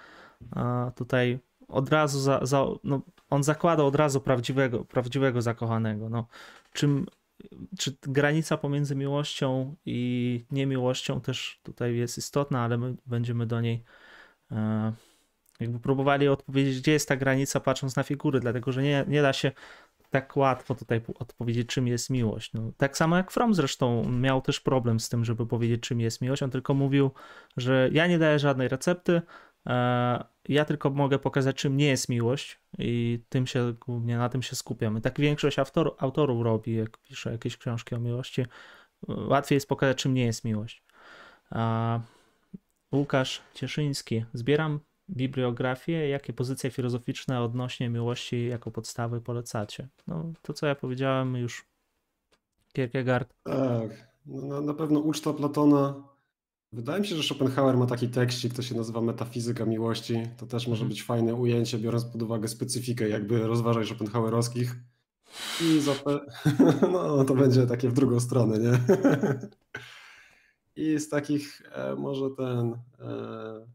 a, 0.51 0.91
tutaj 0.95 1.39
od 1.67 1.89
razu, 1.89 2.19
za, 2.19 2.39
za, 2.45 2.65
no, 2.83 3.01
on 3.29 3.43
zakłada 3.43 3.83
od 3.83 3.95
razu 3.95 4.21
prawdziwego, 4.21 4.85
prawdziwego 4.85 5.41
zakochanego. 5.41 6.09
No, 6.09 6.27
czym, 6.73 7.05
czy 7.79 7.97
granica 8.01 8.57
pomiędzy 8.57 8.95
miłością 8.95 9.75
i 9.85 10.45
niemiłością 10.51 11.21
też 11.21 11.59
tutaj 11.63 11.95
jest 11.95 12.17
istotna, 12.17 12.63
ale 12.63 12.77
my 12.77 12.95
będziemy 13.05 13.45
do 13.45 13.61
niej 13.61 13.83
e, 14.51 14.93
jakby 15.59 15.79
próbowali 15.79 16.27
odpowiedzieć, 16.27 16.81
gdzie 16.81 16.91
jest 16.91 17.07
ta 17.07 17.15
granica, 17.15 17.59
patrząc 17.59 17.95
na 17.95 18.03
figury, 18.03 18.39
dlatego 18.39 18.71
że 18.71 18.83
nie, 18.83 19.05
nie 19.07 19.21
da 19.21 19.33
się 19.33 19.51
tak 20.15 20.37
łatwo 20.37 20.75
tutaj 20.75 21.01
odpowiedzieć, 21.19 21.67
czym 21.67 21.87
jest 21.87 22.09
miłość. 22.09 22.53
No, 22.53 22.71
tak 22.77 22.97
samo 22.97 23.17
jak 23.17 23.31
From 23.31 23.53
zresztą 23.53 24.09
miał 24.09 24.41
też 24.41 24.59
problem 24.59 24.99
z 24.99 25.09
tym, 25.09 25.25
żeby 25.25 25.45
powiedzieć, 25.47 25.81
czym 25.81 25.99
jest 25.99 26.21
miłość. 26.21 26.43
On 26.43 26.51
tylko 26.51 26.73
mówił, 26.73 27.11
że 27.57 27.89
ja 27.91 28.07
nie 28.07 28.19
daję 28.19 28.39
żadnej 28.39 28.67
recepty, 28.67 29.21
e, 29.67 30.25
ja 30.49 30.65
tylko 30.65 30.89
mogę 30.89 31.19
pokazać, 31.19 31.55
czym 31.55 31.77
nie 31.77 31.87
jest 31.87 32.09
miłość 32.09 32.59
i 32.77 33.23
tym 33.29 33.47
się 33.47 33.73
głównie 33.85 34.17
na 34.17 34.29
tym 34.29 34.41
się 34.41 34.55
skupiamy. 34.55 35.01
Tak 35.01 35.19
większość 35.19 35.59
autor, 35.59 35.95
autorów 35.97 36.43
robi, 36.43 36.75
jak 36.75 36.97
pisze 36.97 37.31
jakieś 37.31 37.57
książki 37.57 37.95
o 37.95 37.99
miłości. 37.99 38.45
Łatwiej 39.07 39.55
jest 39.55 39.69
pokazać, 39.69 39.97
czym 39.97 40.13
nie 40.13 40.25
jest 40.25 40.45
miłość. 40.45 40.83
Łukasz 42.91 43.41
Cieszyński. 43.53 44.25
Zbieram 44.33 44.79
bibliografię, 45.09 46.09
jakie 46.09 46.33
pozycje 46.33 46.71
filozoficzne 46.71 47.41
odnośnie 47.41 47.89
miłości 47.89 48.47
jako 48.47 48.71
podstawy 48.71 49.21
polecacie? 49.21 49.87
No, 50.07 50.33
to 50.41 50.53
co 50.53 50.67
ja 50.67 50.75
powiedziałem 50.75 51.35
już 51.35 51.65
Kierkegaard. 52.73 53.33
Tak, 53.43 54.07
no, 54.25 54.47
na, 54.47 54.61
na 54.61 54.73
pewno 54.73 54.99
uczta 54.99 55.33
Platona. 55.33 56.03
Wydaje 56.73 57.01
mi 57.01 57.07
się, 57.07 57.15
że 57.15 57.23
Schopenhauer 57.23 57.77
ma 57.77 57.85
taki 57.85 58.09
tekścik, 58.09 58.53
to 58.53 58.61
się 58.61 58.75
nazywa 58.75 59.01
metafizyka 59.01 59.65
miłości. 59.65 60.23
To 60.37 60.45
też 60.45 60.67
może 60.67 60.81
mhm. 60.81 60.89
być 60.89 61.03
fajne 61.03 61.35
ujęcie, 61.35 61.77
biorąc 61.77 62.05
pod 62.05 62.21
uwagę 62.21 62.47
specyfikę 62.47 63.09
jakby 63.09 63.47
rozważań 63.47 63.85
Schopenhauerowskich. 63.85 64.75
I 65.61 65.79
zape... 65.79 66.19
no, 66.93 67.23
to 67.23 67.35
będzie 67.35 67.67
takie 67.67 67.89
w 67.89 67.93
drugą 67.93 68.19
stronę, 68.19 68.59
nie? 68.59 68.79
I 70.85 70.99
z 70.99 71.09
takich 71.09 71.61
e, 71.71 71.95
może 71.95 72.29
ten 72.37 72.73
e, 72.99 73.67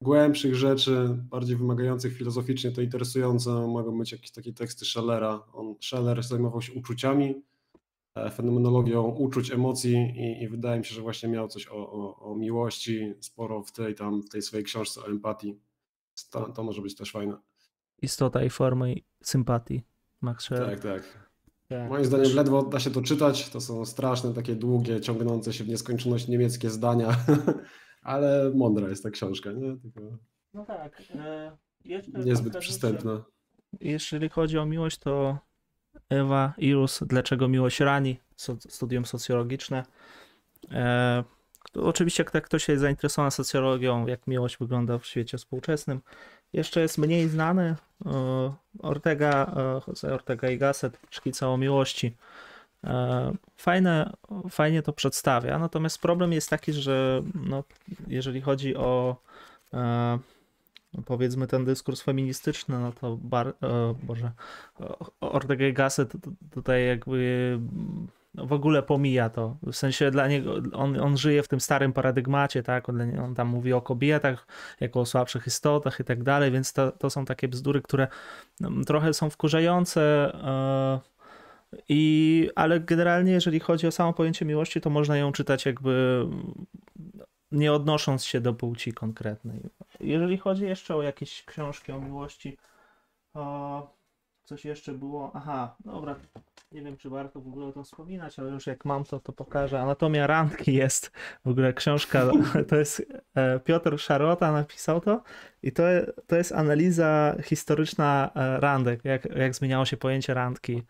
głębszych 0.00 0.54
rzeczy, 0.54 1.08
bardziej 1.30 1.56
wymagających 1.56 2.16
filozoficznie, 2.16 2.70
to 2.70 2.82
interesujące 2.82 3.50
mogą 3.50 3.98
być 3.98 4.12
jakieś 4.12 4.30
takie 4.30 4.52
teksty 4.52 4.84
Schellera. 4.84 5.42
On, 5.52 5.74
Scheller 5.80 6.22
zajmował 6.22 6.62
się 6.62 6.72
uczuciami, 6.72 7.42
e, 8.14 8.30
fenomenologią 8.30 9.02
uczuć, 9.02 9.50
emocji 9.50 9.94
i, 9.94 10.42
i 10.42 10.48
wydaje 10.48 10.78
mi 10.78 10.84
się, 10.84 10.94
że 10.94 11.02
właśnie 11.02 11.28
miał 11.28 11.48
coś 11.48 11.68
o, 11.68 11.92
o, 11.92 12.18
o, 12.18 12.34
miłości 12.34 13.14
sporo 13.20 13.62
w 13.62 13.72
tej 13.72 13.94
tam, 13.94 14.22
w 14.22 14.28
tej 14.28 14.42
swojej 14.42 14.64
książce 14.64 15.00
o 15.00 15.06
empatii. 15.06 15.58
To, 16.30 16.52
to 16.52 16.62
może 16.62 16.82
być 16.82 16.96
też 16.96 17.12
fajne. 17.12 17.36
Istota 18.02 18.44
i 18.44 18.50
formy 18.50 18.94
sympatii. 19.22 19.82
Max 20.20 20.44
Scheller. 20.44 20.70
Tak, 20.70 20.80
tak. 20.80 21.28
Tak. 21.68 21.90
Moim 21.90 22.04
zdaniem 22.04 22.34
ledwo 22.34 22.62
da 22.62 22.80
się 22.80 22.90
to 22.90 23.02
czytać. 23.02 23.48
To 23.48 23.60
są 23.60 23.84
straszne, 23.84 24.34
takie 24.34 24.54
długie, 24.54 25.00
ciągnące 25.00 25.52
się 25.52 25.64
w 25.64 25.68
nieskończoność 25.68 26.28
niemieckie 26.28 26.70
zdania. 26.70 27.16
ale 28.08 28.50
mądra 28.54 28.88
jest 28.88 29.02
ta 29.02 29.10
książka, 29.10 29.52
nie? 29.52 29.76
Tylko 29.76 30.00
no 30.54 30.64
tak. 30.64 31.02
E, 31.14 31.56
niezbyt 32.24 32.58
przystępna. 32.58 33.24
Jeżeli 33.80 34.28
chodzi 34.28 34.58
o 34.58 34.66
miłość, 34.66 34.98
to 34.98 35.38
Ewa 36.10 36.54
Irus, 36.58 37.00
Dlaczego 37.06 37.48
miłość 37.48 37.80
rani? 37.80 38.20
Studium 38.68 39.06
socjologiczne. 39.06 39.84
E, 40.70 41.24
oczywiście, 41.74 42.24
jak 42.34 42.44
ktoś 42.44 42.68
jest 42.68 42.80
zainteresowany 42.80 43.30
socjologią, 43.30 44.06
jak 44.06 44.26
miłość 44.26 44.58
wygląda 44.58 44.98
w 44.98 45.06
świecie 45.06 45.38
współczesnym, 45.38 46.00
jeszcze 46.52 46.80
jest 46.80 46.98
mniej 46.98 47.28
znany. 47.28 47.76
E, 48.06 48.54
Ortega, 48.78 49.54
e, 49.56 49.80
Jose 49.88 50.14
Ortega 50.14 50.48
y 50.48 50.58
Gasset, 50.58 51.00
Szkica 51.10 51.48
o 51.48 51.56
miłości. 51.56 52.16
E, 52.84 53.32
fajne, 53.56 54.12
fajnie 54.50 54.82
to 54.82 54.92
przedstawia, 54.92 55.58
natomiast 55.58 56.02
problem 56.02 56.32
jest 56.32 56.50
taki, 56.50 56.72
że 56.72 57.22
no, 57.34 57.64
jeżeli 58.06 58.40
chodzi 58.40 58.76
o 58.76 59.16
e, 59.74 60.18
powiedzmy 61.04 61.46
ten 61.46 61.64
dyskurs 61.64 62.02
feministyczny, 62.02 62.78
no 62.78 62.92
to 62.92 63.16
bar, 63.16 63.48
e, 63.48 63.54
Boże, 64.02 64.32
Ortega 65.20 65.64
y 65.64 65.72
Gasset 65.72 66.12
tutaj 66.50 66.86
jakby 66.86 67.58
no 68.34 68.46
w 68.46 68.52
ogóle 68.52 68.82
pomija 68.82 69.30
to. 69.30 69.56
W 69.62 69.74
sensie 69.74 70.10
dla 70.10 70.28
niego, 70.28 70.54
on, 70.72 71.00
on 71.00 71.16
żyje 71.16 71.42
w 71.42 71.48
tym 71.48 71.60
starym 71.60 71.92
paradygmacie, 71.92 72.62
tak? 72.62 72.88
On, 72.88 73.18
on 73.18 73.34
tam 73.34 73.48
mówi 73.48 73.72
o 73.72 73.80
kobietach 73.80 74.46
jako 74.80 75.00
o 75.00 75.06
słabszych 75.06 75.46
istotach 75.46 76.00
i 76.00 76.04
tak 76.04 76.22
dalej, 76.22 76.50
więc 76.50 76.72
to, 76.72 76.92
to 76.92 77.10
są 77.10 77.24
takie 77.24 77.48
bzdury, 77.48 77.82
które 77.82 78.08
no, 78.60 78.84
trochę 78.84 79.14
są 79.14 79.30
wkurzające. 79.30 80.32
I, 81.88 82.50
ale 82.54 82.80
generalnie, 82.80 83.32
jeżeli 83.32 83.60
chodzi 83.60 83.86
o 83.86 83.90
samo 83.90 84.12
pojęcie 84.12 84.44
miłości, 84.44 84.80
to 84.80 84.90
można 84.90 85.16
ją 85.16 85.32
czytać 85.32 85.66
jakby 85.66 86.24
nie 87.52 87.72
odnosząc 87.72 88.24
się 88.24 88.40
do 88.40 88.54
płci 88.54 88.92
konkretnej. 88.92 89.60
Jeżeli 90.00 90.38
chodzi 90.38 90.64
jeszcze 90.64 90.96
o 90.96 91.02
jakieś 91.02 91.44
książki 91.44 91.92
o 91.92 92.00
miłości, 92.00 92.56
o 93.34 93.98
coś 94.44 94.64
jeszcze 94.64 94.92
było. 94.92 95.30
Aha, 95.34 95.76
dobra. 95.84 96.16
Nie 96.72 96.82
wiem, 96.82 96.96
czy 96.96 97.10
warto 97.10 97.40
w 97.40 97.46
ogóle 97.46 97.66
o 97.66 97.72
tym 97.72 97.84
wspominać, 97.84 98.38
ale 98.38 98.50
już 98.50 98.66
jak 98.66 98.84
mam 98.84 99.04
to, 99.04 99.20
to 99.20 99.32
pokażę. 99.32 99.80
Anatomia 99.80 100.26
randki 100.26 100.74
jest 100.74 101.12
w 101.44 101.48
ogóle 101.48 101.72
książka. 101.72 102.30
To 102.68 102.76
jest 102.76 103.02
e, 103.34 103.60
Piotr 103.60 103.98
Szarota 103.98 104.52
napisał 104.52 105.00
to 105.00 105.22
i 105.62 105.72
to, 105.72 105.82
to 106.26 106.36
jest 106.36 106.52
analiza 106.52 107.36
historyczna 107.42 108.30
e, 108.34 108.60
randek, 108.60 109.04
jak, 109.04 109.24
jak 109.24 109.54
zmieniało 109.54 109.84
się 109.84 109.96
pojęcie 109.96 110.34
randki 110.34 110.82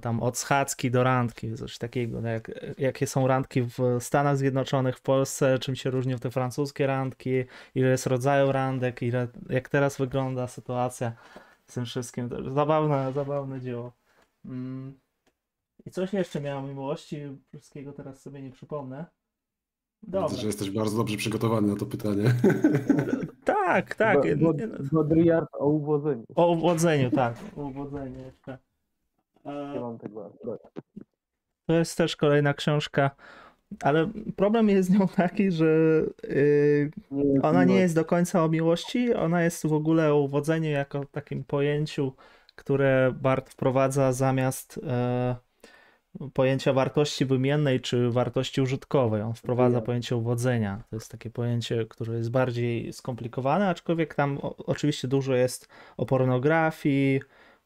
tam 0.00 0.22
od 0.22 0.38
schadzki 0.38 0.90
do 0.90 1.04
randki, 1.04 1.54
coś 1.54 1.78
takiego, 1.78 2.20
no 2.20 2.28
jak, 2.28 2.50
jakie 2.78 3.06
są 3.06 3.26
randki 3.26 3.62
w 3.62 3.78
Stanach 4.00 4.36
Zjednoczonych, 4.36 4.96
w 4.96 5.02
Polsce, 5.02 5.58
czym 5.58 5.76
się 5.76 5.90
różnią 5.90 6.18
te 6.18 6.30
francuskie 6.30 6.86
randki, 6.86 7.30
ile 7.74 7.88
jest 7.88 8.06
rodzaju 8.06 8.52
randek, 8.52 9.02
ile, 9.02 9.28
jak 9.48 9.68
teraz 9.68 9.96
wygląda 9.96 10.46
sytuacja 10.46 11.12
z 11.66 11.74
tym 11.74 11.84
wszystkim. 11.84 12.28
To 12.28 12.52
zabawne, 12.52 13.12
zabawne 13.14 13.60
dzieło. 13.60 13.92
Mm. 14.44 14.98
I 15.86 15.90
coś 15.90 16.12
jeszcze 16.12 16.40
miałem 16.40 16.68
miłości, 16.68 17.20
wszystkiego 17.48 17.92
teraz 17.92 18.20
sobie 18.20 18.42
nie 18.42 18.50
przypomnę. 18.50 19.06
Dobra. 20.02 20.28
Widzę, 20.28 20.40
że 20.40 20.46
jesteś 20.46 20.70
bardzo 20.70 20.96
dobrze 20.96 21.16
przygotowany 21.16 21.68
na 21.68 21.76
to 21.76 21.86
pytanie. 21.86 22.34
Tak, 23.44 23.94
tak. 23.94 24.18
Baudrillard 24.92 25.48
o 25.52 25.66
uwodzeniu. 25.66 26.24
O 26.34 26.52
uwodzeniu, 26.52 27.10
tak. 27.10 27.36
O 27.56 27.62
uwodzeniu 27.62 28.20
jeszcze. 28.20 28.58
Nie 29.44 29.80
mam 29.80 29.98
tego 29.98 30.32
To 31.66 31.72
jest 31.72 31.96
też 31.96 32.16
kolejna 32.16 32.54
książka, 32.54 33.10
ale 33.82 34.10
problem 34.36 34.68
jest 34.68 34.88
z 34.88 34.92
nią 34.92 35.08
taki, 35.08 35.50
że 35.50 35.66
yy, 36.22 36.90
nie 37.10 37.42
ona 37.42 37.64
nie 37.64 37.76
jest 37.76 37.94
do 37.94 38.04
końca 38.04 38.44
o 38.44 38.48
miłości, 38.48 39.14
ona 39.14 39.42
jest 39.42 39.66
w 39.66 39.72
ogóle 39.72 40.12
o 40.12 40.20
uwodzeniu 40.20 40.70
jako 40.70 41.04
takim 41.04 41.44
pojęciu, 41.44 42.12
które 42.54 43.14
Bart 43.20 43.50
wprowadza 43.50 44.12
zamiast 44.12 44.80
yy, 44.82 46.30
pojęcia 46.34 46.72
wartości 46.72 47.24
wymiennej 47.24 47.80
czy 47.80 48.10
wartości 48.10 48.60
użytkowej. 48.60 49.22
On 49.22 49.34
wprowadza 49.34 49.80
pojęcie 49.80 50.16
uwodzenia. 50.16 50.82
To 50.90 50.96
jest 50.96 51.10
takie 51.10 51.30
pojęcie, 51.30 51.86
które 51.86 52.16
jest 52.16 52.30
bardziej 52.30 52.92
skomplikowane, 52.92 53.68
aczkolwiek 53.68 54.14
tam 54.14 54.38
o, 54.42 54.56
oczywiście 54.56 55.08
dużo 55.08 55.34
jest 55.34 55.68
o 55.96 56.06
pornografii, 56.06 57.20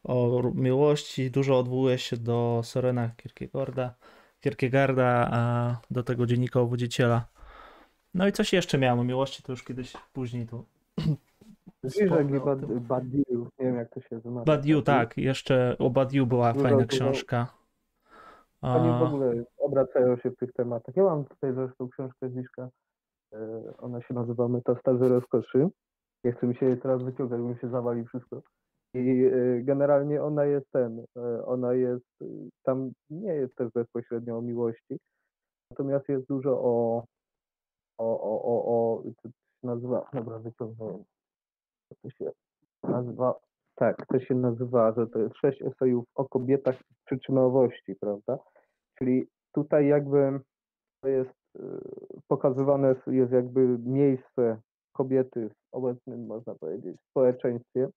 o 0.05 0.43
miłości, 0.55 1.31
dużo 1.31 1.59
odwołuje 1.59 1.99
się 1.99 2.17
do 2.17 2.61
Sorena 2.65 3.11
Kierkegaarda, 3.17 3.95
Kierkegaarda 4.41 5.29
a 5.33 5.77
do 5.91 6.03
tego 6.03 6.27
dziennika 6.27 6.61
obudziciela. 6.61 7.27
No 8.15 8.29
i 8.29 8.33
coś 8.33 8.53
jeszcze 8.53 8.79
miałem 8.79 8.99
o 8.99 9.05
miłości, 9.05 9.43
to 9.43 9.53
już 9.53 9.63
kiedyś 9.65 9.93
później 10.13 10.47
tu 10.47 10.65
Zbliżek 11.83 12.45
Bad, 12.45 12.65
Badiu, 12.81 13.25
nie 13.59 13.67
wiem 13.67 13.77
jak 13.77 13.91
to 13.95 14.01
się 14.01 14.09
nazywa. 14.17 14.45
Badiu, 14.45 14.83
tak, 14.83 15.17
jeszcze 15.17 15.77
o 15.79 15.91
Badiu 15.91 16.27
była 16.27 16.53
Dużo 16.53 16.63
fajna 16.63 16.77
było. 16.77 16.89
książka. 16.89 17.47
Oni 18.63 18.89
w 18.89 18.93
A, 18.93 19.03
ogóle 19.03 19.45
obracają 19.59 20.17
się 20.17 20.31
w 20.31 20.37
tych 20.37 20.53
tematach. 20.53 20.97
Ja 20.97 21.03
mam 21.03 21.25
tutaj 21.25 21.53
zresztą 21.55 21.89
książkę 21.89 22.29
Zniżka. 22.31 22.69
e, 23.33 23.39
Ona 23.79 24.01
się 24.03 24.15
nazywa 24.15 24.49
Metastazy 24.49 25.09
rozkoszy. 25.09 25.67
Nie 26.25 26.33
chcę 26.33 26.47
mi 26.47 26.57
się 26.57 26.67
jej 26.67 26.81
teraz 26.81 27.03
wyciągać, 27.03 27.41
bo 27.41 27.49
mi 27.49 27.59
się 27.59 27.69
zawali 27.69 28.05
wszystko. 28.05 28.43
I 28.95 28.99
e, 28.99 29.63
generalnie 29.63 30.23
ona 30.23 30.45
jest 30.45 30.67
ten, 30.71 31.05
e, 31.17 31.45
ona 31.47 31.75
jest, 31.75 32.07
e, 32.23 32.25
tam 32.63 32.93
nie 33.11 33.35
jest 33.35 33.55
też 33.55 33.73
bezpośrednio 33.73 34.39
o 34.39 34.43
miłości, 34.43 34.99
natomiast 35.71 36.09
jest 36.09 36.27
dużo 36.27 36.51
o, 36.51 37.05
o, 37.99 38.21
o, 38.21 38.43
o, 38.43 38.65
o 38.65 39.03
co 39.03 39.23
to 39.23 39.29
się 39.29 39.67
nazywa, 39.67 40.11
dobra, 40.13 40.39
wyciągnąłem. 40.39 41.05
Się 42.19 42.31
nazywa, 42.83 43.35
tak, 43.75 44.07
to 44.07 44.21
się 44.21 44.35
nazywa, 44.35 44.93
że 44.93 45.07
to 45.07 45.19
jest 45.19 45.37
sześć 45.37 45.63
esejów 45.63 46.05
o 46.15 46.29
kobietach 46.29 46.77
przyczynowości, 47.05 47.95
prawda? 48.01 48.39
Czyli 48.99 49.27
tutaj 49.53 49.87
jakby 49.87 50.41
to 51.01 51.09
jest 51.09 51.39
pokazywane 52.29 52.95
jest 53.07 53.33
jakby 53.33 53.79
miejsce 53.79 54.61
kobiety 54.93 55.49
w 55.49 55.75
obecnym, 55.75 56.27
można 56.27 56.55
powiedzieć, 56.55 56.97
społeczeństwie. 57.11 57.89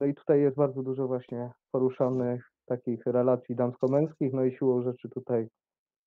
No 0.00 0.06
i 0.06 0.14
tutaj 0.14 0.40
jest 0.40 0.56
bardzo 0.56 0.82
dużo 0.82 1.06
właśnie 1.06 1.50
poruszanych 1.70 2.50
takich 2.66 3.06
relacji 3.06 3.54
damsko-męskich, 3.54 4.32
no 4.32 4.44
i 4.44 4.56
siłą 4.56 4.82
rzeczy 4.82 5.08
tutaj 5.08 5.48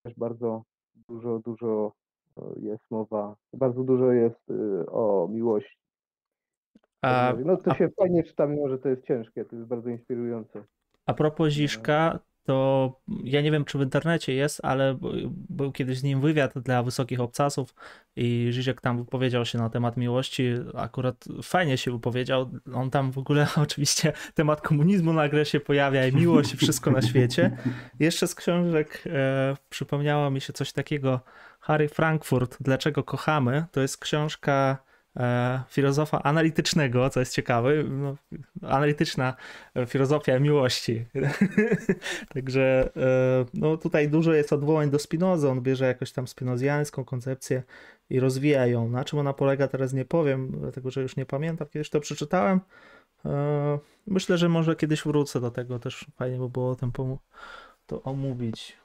też 0.03 0.13
bardzo 0.17 0.63
dużo, 1.09 1.39
dużo 1.39 1.93
y, 2.37 2.41
jest 2.61 2.91
mowa, 2.91 3.35
bardzo 3.53 3.83
dużo 3.83 4.11
jest 4.11 4.49
y, 4.49 4.85
o 4.91 5.27
miłości. 5.31 5.77
a, 7.01 7.33
No 7.45 7.57
to 7.57 7.71
a 7.71 7.75
się 7.75 7.89
fajnie 7.89 8.23
czyta, 8.23 8.47
mimo 8.47 8.69
że 8.69 8.79
to 8.79 8.89
jest 8.89 9.05
ciężkie, 9.05 9.45
to 9.45 9.55
jest 9.55 9.67
bardzo 9.67 9.89
inspirujące. 9.89 10.63
A 11.05 11.13
propos 11.13 11.49
Ziszka, 11.49 12.19
to 12.43 12.99
ja 13.23 13.41
nie 13.41 13.51
wiem, 13.51 13.65
czy 13.65 13.77
w 13.77 13.81
internecie 13.81 14.33
jest, 14.33 14.65
ale 14.65 14.97
był 15.49 15.71
kiedyś 15.71 15.97
z 15.97 16.03
nim 16.03 16.21
wywiad 16.21 16.59
dla 16.59 16.83
wysokich 16.83 17.19
obcasów 17.19 17.75
i 18.15 18.47
Żyżek 18.51 18.81
tam 18.81 18.97
wypowiedział 18.97 19.45
się 19.45 19.57
na 19.57 19.69
temat 19.69 19.97
miłości. 19.97 20.43
Akurat 20.75 21.25
fajnie 21.43 21.77
się 21.77 21.91
wypowiedział. 21.91 22.51
On 22.73 22.89
tam 22.89 23.11
w 23.11 23.17
ogóle 23.17 23.47
oczywiście 23.63 24.13
temat 24.33 24.61
komunizmu 24.61 25.13
nagle 25.13 25.45
się 25.45 25.59
pojawia 25.59 26.07
i 26.07 26.15
miłość 26.15 26.55
wszystko 26.55 26.91
na 26.91 27.01
świecie. 27.01 27.57
Jeszcze 27.99 28.27
z 28.27 28.35
książek 28.35 29.03
e, 29.05 29.57
przypomniało 29.69 30.31
mi 30.31 30.41
się 30.41 30.53
coś 30.53 30.71
takiego. 30.71 31.19
Harry 31.59 31.89
Frankfurt, 31.89 32.57
Dlaczego 32.59 33.03
kochamy? 33.03 33.65
To 33.71 33.81
jest 33.81 33.97
książka 33.97 34.77
filozofa 35.69 36.23
analitycznego, 36.23 37.09
co 37.09 37.19
jest 37.19 37.33
ciekawe. 37.33 37.83
No, 37.83 38.15
analityczna 38.61 39.35
e, 39.75 39.85
filozofia 39.85 40.39
miłości. 40.39 41.05
Także 42.33 42.89
e, 42.95 43.45
no, 43.53 43.77
tutaj 43.77 44.09
dużo 44.09 44.33
jest 44.33 44.53
odwołań 44.53 44.89
do 44.89 44.99
Spinozy. 44.99 45.49
On 45.49 45.61
bierze 45.61 45.85
jakąś 45.85 46.11
tam 46.11 46.27
spinozjańską 46.27 47.05
koncepcję 47.05 47.63
i 48.09 48.19
rozwija 48.19 48.67
ją. 48.67 48.89
Na 48.89 49.03
czym 49.03 49.19
ona 49.19 49.33
polega, 49.33 49.67
teraz 49.67 49.93
nie 49.93 50.05
powiem, 50.05 50.51
dlatego 50.59 50.91
że 50.91 51.01
już 51.01 51.15
nie 51.15 51.25
pamiętam. 51.25 51.67
Kiedyś 51.67 51.89
to 51.89 51.99
przeczytałem. 51.99 52.61
E, 53.25 53.79
Myślę, 54.07 54.37
że 54.37 54.49
może 54.49 54.75
kiedyś 54.75 55.03
wrócę 55.03 55.41
do 55.41 55.51
tego. 55.51 55.79
Też 55.79 56.05
fajnie 56.15 56.37
by 56.37 56.49
było 56.49 56.69
o 56.69 56.75
tym 56.75 56.91
to 57.85 58.03
omówić. 58.03 58.77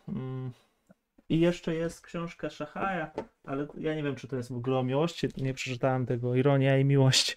I 1.29 1.41
jeszcze 1.41 1.75
jest 1.75 2.01
książka 2.01 2.51
Szachaja, 2.51 3.11
ale 3.45 3.67
ja 3.79 3.95
nie 3.95 4.03
wiem, 4.03 4.15
czy 4.17 4.29
to 4.29 4.37
jest 4.37 4.53
w 4.53 4.57
ogóle 4.57 4.79
o 4.79 4.83
miłości. 4.83 5.29
Nie 5.37 5.55
przeczytałem 5.55 6.07
tego. 6.07 6.35
Ironia 6.35 6.79
i 6.79 6.85
miłość. 6.85 7.37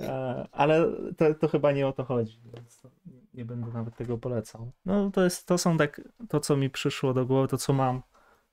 E, 0.00 0.46
Ale 0.52 0.86
to, 1.16 1.34
to 1.34 1.48
chyba 1.48 1.72
nie 1.72 1.86
o 1.86 1.92
to 1.92 2.04
chodzi, 2.04 2.40
więc 2.54 2.82
nie- 3.34 3.44
będę 3.44 3.66
nawet 3.72 3.96
tego 3.96 4.18
polecał. 4.18 4.70
No 4.84 5.10
to 5.10 5.24
jest, 5.24 5.46
to 5.46 5.58
są 5.58 5.78
tak, 5.78 6.00
to 6.28 6.40
co 6.40 6.56
mi 6.56 6.70
przyszło 6.70 7.14
do 7.14 7.26
głowy, 7.26 7.48
to 7.48 7.56
co 7.58 7.72
mam. 7.72 8.02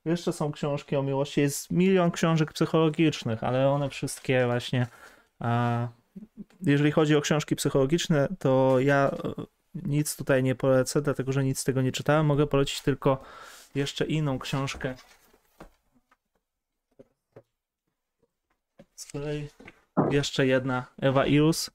Jeszcze 0.04 0.32
są 0.32 0.52
książki 0.52 0.96
o 0.96 1.02
miłości, 1.02 1.40
jest 1.40 1.70
milion 1.70 2.10
książek 2.10 2.52
psychologicznych, 2.52 3.44
ale 3.44 3.70
one 3.70 3.90
wszystkie 3.90 4.46
właśnie, 4.46 4.86
a, 5.38 5.88
jeżeli 6.62 6.90
chodzi 6.92 7.16
o 7.16 7.20
książki 7.20 7.56
psychologiczne, 7.56 8.28
to 8.38 8.76
ja 8.80 9.10
e, 9.24 9.32
nic 9.74 10.16
tutaj 10.16 10.42
nie 10.42 10.54
polecę, 10.54 11.02
dlatego 11.02 11.32
że 11.32 11.44
nic 11.44 11.58
z 11.58 11.64
tego 11.64 11.82
nie 11.82 11.92
czytałem. 11.92 12.26
Mogę 12.26 12.46
polecić 12.46 12.82
tylko 12.82 13.22
jeszcze 13.74 14.04
inną 14.04 14.38
książkę. 14.38 14.94
Z 18.94 19.12
kolei 19.12 19.48
jeszcze 20.10 20.46
jedna, 20.46 20.86
Ewa 21.02 21.26
Ilus, 21.26 21.70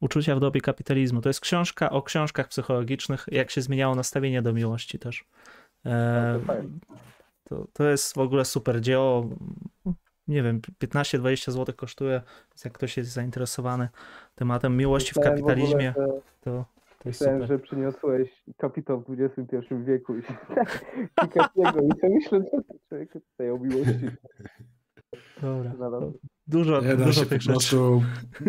Uczucia 0.00 0.36
w 0.36 0.40
dobie 0.40 0.60
kapitalizmu. 0.60 1.20
To 1.20 1.28
jest 1.28 1.40
książka 1.40 1.90
o 1.90 2.02
książkach 2.02 2.48
psychologicznych, 2.48 3.26
jak 3.32 3.50
się 3.50 3.62
zmieniało 3.62 3.94
nastawienie 3.94 4.42
do 4.42 4.52
miłości 4.52 4.98
też. 4.98 5.24
E, 5.86 6.40
to 7.44 7.66
to, 7.72 7.84
jest 7.84 8.14
w 8.14 8.18
ogóle 8.18 8.44
super 8.44 8.80
dzieło. 8.80 9.28
Nie 10.28 10.42
wiem, 10.42 10.60
15-20 10.84 11.50
zł 11.52 11.74
kosztuje, 11.74 12.22
więc 12.50 12.64
jak 12.64 12.72
ktoś 12.72 12.96
jest 12.96 13.10
zainteresowany 13.10 13.88
tematem 14.34 14.76
miłości 14.76 15.12
w 15.14 15.20
kapitalizmie, 15.20 15.94
to, 16.40 16.64
Myślałem, 17.04 17.42
super. 17.42 17.48
że 17.48 17.58
przyniosłeś 17.64 18.42
kapitał 18.56 19.00
w 19.00 19.06
XXI 19.20 19.56
wieku 19.86 20.16
i 20.18 20.22
tak 21.14 21.36
i 21.36 21.60
sobie 21.60 22.14
myślę, 22.14 22.38
że 22.38 22.50
ten 22.50 22.78
człowiek 22.88 23.12
tutaj 23.12 23.50
o 23.50 23.58
miłości 23.58 24.10
Dobra. 25.42 25.72
Dużo, 26.46 26.80
Nie 26.80 26.96
da 26.96 27.04
dużo 27.04 27.12
się 27.12 27.26
po 27.26 27.28
tych 27.30 27.42
rzeczy. 27.42 27.50
prostu 27.50 28.02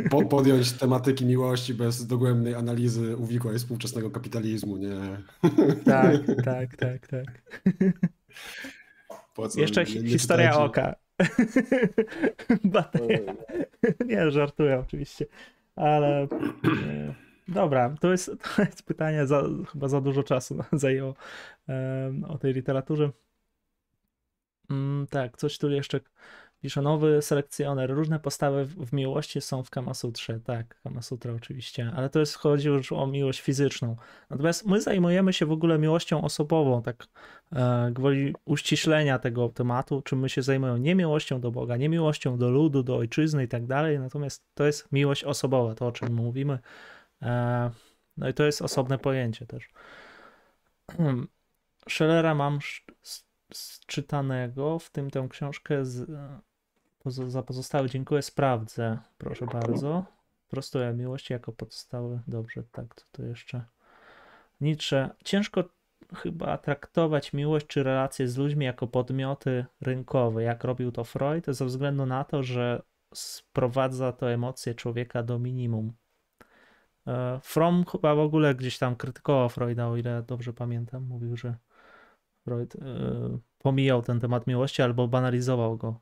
po, 0.09 0.25
podjąć 0.25 0.71
tematyki 0.73 1.25
miłości 1.25 1.73
bez 1.73 2.07
dogłębnej 2.07 2.55
analizy 2.55 3.17
uwikłań 3.17 3.57
współczesnego 3.57 4.11
kapitalizmu, 4.11 4.77
nie? 4.77 4.95
Tak, 5.85 6.15
tak, 6.45 6.75
tak, 6.75 7.07
tak. 7.07 7.41
Po 9.35 9.47
co? 9.49 9.61
Jeszcze 9.61 9.83
Nie- 9.83 10.01
nie 10.01 10.09
historia 10.09 10.47
czytajcie. 10.51 10.65
oka. 10.65 10.95
Bateria. 12.73 13.33
Nie, 14.05 14.31
żartuję 14.31 14.79
oczywiście. 14.79 15.25
Ale 15.75 16.21
e, 16.23 16.27
dobra, 17.47 17.95
to 18.01 18.11
jest, 18.11 18.31
to 18.55 18.61
jest 18.61 18.83
pytanie, 18.83 19.27
za, 19.27 19.43
chyba 19.71 19.87
za 19.87 20.01
dużo 20.01 20.23
czasu 20.23 20.63
zajęło 20.71 21.15
o 22.27 22.37
tej 22.37 22.53
literaturze. 22.53 23.09
Mm, 24.69 25.07
tak, 25.07 25.37
coś 25.37 25.57
tu 25.57 25.69
jeszcze 25.69 25.99
pisze. 26.63 26.81
Nowy 26.81 27.21
selekcjoner. 27.21 27.91
Różne 27.91 28.19
postawy 28.19 28.65
w, 28.65 28.75
w 28.75 28.93
miłości 28.93 29.41
są 29.41 29.63
w 29.63 29.69
Kamasutrze. 29.69 30.39
Tak, 30.39 30.81
Kamasutra 30.83 31.33
oczywiście, 31.33 31.91
ale 31.95 32.09
to 32.09 32.19
jest, 32.19 32.35
chodzi 32.35 32.67
już 32.67 32.91
o 32.91 33.07
miłość 33.07 33.41
fizyczną. 33.41 33.95
Natomiast 34.29 34.65
my 34.65 34.81
zajmujemy 34.81 35.33
się 35.33 35.45
w 35.45 35.51
ogóle 35.51 35.79
miłością 35.79 36.21
osobową, 36.21 36.81
tak 36.81 37.07
e, 37.51 37.91
gwoli 37.91 38.35
uściślenia 38.45 39.19
tego 39.19 39.49
tematu, 39.49 40.01
czym 40.01 40.19
my 40.19 40.29
się 40.29 40.41
zajmujemy. 40.41 40.79
Nie 40.79 40.95
miłością 40.95 41.41
do 41.41 41.51
Boga, 41.51 41.77
nie 41.77 41.89
miłością 41.89 42.37
do 42.37 42.49
ludu, 42.49 42.83
do 42.83 42.97
ojczyzny 42.97 43.43
i 43.43 43.47
tak 43.47 43.65
dalej, 43.65 43.99
natomiast 43.99 44.43
to 44.53 44.65
jest 44.65 44.91
miłość 44.91 45.23
osobowa, 45.23 45.75
to 45.75 45.87
o 45.87 45.91
czym 45.91 46.13
mówimy. 46.13 46.59
E, 47.21 47.71
no 48.17 48.29
i 48.29 48.33
to 48.33 48.43
jest 48.43 48.61
osobne 48.61 48.97
pojęcie 48.97 49.45
też. 49.45 49.69
Schellera 51.89 52.35
mam 52.35 52.59
czytanego, 53.87 54.79
w 54.79 54.89
tym 54.89 55.11
tę 55.11 55.27
książkę 55.29 55.85
z, 55.85 56.11
pozo- 57.05 57.29
za 57.29 57.43
pozostałe 57.43 57.89
dziękuję, 57.89 58.21
sprawdzę, 58.21 58.99
proszę 59.17 59.45
bardzo. 59.45 60.05
Prostuję 60.49 60.93
miłości 60.93 61.33
jako 61.33 61.51
podstawy. 61.51 62.19
Dobrze, 62.27 62.63
tak, 62.71 62.95
co 62.95 63.05
tu 63.11 63.25
jeszcze? 63.25 63.65
Nietzsche. 64.61 65.09
Ciężko 65.23 65.63
chyba 66.15 66.57
traktować 66.57 67.33
miłość 67.33 67.67
czy 67.67 67.83
relacje 67.83 68.27
z 68.27 68.37
ludźmi 68.37 68.65
jako 68.65 68.87
podmioty 68.87 69.65
rynkowe, 69.81 70.43
jak 70.43 70.63
robił 70.63 70.91
to 70.91 71.03
Freud, 71.03 71.45
ze 71.47 71.65
względu 71.65 72.05
na 72.05 72.23
to, 72.23 72.43
że 72.43 72.81
sprowadza 73.13 74.11
to 74.11 74.31
emocje 74.31 74.75
człowieka 74.75 75.23
do 75.23 75.39
minimum. 75.39 75.93
E, 77.07 77.39
Fromm 77.43 77.85
chyba 77.85 78.15
w 78.15 78.19
ogóle 78.19 78.55
gdzieś 78.55 78.77
tam 78.77 78.95
krytykował 78.95 79.49
Freuda, 79.49 79.87
o 79.87 79.97
ile 79.97 80.23
dobrze 80.27 80.53
pamiętam. 80.53 81.03
Mówił, 81.03 81.37
że 81.37 81.55
Freud 82.43 82.75
e, 82.75 82.79
pomijał 83.57 84.01
ten 84.01 84.19
temat 84.19 84.47
miłości 84.47 84.81
albo 84.81 85.07
banalizował 85.07 85.77
go. 85.77 85.99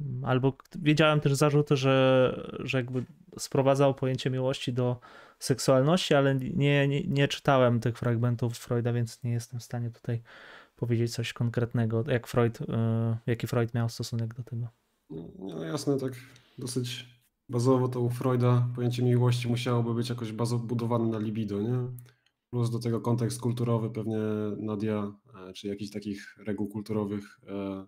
Mm, 0.00 0.24
Albo 0.24 0.56
wiedziałem 0.78 1.20
też 1.20 1.34
zarzuty, 1.34 1.76
że, 1.76 2.50
że 2.58 2.78
jakby 2.78 3.04
sprowadzał 3.38 3.94
pojęcie 3.94 4.30
miłości 4.30 4.72
do 4.72 5.00
seksualności, 5.38 6.14
ale 6.14 6.34
nie, 6.34 6.88
nie, 6.88 7.04
nie 7.04 7.28
czytałem 7.28 7.80
tych 7.80 7.98
fragmentów 7.98 8.58
Freuda, 8.58 8.92
więc 8.92 9.22
nie 9.22 9.32
jestem 9.32 9.60
w 9.60 9.64
stanie 9.64 9.90
tutaj 9.90 10.22
powiedzieć 10.76 11.14
coś 11.14 11.32
konkretnego, 11.32 12.04
jak 12.06 12.26
Freud, 12.26 12.58
e, 12.60 13.18
jaki 13.26 13.46
Freud 13.46 13.74
miał 13.74 13.88
stosunek 13.88 14.34
do 14.34 14.42
tego. 14.42 14.68
No 15.38 15.64
jasne, 15.64 15.98
tak 15.98 16.12
dosyć 16.58 17.17
bazowo 17.48 17.88
to 17.88 18.00
u 18.00 18.10
Freuda 18.10 18.68
pojęcie 18.74 19.02
miłości 19.02 19.48
musiałoby 19.48 19.94
być 19.94 20.08
jakoś 20.08 20.32
bazo 20.32 20.58
budowane 20.58 21.06
na 21.06 21.18
libido, 21.18 21.62
nie? 21.62 21.88
Plus 22.50 22.70
do 22.70 22.78
tego 22.78 23.00
kontekst 23.00 23.40
kulturowy 23.40 23.90
pewnie 23.90 24.18
Nadia, 24.56 25.12
e, 25.48 25.52
czy 25.52 25.68
jakichś 25.68 25.90
takich 25.90 26.36
reguł 26.38 26.68
kulturowych 26.68 27.40
e, 27.46 27.86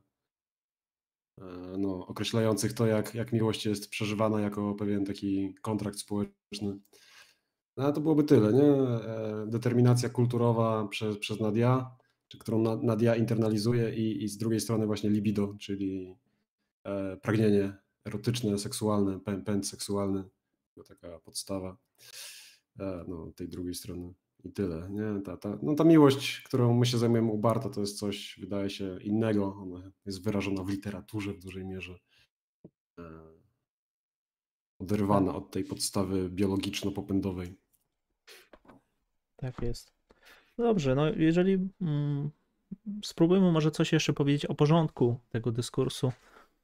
e, 1.39 1.77
no, 1.79 2.07
określających 2.07 2.73
to, 2.73 2.87
jak, 2.87 3.15
jak 3.15 3.33
miłość 3.33 3.67
jest 3.67 3.91
przeżywana 3.91 4.41
jako 4.41 4.75
pewien 4.75 5.05
taki 5.05 5.55
kontrakt 5.63 5.99
społeczny. 5.99 6.79
No, 7.77 7.93
to 7.93 8.01
byłoby 8.01 8.25
tyle, 8.25 8.53
nie? 8.53 8.73
Determinacja 9.51 10.09
kulturowa 10.09 10.89
przez, 10.89 11.19
przez 11.19 11.41
Nadia, 11.41 11.97
czy 12.29 12.39
którą 12.39 12.83
Nadia 12.83 13.17
internalizuje 13.17 13.95
i, 13.95 14.25
i 14.25 14.29
z 14.29 14.37
drugiej 14.37 14.61
strony 14.61 14.87
właśnie 14.87 15.11
libido, 15.11 15.55
czyli 15.61 16.17
pragnienie 17.23 17.73
erotyczne, 18.05 18.59
seksualne, 18.59 19.21
pęd 19.21 19.69
seksualny, 19.69 20.25
taka 20.89 21.19
podstawa 21.19 21.77
no, 23.09 23.33
tej 23.37 23.49
drugiej 23.49 23.75
strony. 23.75 24.15
I 24.45 24.53
tyle. 24.53 24.91
Nie? 24.91 25.23
Ta, 25.23 25.37
ta, 25.37 25.59
no 25.63 25.75
ta 25.75 25.85
miłość, 25.85 26.43
którą 26.43 26.75
my 26.75 26.87
się 26.87 26.99
zajmujemy 26.99 27.33
u 27.33 27.39
Barta, 27.39 27.71
to 27.71 27.81
jest 27.81 27.99
coś, 27.99 28.39
wydaje 28.41 28.71
się, 28.71 28.99
innego. 29.03 29.57
Ona 29.63 29.91
jest 30.07 30.25
wyrażona 30.25 30.65
w 30.65 30.69
literaturze 30.69 31.33
w 31.33 31.39
dużej 31.39 31.65
mierze. 31.65 31.99
E, 32.99 33.03
oderwana 34.79 35.35
od 35.35 35.51
tej 35.51 35.65
podstawy 35.65 36.31
biologiczno-popędowej. 36.31 37.55
Tak 39.37 39.63
jest. 39.63 39.93
Dobrze, 40.57 40.95
no 40.95 41.09
jeżeli 41.09 41.69
mm, 41.81 42.31
spróbujmy 43.05 43.53
może 43.53 43.71
coś 43.71 43.93
jeszcze 43.93 44.13
powiedzieć 44.13 44.47
o 44.47 44.55
porządku 44.55 45.19
tego 45.29 45.53
dyskursu. 45.53 46.13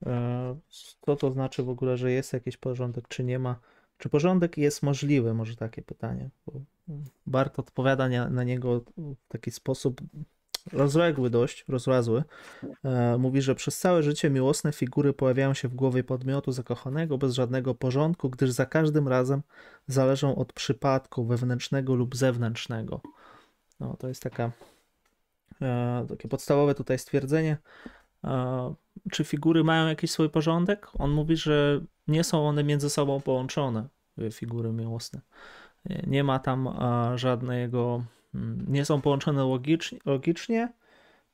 E, 0.06 0.56
co 1.00 1.16
to 1.16 1.32
znaczy 1.32 1.62
w 1.62 1.68
ogóle, 1.68 1.96
że 1.96 2.12
jest 2.12 2.32
jakiś 2.32 2.56
porządek, 2.56 3.08
czy 3.08 3.24
nie 3.24 3.38
ma? 3.38 3.56
Czy 3.98 4.08
porządek 4.08 4.58
jest 4.58 4.82
możliwy? 4.82 5.34
Może 5.34 5.56
takie 5.56 5.82
pytanie. 5.82 6.30
Bart 7.26 7.58
odpowiada 7.58 8.28
na 8.28 8.44
niego 8.44 8.80
w 8.98 9.28
taki 9.28 9.50
sposób 9.50 10.00
rozległy 10.72 11.30
dość, 11.30 11.64
rozlazły. 11.68 12.24
E, 12.84 13.18
mówi, 13.18 13.42
że 13.42 13.54
przez 13.54 13.78
całe 13.78 14.02
życie 14.02 14.30
miłosne 14.30 14.72
figury 14.72 15.12
pojawiają 15.12 15.54
się 15.54 15.68
w 15.68 15.74
głowie 15.74 16.04
podmiotu 16.04 16.52
zakochanego 16.52 17.18
bez 17.18 17.34
żadnego 17.34 17.74
porządku, 17.74 18.30
gdyż 18.30 18.50
za 18.50 18.66
każdym 18.66 19.08
razem 19.08 19.42
zależą 19.86 20.36
od 20.36 20.52
przypadku 20.52 21.24
wewnętrznego 21.24 21.94
lub 21.94 22.16
zewnętrznego. 22.16 23.00
No, 23.80 23.96
to 23.98 24.08
jest 24.08 24.22
taka, 24.22 24.50
e, 25.62 26.06
takie 26.08 26.28
podstawowe 26.28 26.74
tutaj 26.74 26.98
stwierdzenie. 26.98 27.56
Czy 29.10 29.24
figury 29.24 29.64
mają 29.64 29.86
jakiś 29.86 30.10
swój 30.10 30.30
porządek? 30.30 30.88
On 30.98 31.10
mówi, 31.10 31.36
że 31.36 31.80
nie 32.08 32.24
są 32.24 32.48
one 32.48 32.64
między 32.64 32.90
sobą 32.90 33.20
połączone, 33.20 33.88
figury 34.32 34.72
miłosne. 34.72 35.20
Nie 36.06 36.24
ma 36.24 36.38
tam 36.38 36.68
żadnego, 37.14 38.04
mm, 38.34 38.66
nie 38.68 38.84
są 38.84 39.00
połączone 39.00 39.44
logicznie, 39.44 39.98
logicznie, 40.04 40.72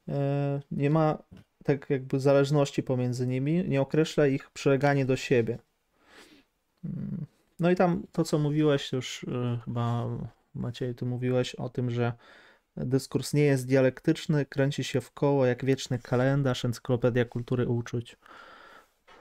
e, 0.09 0.61
nie 0.71 0.91
ma 0.91 1.19
tak 1.65 1.91
jakby 1.91 2.21
zależności 2.21 2.83
pomiędzy 2.83 3.27
nimi, 3.27 3.69
nie 3.69 3.81
określa 3.81 4.27
ich 4.27 4.51
przyleganie 4.51 5.05
do 5.05 5.17
siebie. 5.17 5.59
Mm. 6.85 7.27
No 7.61 7.71
i 7.71 7.77
tam 7.77 8.03
to, 8.13 8.25
co 8.25 8.39
mówiłeś 8.39 8.93
już 8.93 9.27
chyba 9.65 10.09
Maciej, 10.55 10.95
ty 10.95 11.05
mówiłeś 11.05 11.55
o 11.55 11.69
tym, 11.69 11.91
że 11.91 12.13
dyskurs 12.77 13.33
nie 13.33 13.43
jest 13.43 13.67
dialektyczny, 13.67 14.47
kręci 14.47 14.85
się 14.85 15.01
w 15.01 15.13
koło 15.13 15.47
jak 15.47 15.65
wieczny 15.65 15.99
kalendarz, 15.99 16.65
encyklopedia 16.65 17.25
kultury 17.25 17.69
uczuć. 17.69 18.17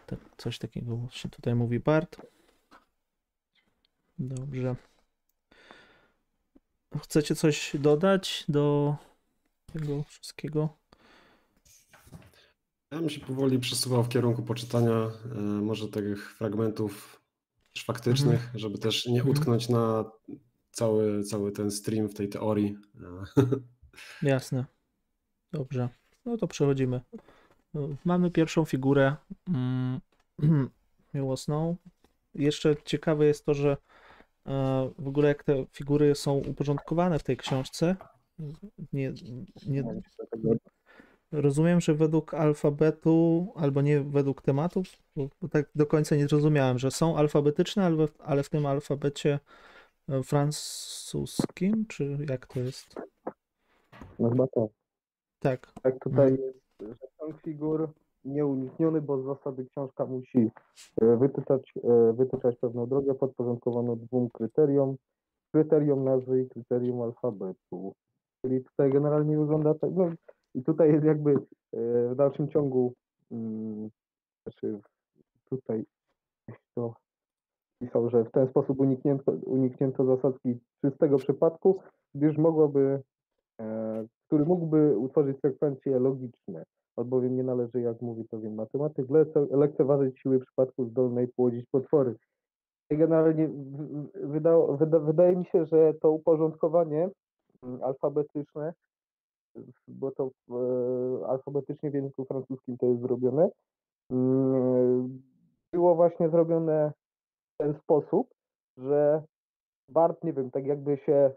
Tak, 0.08 0.20
coś 0.38 0.60
takiego 0.60 1.00
się 1.12 1.30
tutaj 1.30 1.56
mówi 1.56 1.80
Bart. 1.80 2.18
Dobrze. 4.20 4.76
Chcecie 7.04 7.36
coś 7.36 7.76
dodać 7.80 8.46
do 8.50 8.96
tego 9.74 10.04
wszystkiego? 10.04 10.70
Ja 12.92 13.00
bym 13.00 13.10
się 13.10 13.20
powoli 13.20 13.60
przesuwał 13.60 14.04
w 14.04 14.10
kierunku 14.10 14.44
poczytania 14.44 15.12
e, 15.36 15.40
może 15.42 15.88
tych 15.88 16.34
fragmentów 16.34 17.22
faktycznych, 17.86 18.42
mhm. 18.42 18.60
żeby 18.60 18.78
też 18.78 19.06
nie 19.06 19.20
mhm. 19.20 19.30
utknąć 19.30 19.70
na 19.70 20.06
cały, 20.72 21.24
cały 21.24 21.52
ten 21.52 21.72
stream 21.72 22.10
w 22.10 22.14
tej 22.14 22.30
teorii. 22.30 22.78
Jasne. 24.22 24.66
Dobrze. 25.52 25.90
No 26.26 26.38
to 26.38 26.48
przechodzimy. 26.48 27.02
Mamy 28.06 28.32
pierwszą 28.32 28.66
figurę 28.66 29.16
mm, 29.48 30.00
miłosną. 31.14 31.76
Jeszcze 32.36 32.76
ciekawe 32.86 33.26
jest 33.26 33.46
to, 33.46 33.54
że 33.54 33.78
e, 34.46 34.92
w 35.00 35.08
ogóle 35.08 35.28
jak 35.28 35.44
te 35.44 35.66
figury 35.74 36.16
są 36.16 36.34
uporządkowane 36.34 37.20
w 37.20 37.24
tej 37.24 37.38
książce. 37.38 37.96
Nie, 38.94 39.14
nie, 39.68 39.84
rozumiem, 41.32 41.82
że 41.82 41.94
według 41.94 42.34
alfabetu, 42.34 43.48
albo 43.56 43.82
nie 43.82 44.02
według 44.02 44.42
tematów, 44.42 44.86
bo, 45.16 45.50
tak 45.50 45.70
do 45.76 45.86
końca 45.86 46.16
nie 46.16 46.28
zrozumiałem, 46.28 46.80
że 46.80 46.92
są 46.92 47.18
alfabetyczne, 47.18 47.86
ale, 47.86 48.08
ale 48.20 48.44
w 48.44 48.50
tym 48.50 48.66
alfabecie 48.66 49.40
francuskim, 50.24 51.86
czy 51.88 52.18
jak 52.30 52.46
to 52.46 52.60
jest? 52.60 52.96
No 54.20 54.30
chyba 54.30 54.48
tak. 54.48 54.70
Tak. 55.40 55.74
Tak 55.82 56.00
tutaj 56.00 56.32
jest, 56.32 56.60
że 56.80 57.08
ciąg 57.20 57.42
figur 57.42 57.90
nieunikniony, 58.26 59.02
bo 59.02 59.22
z 59.22 59.26
zasady 59.26 59.66
książka 59.66 60.06
musi 60.06 60.52
e, 61.02 61.18
wytyczać, 61.18 61.74
e, 61.84 62.14
wytyczać 62.14 62.58
pewną 62.58 62.88
drogę 62.88 63.16
podporządkowaną 63.16 63.96
dwóm 63.96 64.30
kryteriom. 64.30 64.96
Kryterium 65.52 66.04
nazwy 66.04 66.42
i 66.42 66.50
kryterium 66.50 67.02
alfabetu. 67.02 67.94
Czyli 68.42 68.64
tutaj 68.64 68.92
generalnie 68.92 69.38
wygląda 69.38 69.74
tak, 69.74 69.90
no 69.94 70.10
i 70.56 70.64
tutaj 70.64 70.92
jest 70.92 71.06
jakby 71.06 71.32
e, 71.32 71.38
w 72.10 72.16
dalszym 72.16 72.50
ciągu, 72.50 72.94
mm, 73.32 73.90
znaczy 74.44 74.80
tutaj 75.50 75.86
to 76.76 76.94
pisał, 77.82 78.10
że 78.10 78.24
w 78.24 78.32
ten 78.32 78.48
sposób 78.48 78.80
uniknięto, 78.80 79.32
uniknięto 79.32 80.06
zasadzki 80.06 80.60
czystego 80.82 81.18
przypadku, 81.18 81.80
gdyż 82.16 82.38
mogłoby 82.38 83.02
E, 83.62 84.06
który 84.28 84.46
mógłby 84.46 84.98
utworzyć 84.98 85.40
sekwencje 85.40 86.00
logiczne, 86.00 86.64
albowiem 86.96 87.36
nie 87.36 87.44
należy, 87.44 87.82
jak 87.82 88.02
mówi 88.02 88.24
pewien 88.24 88.56
matematyk, 88.56 89.08
lekceważyć 89.52 90.20
siły 90.20 90.40
przypadku 90.40 90.86
zdolnej 90.86 91.28
płodzić 91.28 91.66
potwory. 91.72 92.16
Generalnie 92.92 93.50
wydało, 94.14 94.78
wyda, 94.78 95.00
wydaje 95.00 95.36
mi 95.36 95.46
się, 95.46 95.66
że 95.66 95.94
to 95.94 96.12
uporządkowanie 96.12 97.10
mm, 97.64 97.84
alfabetyczne, 97.84 98.74
bo 99.88 100.12
to 100.12 100.30
e, 100.50 101.28
alfabetycznie 101.28 101.92
w 101.92 101.94
języku 101.94 102.26
francuskim 102.26 102.78
to 102.78 102.86
jest 102.86 103.02
zrobione, 103.02 103.50
mm, 104.12 105.22
było 105.74 105.96
właśnie 105.96 106.30
zrobione 106.30 106.92
ten 107.62 107.74
sposób, 107.74 108.28
że 108.78 109.24
Bart, 109.90 110.24
nie 110.24 110.34
wiem, 110.34 110.52
tak 110.52 110.66
jakby 110.66 110.98
się 110.98 111.32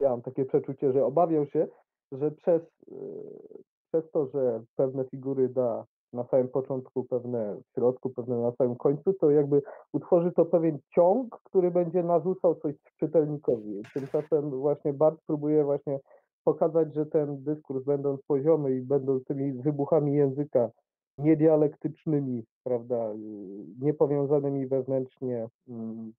ja 0.00 0.10
mam 0.10 0.22
takie 0.22 0.44
przeczucie, 0.44 0.92
że 0.92 1.04
obawiał 1.04 1.46
się, 1.46 1.66
że 2.12 2.30
przez, 2.30 2.62
e, 2.62 2.96
przez 3.88 4.10
to, 4.10 4.26
że 4.26 4.62
pewne 4.76 5.04
figury 5.04 5.48
da 5.48 5.84
na 6.12 6.24
samym 6.24 6.48
początku, 6.48 7.04
pewne 7.04 7.56
w 7.56 7.74
środku, 7.74 8.10
pewne 8.10 8.36
na 8.36 8.52
samym 8.52 8.76
końcu, 8.76 9.12
to 9.12 9.30
jakby 9.30 9.62
utworzy 9.92 10.32
to 10.32 10.44
pewien 10.44 10.78
ciąg, 10.94 11.40
który 11.44 11.70
będzie 11.70 12.02
narzucał 12.02 12.54
coś 12.54 12.74
czytelnikowi. 12.96 13.82
Tymczasem 13.94 14.50
właśnie 14.50 14.92
Bart 14.92 15.20
próbuje 15.26 15.64
właśnie 15.64 15.98
pokazać, 16.44 16.94
że 16.94 17.06
ten 17.06 17.44
dyskurs 17.44 17.84
będąc 17.84 18.22
poziomy 18.22 18.76
i 18.76 18.80
będąc 18.80 19.24
tymi 19.24 19.52
wybuchami 19.52 20.14
języka 20.14 20.70
niedialektycznymi, 21.18 22.44
prawda, 22.64 23.14
niepowiązanymi 23.80 24.66
wewnętrznie, 24.66 25.48
mm, 25.68 26.12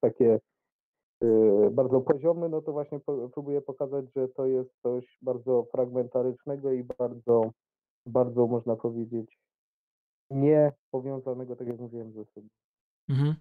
takie 0.00 0.38
Y, 1.24 1.70
bardzo 1.70 2.00
poziomy, 2.00 2.48
no 2.48 2.62
to 2.62 2.72
właśnie 2.72 3.00
próbuję 3.34 3.60
pokazać, 3.60 4.04
że 4.16 4.28
to 4.28 4.46
jest 4.46 4.70
coś 4.82 5.18
bardzo 5.22 5.66
fragmentarycznego 5.72 6.72
i 6.72 6.84
bardzo, 6.98 7.50
bardzo 8.06 8.46
można 8.46 8.76
powiedzieć 8.76 9.38
nie 10.30 10.72
powiązanego, 10.90 11.56
tak 11.56 11.68
jak 11.68 11.78
mówiłem, 11.78 12.12
ze 12.12 12.24
sobą. 12.24 12.48
Mhm. 13.08 13.34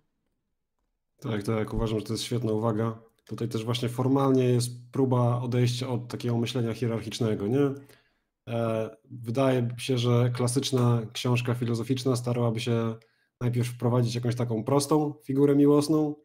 Tak, 1.19 1.43
tak, 1.43 1.73
uważam, 1.73 1.99
że 1.99 2.05
to 2.05 2.13
jest 2.13 2.23
świetna 2.23 2.53
uwaga. 2.53 2.99
Tutaj 3.25 3.49
też 3.49 3.65
właśnie 3.65 3.89
formalnie 3.89 4.43
jest 4.43 4.91
próba 4.91 5.41
odejścia 5.41 5.87
od 5.89 6.07
takiego 6.07 6.37
myślenia 6.37 6.73
hierarchicznego, 6.73 7.47
nie? 7.47 7.71
E, 8.47 8.89
wydaje 9.11 9.67
się, 9.77 9.97
że 9.97 10.31
klasyczna 10.35 11.01
książka 11.13 11.53
filozoficzna 11.53 12.15
starałaby 12.15 12.59
się 12.59 12.95
najpierw 13.41 13.67
wprowadzić 13.67 14.15
jakąś 14.15 14.35
taką 14.35 14.63
prostą 14.63 15.13
figurę 15.23 15.55
miłosną, 15.55 16.15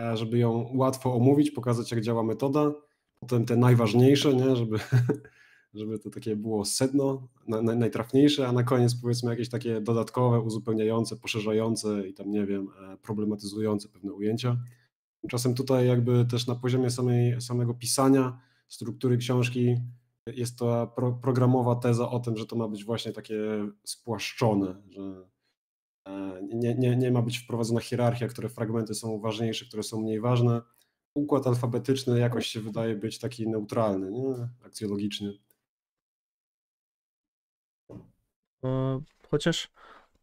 E, 0.00 0.16
żeby 0.16 0.38
ją 0.38 0.70
łatwo 0.74 1.14
omówić, 1.14 1.50
pokazać 1.50 1.90
jak 1.90 2.00
działa 2.00 2.22
metoda, 2.22 2.72
potem 3.20 3.44
te 3.44 3.56
najważniejsze, 3.56 4.34
nie? 4.34 4.56
Żeby, 4.56 4.78
żeby 5.74 5.98
to 5.98 6.10
takie 6.10 6.36
było 6.36 6.64
sedno, 6.64 7.28
na, 7.48 7.62
na, 7.62 7.74
najtrafniejsze, 7.74 8.48
a 8.48 8.52
na 8.52 8.62
koniec 8.62 8.94
powiedzmy 8.94 9.30
jakieś 9.30 9.48
takie 9.48 9.80
dodatkowe, 9.80 10.40
uzupełniające, 10.40 11.16
poszerzające 11.16 12.08
i 12.08 12.14
tam 12.14 12.30
nie 12.30 12.46
wiem, 12.46 12.68
e, 12.92 12.96
problematyzujące 12.96 13.88
pewne 13.88 14.12
ujęcia. 14.12 14.56
Tymczasem 15.20 15.54
tutaj 15.54 15.86
jakby 15.88 16.24
też 16.24 16.46
na 16.46 16.54
poziomie 16.54 16.90
samej, 16.90 17.40
samego 17.40 17.74
pisania, 17.74 18.40
struktury 18.68 19.16
książki 19.16 19.76
jest 20.26 20.58
to 20.58 20.86
pro, 20.86 21.12
programowa 21.12 21.76
teza 21.76 22.10
o 22.10 22.20
tym, 22.20 22.36
że 22.36 22.46
to 22.46 22.56
ma 22.56 22.68
być 22.68 22.84
właśnie 22.84 23.12
takie 23.12 23.36
spłaszczone, 23.84 24.82
że 24.90 25.28
e, 26.08 26.42
nie, 26.42 26.74
nie, 26.74 26.96
nie 26.96 27.10
ma 27.10 27.22
być 27.22 27.38
wprowadzona 27.38 27.80
hierarchia, 27.80 28.28
które 28.28 28.48
fragmenty 28.48 28.94
są 28.94 29.20
ważniejsze, 29.20 29.64
które 29.64 29.82
są 29.82 30.00
mniej 30.00 30.20
ważne. 30.20 30.62
Układ 31.14 31.46
alfabetyczny 31.46 32.18
jakoś 32.18 32.46
się 32.46 32.60
wydaje 32.60 32.96
być 32.96 33.18
taki 33.18 33.48
neutralny, 33.48 34.10
nie? 34.10 34.48
akcjologiczny. 34.66 35.38
E, 38.64 39.00
chociaż 39.30 39.70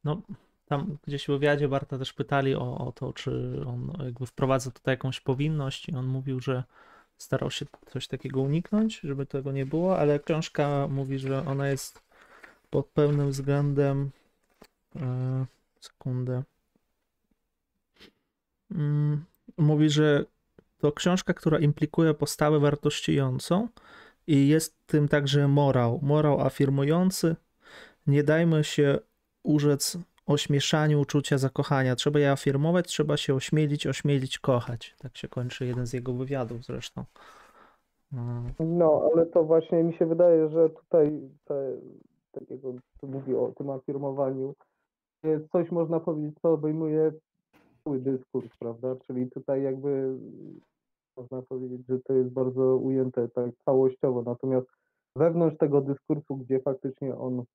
no, 0.03 0.21
tam 0.65 0.97
gdzieś 1.07 1.23
w 1.23 1.27
wywiadzie 1.27 1.67
Barta 1.67 1.97
też 1.97 2.13
pytali 2.13 2.55
o, 2.55 2.77
o 2.87 2.91
to, 2.91 3.13
czy 3.13 3.61
on 3.67 3.93
jakby 4.05 4.25
wprowadza 4.25 4.71
tutaj 4.71 4.93
jakąś 4.93 5.19
powinność 5.19 5.89
i 5.89 5.95
on 5.95 6.05
mówił, 6.05 6.39
że 6.39 6.63
starał 7.21 7.51
się 7.51 7.65
coś 7.87 8.07
takiego 8.07 8.41
uniknąć, 8.41 8.99
żeby 8.99 9.25
tego 9.25 9.51
nie 9.51 9.65
było, 9.65 9.99
ale 9.99 10.19
książka 10.19 10.87
mówi, 10.87 11.19
że 11.19 11.45
ona 11.45 11.67
jest 11.67 12.01
pod 12.69 12.87
pełnym 12.87 13.31
względem. 13.31 14.11
E, 14.95 15.45
sekundę. 15.79 16.43
Mm, 18.71 19.25
mówi, 19.57 19.89
że 19.89 20.25
to 20.77 20.91
książka, 20.91 21.33
która 21.33 21.59
implikuje 21.59 22.13
postawę 22.13 22.59
wartościującą 22.59 23.67
i 24.27 24.47
jest 24.47 24.87
tym 24.87 25.07
także 25.07 25.47
morał. 25.47 25.99
Morał 26.01 26.41
afirmujący. 26.41 27.35
Nie 28.07 28.23
dajmy 28.23 28.63
się 28.63 28.99
urzec 29.43 29.97
ośmieszaniu 30.25 31.01
uczucia 31.01 31.37
zakochania. 31.37 31.95
Trzeba 31.95 32.19
je 32.19 32.31
afirmować, 32.31 32.87
trzeba 32.87 33.17
się 33.17 33.35
ośmielić, 33.35 33.87
ośmielić 33.87 34.39
kochać. 34.39 34.95
Tak 34.99 35.17
się 35.17 35.27
kończy 35.27 35.65
jeden 35.65 35.87
z 35.87 35.93
jego 35.93 36.13
wywiadów 36.13 36.63
zresztą. 36.65 37.03
No, 38.11 38.43
no 38.59 39.09
ale 39.13 39.25
to 39.25 39.43
właśnie 39.43 39.83
mi 39.83 39.93
się 39.93 40.05
wydaje, 40.05 40.49
że 40.49 40.69
tutaj 40.69 41.29
te, 41.45 41.77
takiego, 42.31 42.73
co 43.01 43.07
mówi 43.07 43.35
o 43.35 43.51
tym 43.57 43.69
afirmowaniu, 43.69 44.55
coś 45.51 45.71
można 45.71 45.99
powiedzieć, 45.99 46.35
co 46.41 46.53
obejmuje 46.53 47.11
cały 47.83 47.99
dyskurs, 47.99 48.49
prawda? 48.59 48.95
Czyli 49.07 49.29
tutaj 49.29 49.63
jakby 49.63 50.17
można 51.17 51.41
powiedzieć, 51.41 51.81
że 51.89 51.99
to 51.99 52.13
jest 52.13 52.29
bardzo 52.29 52.75
ujęte 52.75 53.29
tak 53.29 53.49
całościowo, 53.65 54.21
natomiast 54.21 54.67
wewnątrz 55.15 55.57
tego 55.57 55.81
dyskursu, 55.81 56.35
gdzie 56.37 56.59
faktycznie 56.59 57.15
on 57.15 57.43
Mm, 57.43 57.45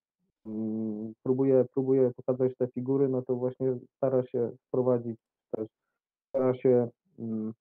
próbuje, 1.22 1.64
próbuje 1.74 2.10
pokazać 2.16 2.52
te 2.58 2.68
figury, 2.68 3.08
no 3.08 3.22
to 3.22 3.36
właśnie 3.36 3.78
stara 3.96 4.26
się 4.26 4.50
wprowadzić 4.68 5.20
też, 5.56 5.68
stara 6.28 6.54
się, 6.54 6.88
mm, 7.18 7.52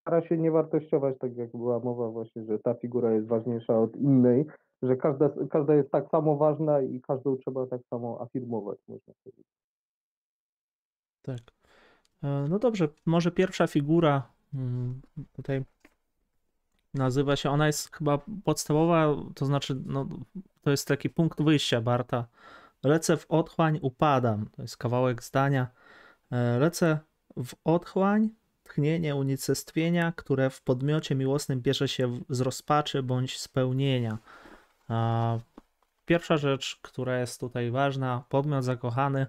stara 0.00 0.28
się 0.28 0.38
nie 0.38 0.50
wartościować, 0.50 1.18
tak 1.18 1.36
jak 1.36 1.50
była 1.50 1.78
mowa 1.78 2.08
właśnie, 2.08 2.44
że 2.44 2.58
ta 2.58 2.74
figura 2.74 3.12
jest 3.12 3.26
ważniejsza 3.26 3.80
od 3.80 3.96
innej, 3.96 4.46
że 4.82 4.96
każda, 4.96 5.30
każda 5.50 5.74
jest 5.74 5.90
tak 5.90 6.10
samo 6.10 6.36
ważna 6.36 6.80
i 6.80 7.00
każdą 7.00 7.36
trzeba 7.36 7.66
tak 7.66 7.80
samo 7.90 8.20
afirmować, 8.20 8.78
można 8.88 9.14
powiedzieć. 9.24 9.46
Tak. 11.22 11.40
E, 12.22 12.46
no 12.48 12.58
dobrze, 12.58 12.88
może 13.06 13.30
pierwsza 13.30 13.66
figura 13.66 14.28
mm, 14.54 15.00
tutaj 15.32 15.64
nazywa 16.94 17.36
się, 17.36 17.50
ona 17.50 17.66
jest 17.66 17.96
chyba 17.96 18.18
podstawowa, 18.44 19.06
to 19.34 19.46
znaczy, 19.46 19.76
no, 19.86 20.08
to 20.62 20.70
jest 20.70 20.88
taki 20.88 21.10
punkt 21.10 21.42
wyjścia 21.42 21.80
Barta. 21.80 22.26
Lecę 22.82 23.16
w 23.16 23.26
otchłań, 23.28 23.78
upadam. 23.82 24.48
To 24.56 24.62
jest 24.62 24.76
kawałek 24.76 25.22
zdania. 25.22 25.66
E, 26.32 26.58
lecę 26.58 26.98
w 27.36 27.54
otchłań, 27.64 28.30
tchnienie 28.64 29.16
unicestwienia, 29.16 30.12
które 30.16 30.50
w 30.50 30.62
podmiocie 30.62 31.14
miłosnym 31.14 31.60
bierze 31.60 31.88
się 31.88 32.20
z 32.28 32.40
rozpaczy 32.40 33.02
bądź 33.02 33.38
spełnienia. 33.38 34.18
Pierwsza 36.06 36.36
rzecz, 36.36 36.78
która 36.82 37.18
jest 37.18 37.40
tutaj 37.40 37.70
ważna, 37.70 38.24
podmiot 38.28 38.64
zakochany 38.64 39.26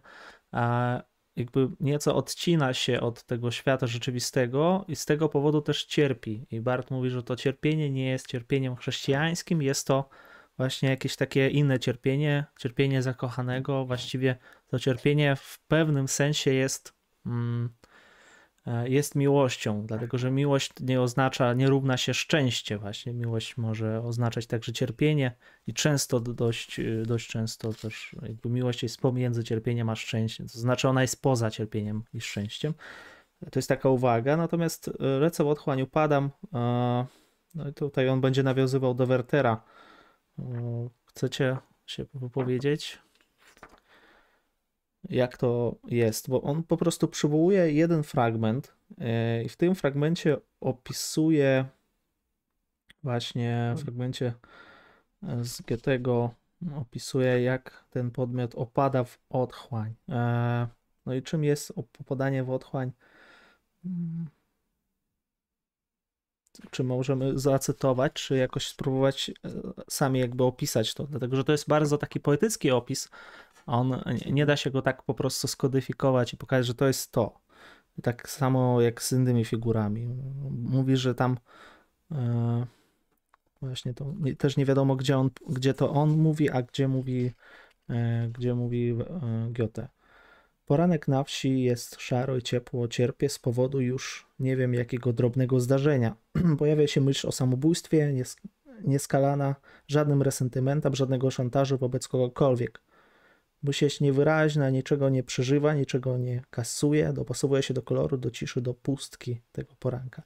jakby 1.36 1.70
nieco 1.80 2.16
odcina 2.16 2.74
się 2.74 3.02
od 3.02 3.24
tego 3.24 3.52
świata 3.52 3.88
rzeczywistego 3.88 4.86
i 4.88 4.96
z 4.96 5.06
tego 5.06 5.30
powodu 5.30 5.62
też 5.62 5.86
cierpi. 5.86 6.46
I 6.52 6.62
Bart 6.62 6.92
mówi, 6.92 7.10
że 7.10 7.24
to 7.24 7.36
cierpienie 7.36 7.90
nie 7.90 8.10
jest 8.10 8.28
cierpieniem 8.28 8.76
chrześcijańskim, 8.76 9.62
jest 9.62 9.88
to 9.88 10.10
właśnie 10.58 10.90
jakieś 10.90 11.16
takie 11.16 11.50
inne 11.50 11.80
cierpienie, 11.80 12.46
cierpienie 12.60 13.02
zakochanego. 13.02 13.86
Właściwie 13.86 14.36
to 14.68 14.80
cierpienie 14.80 15.36
w 15.36 15.60
pewnym 15.68 16.08
sensie 16.08 16.54
jest, 16.54 16.94
mm, 17.26 17.70
jest 18.86 19.16
miłością, 19.16 19.86
dlatego 19.86 20.18
że 20.18 20.32
miłość 20.32 20.72
nie 20.80 21.02
oznacza, 21.02 21.54
nie 21.54 21.68
równa 21.68 21.98
się 21.98 22.14
szczęście. 22.14 22.78
Właśnie 22.78 23.14
miłość 23.14 23.58
może 23.58 24.02
oznaczać 24.02 24.48
także 24.48 24.74
cierpienie 24.74 25.32
i 25.68 25.74
często, 25.74 26.20
dość, 26.20 26.82
dość 27.06 27.28
często 27.28 27.74
też 27.74 28.16
jakby 28.22 28.50
miłość 28.50 28.84
jest 28.84 29.02
pomiędzy 29.02 29.44
cierpieniem 29.44 29.90
a 29.90 29.96
szczęściem. 29.96 30.48
To 30.48 30.60
znaczy 30.60 30.90
ona 30.90 31.02
jest 31.02 31.22
poza 31.22 31.52
cierpieniem 31.52 32.04
i 32.14 32.22
szczęściem. 32.22 32.74
To 33.52 33.60
jest 33.60 33.70
taka 33.70 33.90
uwaga. 33.90 34.38
Natomiast 34.38 34.92
lecę 35.00 35.44
w 35.44 35.48
otchłaniu, 35.48 35.88
padam. 35.88 36.30
E, 36.54 37.06
no 37.56 37.70
i 37.70 37.74
tutaj 37.74 38.10
on 38.10 38.22
będzie 38.22 38.44
nawiązywał 38.44 38.94
do 38.94 39.08
Wertera 39.08 39.62
Chcecie 41.06 41.58
się 41.86 42.06
wypowiedzieć? 42.14 43.00
Jak 45.10 45.38
to 45.38 45.76
jest? 45.88 46.30
Bo 46.30 46.42
on 46.42 46.64
po 46.64 46.78
prostu 46.78 47.08
przywołuje 47.08 47.72
jeden 47.72 48.04
fragment 48.04 48.76
e, 48.98 49.44
i 49.44 49.50
w 49.50 49.58
tym 49.58 49.76
fragmencie 49.76 50.38
opisuje 50.62 51.66
właśnie 53.04 53.74
w 53.78 53.82
fragmencie 53.82 54.34
z 55.42 55.62
Goethego 55.62 56.30
opisuje, 56.76 57.42
jak 57.42 57.86
ten 57.90 58.12
podmiot 58.12 58.56
opada 58.56 59.04
w 59.04 59.20
otchłań. 59.30 59.94
E, 60.10 60.68
no 61.06 61.14
i 61.14 61.22
czym 61.22 61.44
jest 61.44 61.74
opadanie 62.00 62.44
w 62.44 62.50
otchłań? 62.50 62.92
Czy 66.72 66.84
możemy 66.84 67.40
zacytować, 67.40 68.14
czy 68.14 68.38
jakoś 68.38 68.68
spróbować 68.68 69.30
e, 69.30 69.50
sami 69.90 70.20
jakby 70.20 70.44
opisać 70.44 70.94
to, 70.94 71.08
dlatego 71.08 71.36
że 71.36 71.44
to 71.44 71.52
jest 71.52 71.68
bardzo 71.68 71.98
taki 71.98 72.20
poetycki 72.20 72.72
opis. 72.72 73.10
On 73.66 74.04
nie 74.32 74.46
da 74.46 74.58
się 74.58 74.72
go 74.72 74.82
tak 74.82 75.04
po 75.04 75.14
prostu 75.14 75.48
skodyfikować 75.48 76.34
i 76.34 76.38
pokazać, 76.38 76.66
że 76.66 76.74
to 76.74 76.88
jest 76.88 77.12
to. 77.12 77.40
Tak 78.02 78.30
samo 78.30 78.82
jak 78.82 79.04
z 79.04 79.12
innymi 79.12 79.46
figurami. 79.46 80.08
Mówi, 80.52 80.98
że 80.98 81.16
tam 81.16 81.38
e, 82.12 82.66
właśnie 83.62 83.94
to 83.94 84.14
też 84.38 84.58
nie 84.58 84.66
wiadomo, 84.66 84.96
gdzie, 84.96 85.18
on, 85.18 85.30
gdzie 85.50 85.74
to 85.74 85.92
on 85.92 86.10
mówi, 86.10 86.50
a 86.50 86.62
gdzie 86.62 86.88
mówi, 86.88 87.32
e, 87.90 88.30
gdzie 88.34 88.56
mówi 88.56 88.96
Goethe. 89.50 89.88
Poranek 90.66 91.08
na 91.08 91.24
wsi 91.24 91.62
jest 91.62 92.02
szaro 92.02 92.38
i 92.38 92.42
ciepło, 92.42 92.88
cierpię 92.88 93.30
z 93.30 93.40
powodu 93.40 93.82
już 93.82 94.28
nie 94.40 94.58
wiem 94.58 94.74
jakiego 94.74 95.14
drobnego 95.14 95.60
zdarzenia. 95.60 96.16
Pojawia 96.60 96.88
się 96.88 97.02
myśl 97.02 97.28
o 97.28 97.32
samobójstwie, 97.32 98.14
nieskalana 98.84 99.56
żadnym 99.88 100.22
resentymentem, 100.22 100.96
żadnego 100.96 101.32
szantażu 101.32 101.78
wobec 101.78 102.08
kogokolwiek. 102.08 102.82
Musi 103.64 103.86
jest 103.86 104.02
niewyraźna, 104.02 104.70
niczego 104.70 105.10
nie 105.10 105.24
przeżywa, 105.24 105.74
niczego 105.74 106.18
nie 106.18 106.42
kasuje, 106.50 107.14
dopasowuje 107.14 107.64
się 107.64 107.74
do 107.74 107.82
koloru, 107.82 108.18
do 108.18 108.32
ciszy, 108.32 108.62
do 108.62 108.74
pustki 108.74 109.42
tego 109.52 109.74
poranka. 109.80 110.24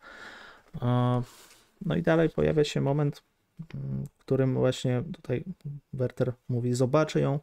No 1.86 1.96
i 1.96 2.02
dalej 2.02 2.30
pojawia 2.30 2.64
się 2.64 2.82
moment, 2.82 3.24
w 4.10 4.18
którym 4.18 4.54
właśnie 4.54 5.04
tutaj 5.14 5.44
Werter 5.94 6.34
mówi: 6.50 6.74
Zobaczę 6.74 7.20
ją, 7.20 7.40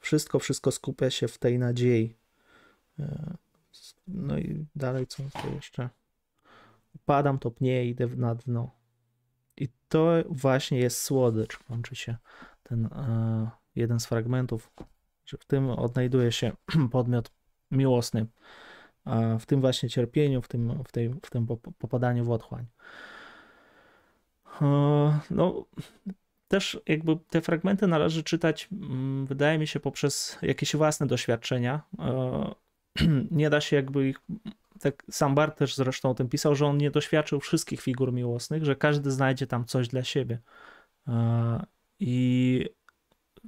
wszystko, 0.00 0.38
wszystko 0.38 0.70
skupia 0.70 1.10
się 1.10 1.28
w 1.28 1.38
tej 1.38 1.58
nadziei. 1.58 2.14
E, 2.98 3.34
no 4.08 4.38
i 4.38 4.66
dalej 4.76 5.06
co 5.06 5.22
to 5.42 5.48
jeszcze? 5.54 5.88
Padam, 7.04 7.38
topnieję, 7.38 7.88
idę 7.88 8.06
na 8.06 8.34
dno. 8.34 8.70
I 9.56 9.68
to 9.88 10.12
właśnie 10.28 10.78
jest 10.78 11.02
słodycz. 11.02 11.58
Kończy 11.58 11.96
się 11.96 12.16
ten 12.62 12.86
e, 12.86 13.50
jeden 13.76 14.00
z 14.00 14.06
fragmentów, 14.06 14.72
w 15.40 15.44
tym 15.44 15.70
odnajduje 15.70 16.32
się 16.32 16.52
podmiot 16.92 17.30
miłosny. 17.70 18.26
W 19.40 19.46
tym 19.46 19.60
właśnie 19.60 19.88
cierpieniu, 19.88 20.42
w 20.42 20.48
tym, 20.48 20.84
w 20.84 20.92
tej, 20.92 21.08
w 21.08 21.30
tym 21.30 21.46
popadaniu 21.78 22.24
w 22.24 22.30
otchłań. 22.30 22.66
E, 24.62 25.18
no, 25.30 25.64
też 26.48 26.80
jakby 26.86 27.16
te 27.30 27.40
fragmenty 27.40 27.86
należy 27.86 28.22
czytać, 28.22 28.68
mm, 28.72 29.26
wydaje 29.26 29.58
mi 29.58 29.66
się, 29.66 29.80
poprzez 29.80 30.38
jakieś 30.42 30.76
własne 30.76 31.06
doświadczenia. 31.06 31.82
Nie 33.30 33.50
da 33.50 33.60
się 33.60 33.76
jakby 33.76 34.08
ich. 34.08 34.20
Tak 34.80 35.02
sam 35.10 35.34
Bart 35.34 35.58
też 35.58 35.76
zresztą 35.76 36.10
o 36.10 36.14
tym 36.14 36.28
pisał, 36.28 36.54
że 36.54 36.66
on 36.66 36.78
nie 36.78 36.90
doświadczył 36.90 37.40
wszystkich 37.40 37.80
figur 37.80 38.12
miłosnych, 38.12 38.64
że 38.64 38.76
każdy 38.76 39.10
znajdzie 39.10 39.46
tam 39.46 39.64
coś 39.64 39.88
dla 39.88 40.04
siebie. 40.04 40.38
E, 41.08 41.66
I 42.00 42.64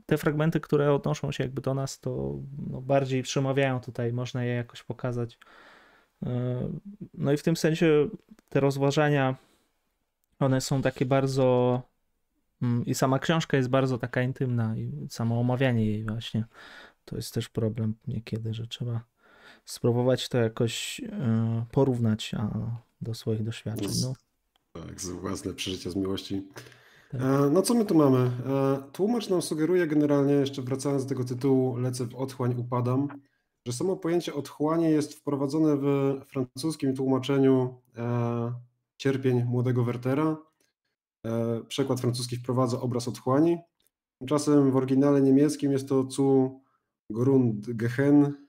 te 0.06 0.18
fragmenty, 0.18 0.60
które 0.60 0.94
odnoszą 0.94 1.32
się 1.32 1.44
jakby 1.44 1.62
do 1.62 1.74
nas, 1.74 2.00
to 2.00 2.34
no 2.70 2.80
bardziej 2.80 3.22
przemawiają 3.22 3.80
tutaj, 3.80 4.12
można 4.12 4.44
je 4.44 4.54
jakoś 4.54 4.82
pokazać. 4.82 5.38
E, 6.26 6.60
no 7.14 7.32
i 7.32 7.36
w 7.36 7.42
tym 7.42 7.56
sensie 7.56 8.08
te 8.48 8.60
rozważania, 8.60 9.36
one 10.38 10.60
są 10.60 10.82
takie 10.82 11.06
bardzo. 11.06 11.82
Mm, 12.62 12.86
I 12.86 12.94
sama 12.94 13.18
książka 13.18 13.56
jest 13.56 13.68
bardzo 13.68 13.98
taka 13.98 14.22
intymna, 14.22 14.76
i 14.76 15.06
samo 15.10 15.40
omawianie 15.40 15.86
jej, 15.86 16.04
właśnie. 16.04 16.44
To 17.04 17.16
jest 17.16 17.34
też 17.34 17.48
problem 17.48 17.94
niekiedy, 18.06 18.54
że 18.54 18.66
trzeba 18.66 19.00
spróbować 19.66 20.28
to 20.28 20.38
jakoś 20.38 21.00
e, 21.00 21.64
porównać 21.72 22.32
do 23.00 23.14
swoich 23.14 23.44
doświadczeń. 23.44 23.90
No. 24.02 24.14
Tak, 24.72 25.00
z 25.00 25.08
własne 25.08 25.54
przeżycia 25.54 25.90
z 25.90 25.96
miłości. 25.96 26.42
Tak. 27.12 27.20
E, 27.22 27.50
no 27.50 27.62
co 27.62 27.74
my 27.74 27.84
tu 27.84 27.94
mamy? 27.94 28.18
E, 28.18 28.82
tłumacz 28.92 29.28
nam 29.28 29.42
sugeruje 29.42 29.86
generalnie, 29.86 30.32
jeszcze 30.32 30.62
wracając 30.62 31.02
do 31.02 31.08
tego 31.08 31.24
tytułu 31.24 31.76
Lecę 31.76 32.06
w 32.06 32.14
otchłań, 32.14 32.54
upadam, 32.58 33.08
że 33.66 33.72
samo 33.72 33.96
pojęcie 33.96 34.34
otchłanie 34.34 34.90
jest 34.90 35.14
wprowadzone 35.14 35.76
w 35.76 36.20
francuskim 36.26 36.96
tłumaczeniu 36.96 37.74
cierpień 38.96 39.44
młodego 39.44 39.84
Wertera. 39.84 40.36
Przekład 41.68 42.00
francuski 42.00 42.36
wprowadza 42.36 42.80
obraz 42.80 43.08
otchłani. 43.08 43.58
Tymczasem 44.18 44.70
w 44.70 44.76
oryginale 44.76 45.22
niemieckim 45.22 45.72
jest 45.72 45.88
to 45.88 46.10
zu 46.10 46.60
Grund 47.10 47.70
Gehen, 47.70 48.45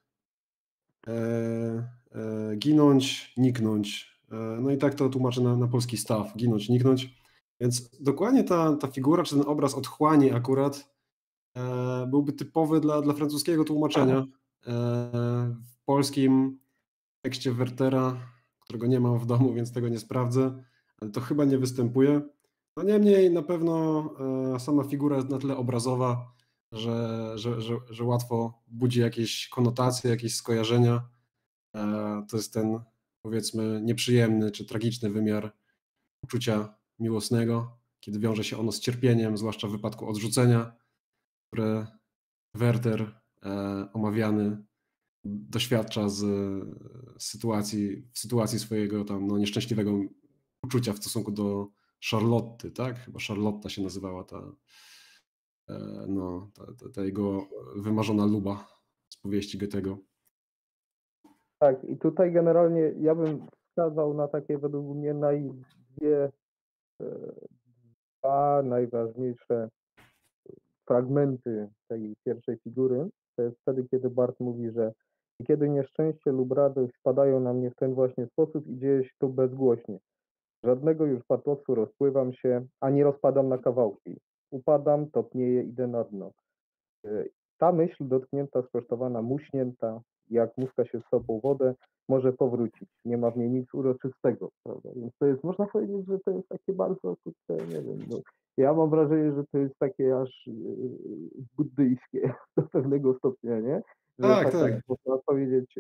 ginąć, 2.57 3.33
niknąć. 3.37 4.17
No 4.61 4.71
i 4.71 4.77
tak 4.77 4.95
to 4.95 5.09
tłumaczę 5.09 5.41
na, 5.41 5.55
na 5.55 5.67
polski 5.67 5.97
staw, 5.97 6.37
ginąć, 6.37 6.69
niknąć. 6.69 7.17
Więc 7.59 7.89
dokładnie 7.99 8.43
ta, 8.43 8.75
ta 8.75 8.87
figura, 8.87 9.23
czy 9.23 9.35
ten 9.35 9.47
obraz 9.47 9.73
otchłani 9.73 10.31
akurat 10.31 10.89
e, 11.55 12.07
byłby 12.07 12.33
typowy 12.33 12.79
dla, 12.79 13.01
dla 13.01 13.13
francuskiego 13.13 13.63
tłumaczenia. 13.63 14.17
E, 14.17 14.25
w 15.63 15.85
polskim 15.85 16.59
tekście 17.21 17.51
Wertera, 17.51 18.17
którego 18.59 18.87
nie 18.87 18.99
mam 18.99 19.19
w 19.19 19.25
domu, 19.25 19.53
więc 19.53 19.73
tego 19.73 19.89
nie 19.89 19.99
sprawdzę, 19.99 20.63
ale 21.01 21.11
to 21.11 21.21
chyba 21.21 21.45
nie 21.45 21.57
występuje. 21.57 22.21
No 22.77 22.83
niemniej 22.83 23.31
na 23.31 23.41
pewno 23.41 24.03
e, 24.55 24.59
sama 24.59 24.83
figura 24.83 25.15
jest 25.15 25.29
na 25.29 25.37
tyle 25.37 25.57
obrazowa, 25.57 26.31
że, 26.72 27.32
że, 27.36 27.61
że, 27.61 27.78
że 27.89 28.03
łatwo 28.03 28.63
budzi 28.68 28.99
jakieś 28.99 29.49
konotacje, 29.49 30.09
jakieś 30.09 30.36
skojarzenia. 30.36 31.09
E, 31.76 32.26
to 32.30 32.38
jest 32.38 32.53
ten 32.53 32.80
powiedzmy 33.22 33.82
nieprzyjemny 33.84 34.51
czy 34.51 34.65
tragiczny 34.65 35.09
wymiar 35.09 35.55
uczucia 36.24 36.76
miłosnego, 36.99 37.78
kiedy 37.99 38.20
wiąże 38.20 38.43
się 38.43 38.57
ono 38.57 38.72
z 38.72 38.80
cierpieniem, 38.80 39.38
zwłaszcza 39.38 39.68
w 39.68 39.72
wypadku 39.72 40.09
odrzucenia, 40.09 40.76
które 41.47 41.88
Werter 42.53 43.22
e, 43.45 43.89
omawiany 43.93 44.65
doświadcza 45.26 46.09
z 46.09 46.26
sytuacji, 47.20 48.09
w 48.13 48.20
sytuacji 48.20 48.59
swojego 48.59 49.05
tam 49.05 49.28
no, 49.28 49.38
nieszczęśliwego 49.38 49.99
uczucia 50.63 50.93
w 50.93 50.97
stosunku 50.97 51.32
do 51.32 51.68
Charlotty, 52.11 52.72
tak? 52.72 52.99
Chyba 52.99 53.20
Charlotta 53.28 53.70
się 53.70 53.82
nazywała 53.82 54.24
ta, 54.24 54.38
e, 54.38 54.51
no, 56.07 56.49
ta, 56.55 56.65
ta, 56.65 56.89
ta 56.95 57.01
jego 57.01 57.47
wymarzona 57.76 58.26
luba 58.26 58.68
z 59.09 59.18
powieści 59.18 59.57
Goethego. 59.57 59.97
Tak, 61.59 61.84
i 61.84 61.97
tutaj 61.97 62.32
generalnie 62.32 62.93
ja 62.99 63.15
bym 63.15 63.47
wskazał 63.70 64.13
na 64.13 64.28
takie 64.28 64.57
według 64.57 64.97
mnie 64.97 65.13
najdwie 65.13 66.32
dwa 68.22 68.63
najważniejsze 68.63 69.70
fragmenty 70.88 71.70
tej 71.88 72.15
pierwszej 72.26 72.57
figury. 72.57 73.09
To 73.36 73.43
jest 73.43 73.57
wtedy, 73.61 73.88
kiedy 73.91 74.09
Bart 74.09 74.39
mówi, 74.39 74.72
że 74.72 74.93
kiedy 75.47 75.70
nieszczęście 75.70 76.32
lub 76.32 76.51
radość 76.51 76.93
spadają 76.99 77.39
na 77.39 77.53
mnie 77.53 77.72
w 77.72 77.76
ten 77.76 77.93
właśnie 77.93 78.28
sposób 78.28 78.68
i 78.68 78.78
dzieje 78.78 79.03
się 79.03 79.11
to 79.20 79.28
bezgłośnie. 79.28 79.99
Żadnego 80.63 81.05
już 81.05 81.24
patosu 81.28 81.76
rozpływam 81.76 82.34
się, 82.34 82.68
ani 82.82 83.03
rozpadam 83.03 83.49
na 83.49 83.57
kawałki. 83.57 84.20
Upadam, 84.51 85.11
topnieję, 85.11 85.63
idę 85.63 85.87
na 85.87 86.03
dno. 86.03 86.31
Ta 87.57 87.71
myśl 87.71 88.07
dotknięta, 88.07 88.61
skosztowana, 88.61 89.21
muśnięta, 89.21 90.01
jak 90.29 90.57
muska 90.57 90.85
się 90.85 91.01
w 91.01 91.07
sobą 91.09 91.39
wodę, 91.39 91.73
może 92.09 92.33
powrócić. 92.33 92.89
Nie 93.05 93.17
ma 93.17 93.31
w 93.31 93.37
niej 93.37 93.49
nic 93.49 93.73
uroczystego, 93.73 94.49
prawda? 94.63 94.89
Więc 94.95 95.13
to 95.19 95.25
jest, 95.25 95.43
można 95.43 95.65
powiedzieć, 95.65 96.07
że 96.07 96.19
to 96.19 96.31
jest 96.31 96.47
takie 96.47 96.73
bardzo, 96.73 97.15
kurczę, 97.23 97.65
nie 97.67 97.81
wiem, 97.81 97.99
no, 98.09 98.17
ja 98.57 98.73
mam 98.73 98.89
wrażenie, 98.89 99.31
że 99.31 99.43
to 99.51 99.57
jest 99.57 99.75
takie 99.79 100.17
aż 100.17 100.47
yy, 100.47 100.53
buddyjskie 101.57 102.33
do 102.57 102.63
pewnego 102.63 103.13
stopnia, 103.13 103.59
nie? 103.59 103.81
Że 104.19 104.27
tak, 104.27 104.51
tak. 104.51 104.81
Można 104.87 105.17
powiedzieć 105.25 105.79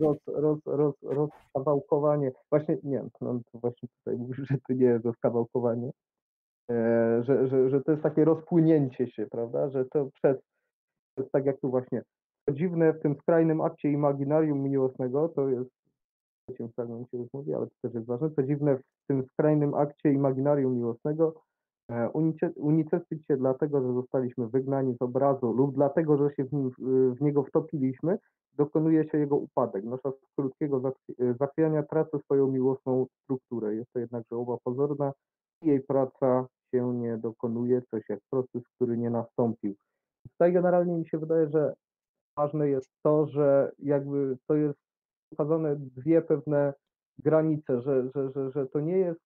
roz, 0.00 0.18
roz, 0.26 0.58
roz, 0.66 0.94
rozkawałkowanie, 1.02 2.32
właśnie, 2.50 2.78
nie, 2.82 3.04
no, 3.20 3.40
to 3.52 3.58
właśnie 3.58 3.88
tutaj 3.98 4.16
mówisz, 4.16 4.48
że 4.50 4.56
to 4.68 4.72
nie 4.72 4.86
jest 4.86 5.04
rozkawałkowanie, 5.04 5.88
e, 5.88 5.92
że, 7.22 7.48
że, 7.48 7.70
że 7.70 7.80
to 7.80 7.90
jest 7.90 8.02
takie 8.02 8.24
rozpłynięcie 8.24 9.06
się, 9.06 9.26
prawda, 9.26 9.70
że 9.70 9.84
to 9.84 10.08
przez, 10.14 10.36
to 11.14 11.22
jest 11.22 11.32
tak 11.32 11.46
jak 11.46 11.60
tu 11.60 11.70
właśnie 11.70 12.02
dziwne 12.52 12.92
w 12.92 13.00
tym 13.00 13.16
skrajnym 13.22 13.60
akcie 13.60 13.92
imaginarium 13.92 14.62
miłosnego, 14.62 15.28
to 15.28 15.48
jest 15.48 15.70
w 16.48 16.74
fragmencie 16.74 17.18
już 17.18 17.28
ale 17.34 17.66
to 17.66 17.72
też 17.82 17.94
jest 17.94 18.06
ważne, 18.06 18.30
co 18.30 18.42
dziwne 18.42 18.76
w 18.76 18.82
tym 19.08 19.24
skrajnym 19.32 19.74
akcie 19.74 20.12
imaginarium 20.12 20.76
miłosnego 20.76 21.34
e, 21.90 22.10
unicestwić 22.56 23.26
się 23.26 23.36
dlatego, 23.36 23.82
że 23.82 23.92
zostaliśmy 23.94 24.48
wygnani 24.48 24.94
z 24.94 25.02
obrazu 25.02 25.52
lub 25.52 25.74
dlatego, 25.74 26.16
że 26.16 26.34
się 26.34 26.44
w, 26.44 26.52
nim, 26.52 26.70
w 27.14 27.20
niego 27.20 27.44
wtopiliśmy, 27.44 28.18
dokonuje 28.56 29.08
się 29.08 29.18
jego 29.18 29.36
upadek. 29.36 29.84
Nasza 29.84 30.10
z 30.10 30.34
krótkiego 30.36 30.92
zachwiania 31.40 31.82
traci 31.82 32.18
swoją 32.24 32.46
miłosną 32.46 33.06
strukturę. 33.22 33.74
Jest 33.74 33.92
to 33.92 33.98
jednak 33.98 34.24
żałoba 34.30 34.56
pozorna 34.64 35.12
i 35.62 35.68
jej 35.68 35.80
praca 35.80 36.46
się 36.74 36.94
nie 36.94 37.18
dokonuje, 37.18 37.82
coś 37.90 38.08
jak 38.08 38.20
proces, 38.30 38.62
który 38.74 38.98
nie 38.98 39.10
nastąpił. 39.10 39.74
Tutaj 40.32 40.52
generalnie 40.52 40.98
mi 40.98 41.08
się 41.08 41.18
wydaje, 41.18 41.48
że 41.48 41.74
ważne 42.36 42.68
jest 42.68 42.90
to, 43.02 43.26
że 43.26 43.72
jakby 43.78 44.38
to 44.46 44.54
jest 44.54 44.78
pokazane 45.30 45.76
dwie 45.76 46.22
pewne 46.22 46.74
granice, 47.18 47.80
że, 47.80 48.10
że, 48.14 48.30
że, 48.30 48.50
że 48.50 48.66
to 48.66 48.80
nie 48.80 48.98
jest, 48.98 49.20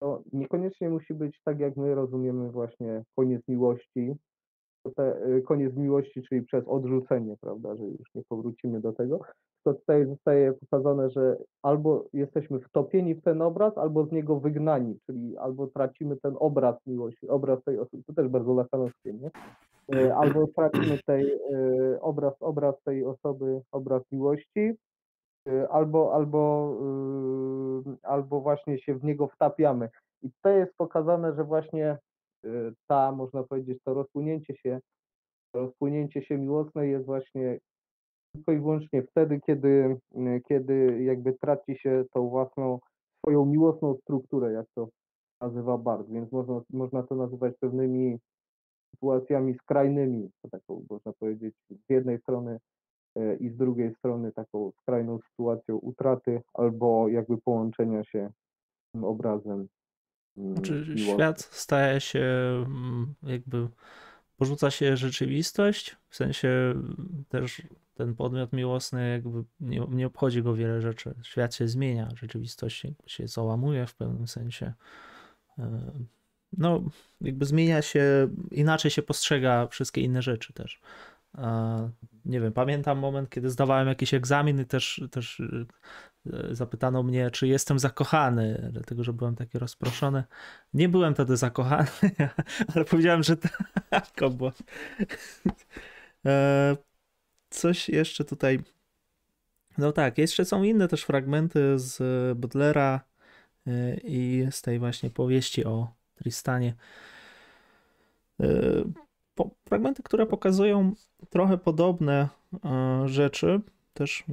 to 0.00 0.22
niekoniecznie 0.32 0.90
musi 0.90 1.14
być 1.14 1.40
tak, 1.44 1.60
jak 1.60 1.76
my 1.76 1.94
rozumiemy 1.94 2.50
właśnie 2.50 3.04
koniec 3.16 3.48
miłości, 3.48 4.14
te, 4.88 5.26
y, 5.26 5.42
koniec 5.42 5.76
miłości, 5.76 6.22
czyli 6.22 6.42
przez 6.42 6.68
odrzucenie, 6.68 7.36
prawda, 7.40 7.76
że 7.76 7.84
już 7.84 8.14
nie 8.14 8.22
powrócimy 8.28 8.80
do 8.80 8.92
tego, 8.92 9.20
to 9.64 9.74
tutaj 9.74 10.06
zostaje 10.06 10.52
pokazane, 10.52 11.10
że 11.10 11.36
albo 11.62 12.04
jesteśmy 12.12 12.60
wtopieni 12.60 13.14
w 13.14 13.22
ten 13.22 13.42
obraz, 13.42 13.78
albo 13.78 14.06
z 14.06 14.12
niego 14.12 14.40
wygnani, 14.40 14.98
czyli 15.06 15.36
albo 15.36 15.66
tracimy 15.66 16.16
ten 16.16 16.34
obraz 16.38 16.86
miłości, 16.86 17.28
obraz 17.28 17.64
tej 17.64 17.78
osoby, 17.78 18.02
to 18.06 18.12
też 18.12 18.28
bardzo 18.28 18.54
lakanowskie, 18.54 19.12
nie? 19.12 19.30
E, 19.94 20.16
albo 20.16 20.46
tracimy 20.46 20.98
tej 21.06 21.32
e, 21.32 22.00
obraz, 22.00 22.34
obraz 22.40 22.82
tej 22.84 23.04
osoby, 23.04 23.60
obraz 23.72 24.02
miłości, 24.12 24.72
albo, 25.70 26.14
albo, 26.14 26.72
albo 28.02 28.40
właśnie 28.40 28.78
się 28.78 28.94
w 28.94 29.04
niego 29.04 29.28
wtapiamy. 29.28 29.88
I 30.22 30.30
to 30.42 30.48
jest 30.48 30.76
pokazane, 30.76 31.34
że 31.34 31.44
właśnie 31.44 31.98
ta, 32.86 33.12
można 33.12 33.42
powiedzieć, 33.42 33.78
to 33.84 33.94
rozpłynięcie 33.94 34.56
się, 34.56 34.80
rozpłynięcie 35.54 36.22
się 36.22 36.38
miłosne 36.38 36.86
jest 36.86 37.06
właśnie 37.06 37.58
tylko 38.32 38.52
i 38.52 38.58
wyłącznie 38.58 39.02
wtedy, 39.02 39.40
kiedy, 39.46 39.96
kiedy 40.48 41.02
jakby 41.04 41.32
traci 41.32 41.76
się 41.78 42.04
tą 42.12 42.28
własną, 42.28 42.78
swoją 43.18 43.44
miłosną 43.46 43.96
strukturę, 44.02 44.52
jak 44.52 44.66
to 44.74 44.88
nazywa 45.40 45.78
Bart, 45.78 46.08
więc 46.10 46.32
można, 46.32 46.60
można 46.70 47.02
to 47.02 47.14
nazywać 47.14 47.54
pewnymi 47.60 48.18
sytuacjami 48.94 49.54
skrajnymi, 49.54 50.30
taką 50.50 50.84
można 50.90 51.12
powiedzieć 51.12 51.54
z 51.70 51.90
jednej 51.90 52.18
strony 52.18 52.58
e, 53.16 53.36
i 53.36 53.50
z 53.50 53.56
drugiej 53.56 53.94
strony 53.94 54.32
taką 54.32 54.72
skrajną 54.82 55.18
sytuacją 55.30 55.76
utraty 55.76 56.42
albo 56.54 57.08
jakby 57.08 57.38
połączenia 57.38 58.04
się 58.04 58.30
tym 58.92 59.04
obrazem. 59.04 59.68
Mm, 60.38 60.52
znaczy, 60.54 60.94
świat 60.98 61.40
staje 61.40 62.00
się 62.00 62.20
mm, 62.66 63.14
jakby 63.22 63.68
porzuca 64.36 64.70
się 64.70 64.96
rzeczywistość, 64.96 65.96
w 66.08 66.16
sensie 66.16 66.48
mm, 66.48 67.24
też 67.28 67.62
ten 67.94 68.14
podmiot 68.14 68.52
miłosny 68.52 69.10
jakby 69.10 69.44
nie, 69.60 69.86
nie 69.90 70.06
obchodzi 70.06 70.42
go 70.42 70.54
wiele 70.54 70.80
rzeczy. 70.80 71.14
Świat 71.22 71.54
się 71.54 71.68
zmienia, 71.68 72.08
rzeczywistość 72.16 72.86
się 73.06 73.28
załamuje 73.28 73.86
w 73.86 73.94
pewnym 73.94 74.28
sensie. 74.28 74.72
E, 75.58 75.92
no, 76.52 76.82
jakby 77.20 77.44
zmienia 77.44 77.82
się, 77.82 78.28
inaczej 78.50 78.90
się 78.90 79.02
postrzega 79.02 79.66
wszystkie 79.66 80.00
inne 80.00 80.22
rzeczy 80.22 80.52
też. 80.52 80.80
Nie 82.24 82.40
wiem, 82.40 82.52
pamiętam 82.52 82.98
moment, 82.98 83.30
kiedy 83.30 83.50
zdawałem 83.50 83.88
jakiś 83.88 84.14
egzamin 84.14 84.60
i 84.60 84.64
też, 84.64 85.02
też 85.10 85.40
e, 85.40 85.64
zapytano 86.50 87.02
mnie, 87.02 87.30
czy 87.30 87.48
jestem 87.48 87.78
zakochany, 87.78 88.70
dlatego 88.72 89.04
że 89.04 89.12
byłem 89.12 89.36
taki 89.36 89.58
rozproszony. 89.58 90.24
Nie 90.74 90.88
byłem 90.88 91.14
wtedy 91.14 91.36
zakochany, 91.36 91.88
ale 92.74 92.84
powiedziałem, 92.84 93.22
że 93.22 93.36
tak. 93.90 94.10
Bo... 94.36 94.52
E, 96.26 96.76
coś 97.50 97.88
jeszcze 97.88 98.24
tutaj. 98.24 98.60
No 99.78 99.92
tak, 99.92 100.18
jeszcze 100.18 100.44
są 100.44 100.62
inne 100.62 100.88
też 100.88 101.02
fragmenty 101.02 101.78
z 101.78 101.98
Butlera 102.38 103.00
e, 103.66 103.96
i 103.96 104.46
z 104.50 104.62
tej 104.62 104.78
właśnie 104.78 105.10
powieści 105.10 105.64
o 105.64 105.92
Tristanie. 106.14 106.74
Fragmenty, 109.64 110.02
które 110.02 110.26
pokazują 110.26 110.94
trochę 111.30 111.58
podobne 111.58 112.28
rzeczy, 113.06 113.60
też 113.98 114.24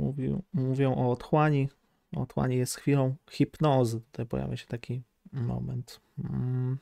mówią, 0.54 0.96
o 0.96 1.12
otchłani. 1.12 1.70
Otchłani 2.16 2.58
jest 2.58 2.76
chwilą 2.76 3.16
hipnozy. 3.32 4.02
Tutaj 4.02 4.26
pojawia 4.26 4.58
się 4.58 4.68
taki 4.68 5.02
moment. 5.34 6.00
Mm. 6.24 6.78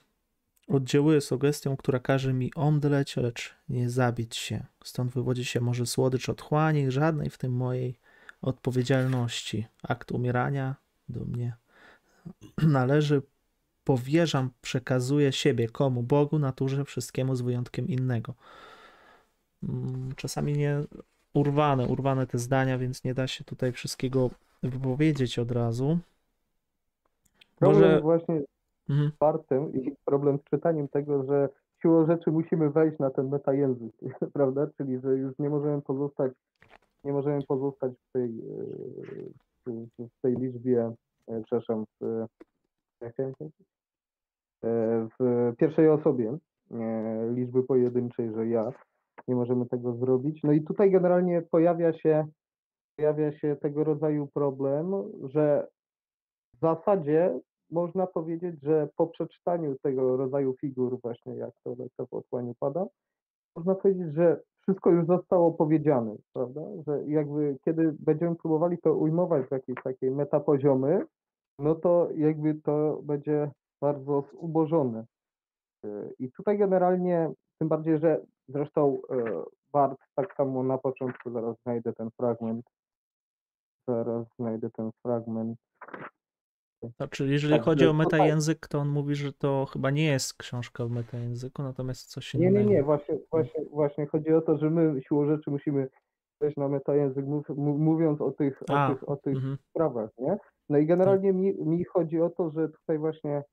Oddziałuje 0.67 1.21
sugestią, 1.21 1.77
która 1.77 1.99
każe 1.99 2.33
mi 2.33 2.53
omdleć, 2.55 3.15
lecz 3.15 3.55
nie 3.69 3.89
zabić 3.89 4.35
się. 4.35 4.65
Stąd 4.83 5.11
wywodzi 5.11 5.45
się 5.45 5.61
może 5.61 5.85
słodycz 5.85 6.29
otchłani, 6.29 6.91
żadnej 6.91 7.29
w 7.29 7.37
tym 7.37 7.53
mojej 7.53 7.99
odpowiedzialności. 8.41 9.65
Akt 9.83 10.11
umierania 10.11 10.75
do 11.09 11.25
mnie 11.25 11.55
należy, 12.79 13.21
powierzam, 13.83 14.49
przekazuję 14.61 15.31
siebie 15.31 15.69
komu? 15.69 16.03
Bogu, 16.03 16.39
naturze, 16.39 16.85
wszystkiemu 16.85 17.35
z 17.35 17.41
wyjątkiem 17.41 17.87
innego. 17.87 18.33
Mm, 19.63 20.15
czasami 20.15 20.53
nie 20.53 20.83
urwane, 21.33 21.87
urwane 21.87 22.27
te 22.27 22.37
zdania, 22.37 22.77
więc 22.77 23.03
nie 23.03 23.13
da 23.13 23.27
się 23.27 23.43
tutaj 23.43 23.71
wszystkiego 23.71 24.29
wypowiedzieć 24.63 25.39
od 25.39 25.51
razu. 25.51 25.99
Problem 27.59 27.81
Może... 27.81 28.01
właśnie 28.01 28.41
mhm. 28.89 29.11
z 29.11 29.17
Bartem 29.17 29.73
i 29.73 29.95
problem 30.05 30.37
z 30.37 30.49
czytaniem 30.49 30.87
tego, 30.87 31.23
że 31.23 31.49
siłą 31.81 32.05
rzeczy 32.05 32.31
musimy 32.31 32.69
wejść 32.69 32.99
na 32.99 33.09
ten 33.09 33.29
metajęzyk, 33.29 33.91
prawda? 34.33 34.67
Czyli, 34.77 34.99
że 34.99 35.17
już 35.17 35.39
nie 35.39 35.49
możemy 35.49 35.81
pozostać, 35.81 36.31
nie 37.03 37.13
możemy 37.13 37.41
pozostać 37.47 37.93
w 37.93 38.11
tej, 38.11 38.41
e, 39.67 39.71
w 39.99 40.21
tej 40.21 40.35
liczbie, 40.35 40.93
e, 41.27 41.41
przepraszam, 41.43 41.85
w, 42.01 42.25
e, 43.01 43.11
w 45.19 45.53
pierwszej 45.57 45.89
osobie 45.89 46.37
liczby 47.29 47.63
pojedynczej, 47.63 48.33
że 48.33 48.47
ja, 48.47 48.71
nie 49.27 49.35
możemy 49.35 49.65
tego 49.65 49.93
zrobić. 49.93 50.43
No 50.43 50.51
i 50.51 50.61
tutaj 50.61 50.91
generalnie 50.91 51.41
pojawia 51.41 51.93
się, 51.93 52.27
pojawia 52.97 53.31
się 53.31 53.55
tego 53.55 53.83
rodzaju 53.83 54.27
problem, 54.27 54.93
że 55.23 55.67
w 56.55 56.59
zasadzie 56.59 57.39
można 57.71 58.07
powiedzieć, 58.07 58.61
że 58.61 58.89
po 58.95 59.07
przeczytaniu 59.07 59.75
tego 59.81 60.17
rodzaju 60.17 60.55
figur, 60.61 60.99
właśnie 61.01 61.35
jak 61.35 61.51
to 61.63 61.69
lecę 61.69 62.05
w 62.11 62.13
otchłaniu 62.13 62.53
pada, 62.59 62.85
można 63.55 63.75
powiedzieć, 63.75 64.13
że 64.13 64.41
wszystko 64.61 64.91
już 64.91 65.05
zostało 65.05 65.51
powiedziane, 65.51 66.15
prawda? 66.33 66.61
Że 66.87 67.03
jakby 67.07 67.57
kiedy 67.65 67.95
będziemy 67.99 68.35
próbowali 68.35 68.77
to 68.77 68.93
ujmować 68.93 69.47
w 69.47 69.51
jakieś 69.51 69.75
takiej 69.83 70.11
metapoziomy, 70.11 71.05
no 71.59 71.75
to 71.75 72.09
jakby 72.15 72.55
to 72.55 73.01
będzie 73.03 73.51
bardzo 73.81 74.23
zubożone. 74.41 75.05
I 76.19 76.31
tutaj 76.31 76.57
generalnie, 76.57 77.31
tym 77.59 77.67
bardziej, 77.67 77.99
że 77.99 78.21
Zresztą 78.47 79.01
e, 79.09 79.43
Bart 79.73 79.99
tak 80.15 80.35
samo 80.35 80.63
na 80.63 80.77
początku, 80.77 81.31
zaraz 81.31 81.55
znajdę 81.63 81.93
ten 81.93 82.09
fragment. 82.19 82.65
Zaraz 83.87 84.27
znajdę 84.39 84.69
ten 84.69 84.91
fragment. 85.01 85.57
Znaczy, 86.97 87.27
jeżeli 87.27 87.53
tak, 87.53 87.63
chodzi 87.63 87.87
o 87.87 87.93
metajęzyk, 87.93 88.67
to 88.67 88.79
on 88.79 88.89
mówi, 88.89 89.15
że 89.15 89.33
to 89.33 89.65
chyba 89.65 89.89
nie 89.89 90.05
jest 90.05 90.33
książka 90.33 90.85
w 90.85 90.89
metajęzyku, 90.89 91.63
natomiast 91.63 92.05
coś 92.05 92.33
innego. 92.33 92.57
Nie, 92.57 92.65
nie, 92.65 92.71
nie, 92.71 92.83
właśnie, 92.83 93.17
właśnie, 93.31 93.65
właśnie 93.71 94.05
chodzi 94.07 94.33
o 94.33 94.41
to, 94.41 94.57
że 94.57 94.69
my 94.69 95.01
siłą 95.01 95.25
rzeczy 95.25 95.51
musimy 95.51 95.89
wejść 96.41 96.57
na 96.57 96.67
metajęzyk, 96.67 97.25
mów, 97.25 97.49
mówiąc 97.57 98.21
o 98.21 98.31
tych, 98.31 98.63
A, 98.69 98.87
o 98.87 98.93
tych, 98.93 99.09
o 99.09 99.15
tych 99.15 99.35
mhm. 99.35 99.57
sprawach, 99.69 100.09
nie? 100.17 100.37
No 100.69 100.77
i 100.77 100.85
generalnie 100.85 101.33
mi, 101.33 101.53
mi 101.53 101.83
chodzi 101.83 102.21
o 102.21 102.29
to, 102.29 102.51
że 102.51 102.69
tutaj 102.69 102.97
właśnie 102.97 103.43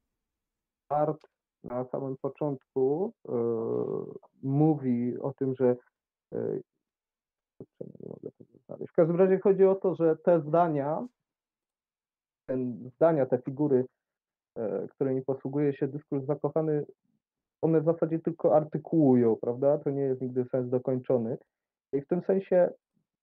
Bart 0.90 1.26
na 1.64 1.84
samym 1.84 2.16
początku 2.16 3.12
e, 3.28 3.32
mówi 4.42 5.18
o 5.18 5.32
tym, 5.32 5.54
że 5.54 5.76
e, 6.34 6.60
nie 7.80 8.08
mogę 8.08 8.30
tego 8.38 8.58
znaleźć. 8.66 8.92
W 8.92 8.96
każdym 8.96 9.16
razie 9.16 9.38
chodzi 9.38 9.64
o 9.64 9.74
to, 9.74 9.94
że 9.94 10.16
te 10.16 10.40
zdania, 10.40 11.06
ten 12.46 12.90
zdania, 12.96 13.26
te 13.26 13.38
figury, 13.38 13.84
e, 14.56 14.88
którymi 14.88 15.22
posługuje 15.22 15.72
się 15.72 15.88
dyskurs 15.88 16.24
zakochany, 16.24 16.84
one 17.62 17.80
w 17.80 17.84
zasadzie 17.84 18.18
tylko 18.18 18.56
artykułują, 18.56 19.36
prawda? 19.36 19.78
To 19.78 19.90
nie 19.90 20.02
jest 20.02 20.20
nigdy 20.20 20.44
sens 20.44 20.70
dokończony. 20.70 21.38
I 21.92 22.00
w 22.00 22.06
tym 22.06 22.22
sensie 22.22 22.70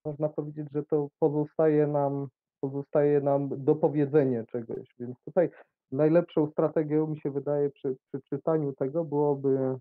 można 0.04 0.28
powiedzieć, 0.28 0.68
że 0.72 0.84
to 0.84 1.08
pozostaje 1.18 1.86
nam, 1.86 2.28
pozostaje 2.60 3.20
nam 3.20 3.64
dopowiedzenie 3.64 4.44
czegoś. 4.44 4.94
Więc 4.98 5.16
tutaj 5.24 5.50
najlepszą 5.92 6.50
strategią 6.50 7.06
mi 7.06 7.20
się 7.20 7.30
wydaje 7.30 7.70
przy, 7.70 7.96
przy 8.08 8.22
czytaniu 8.30 8.72
tego 8.72 9.04
byłoby 9.04 9.78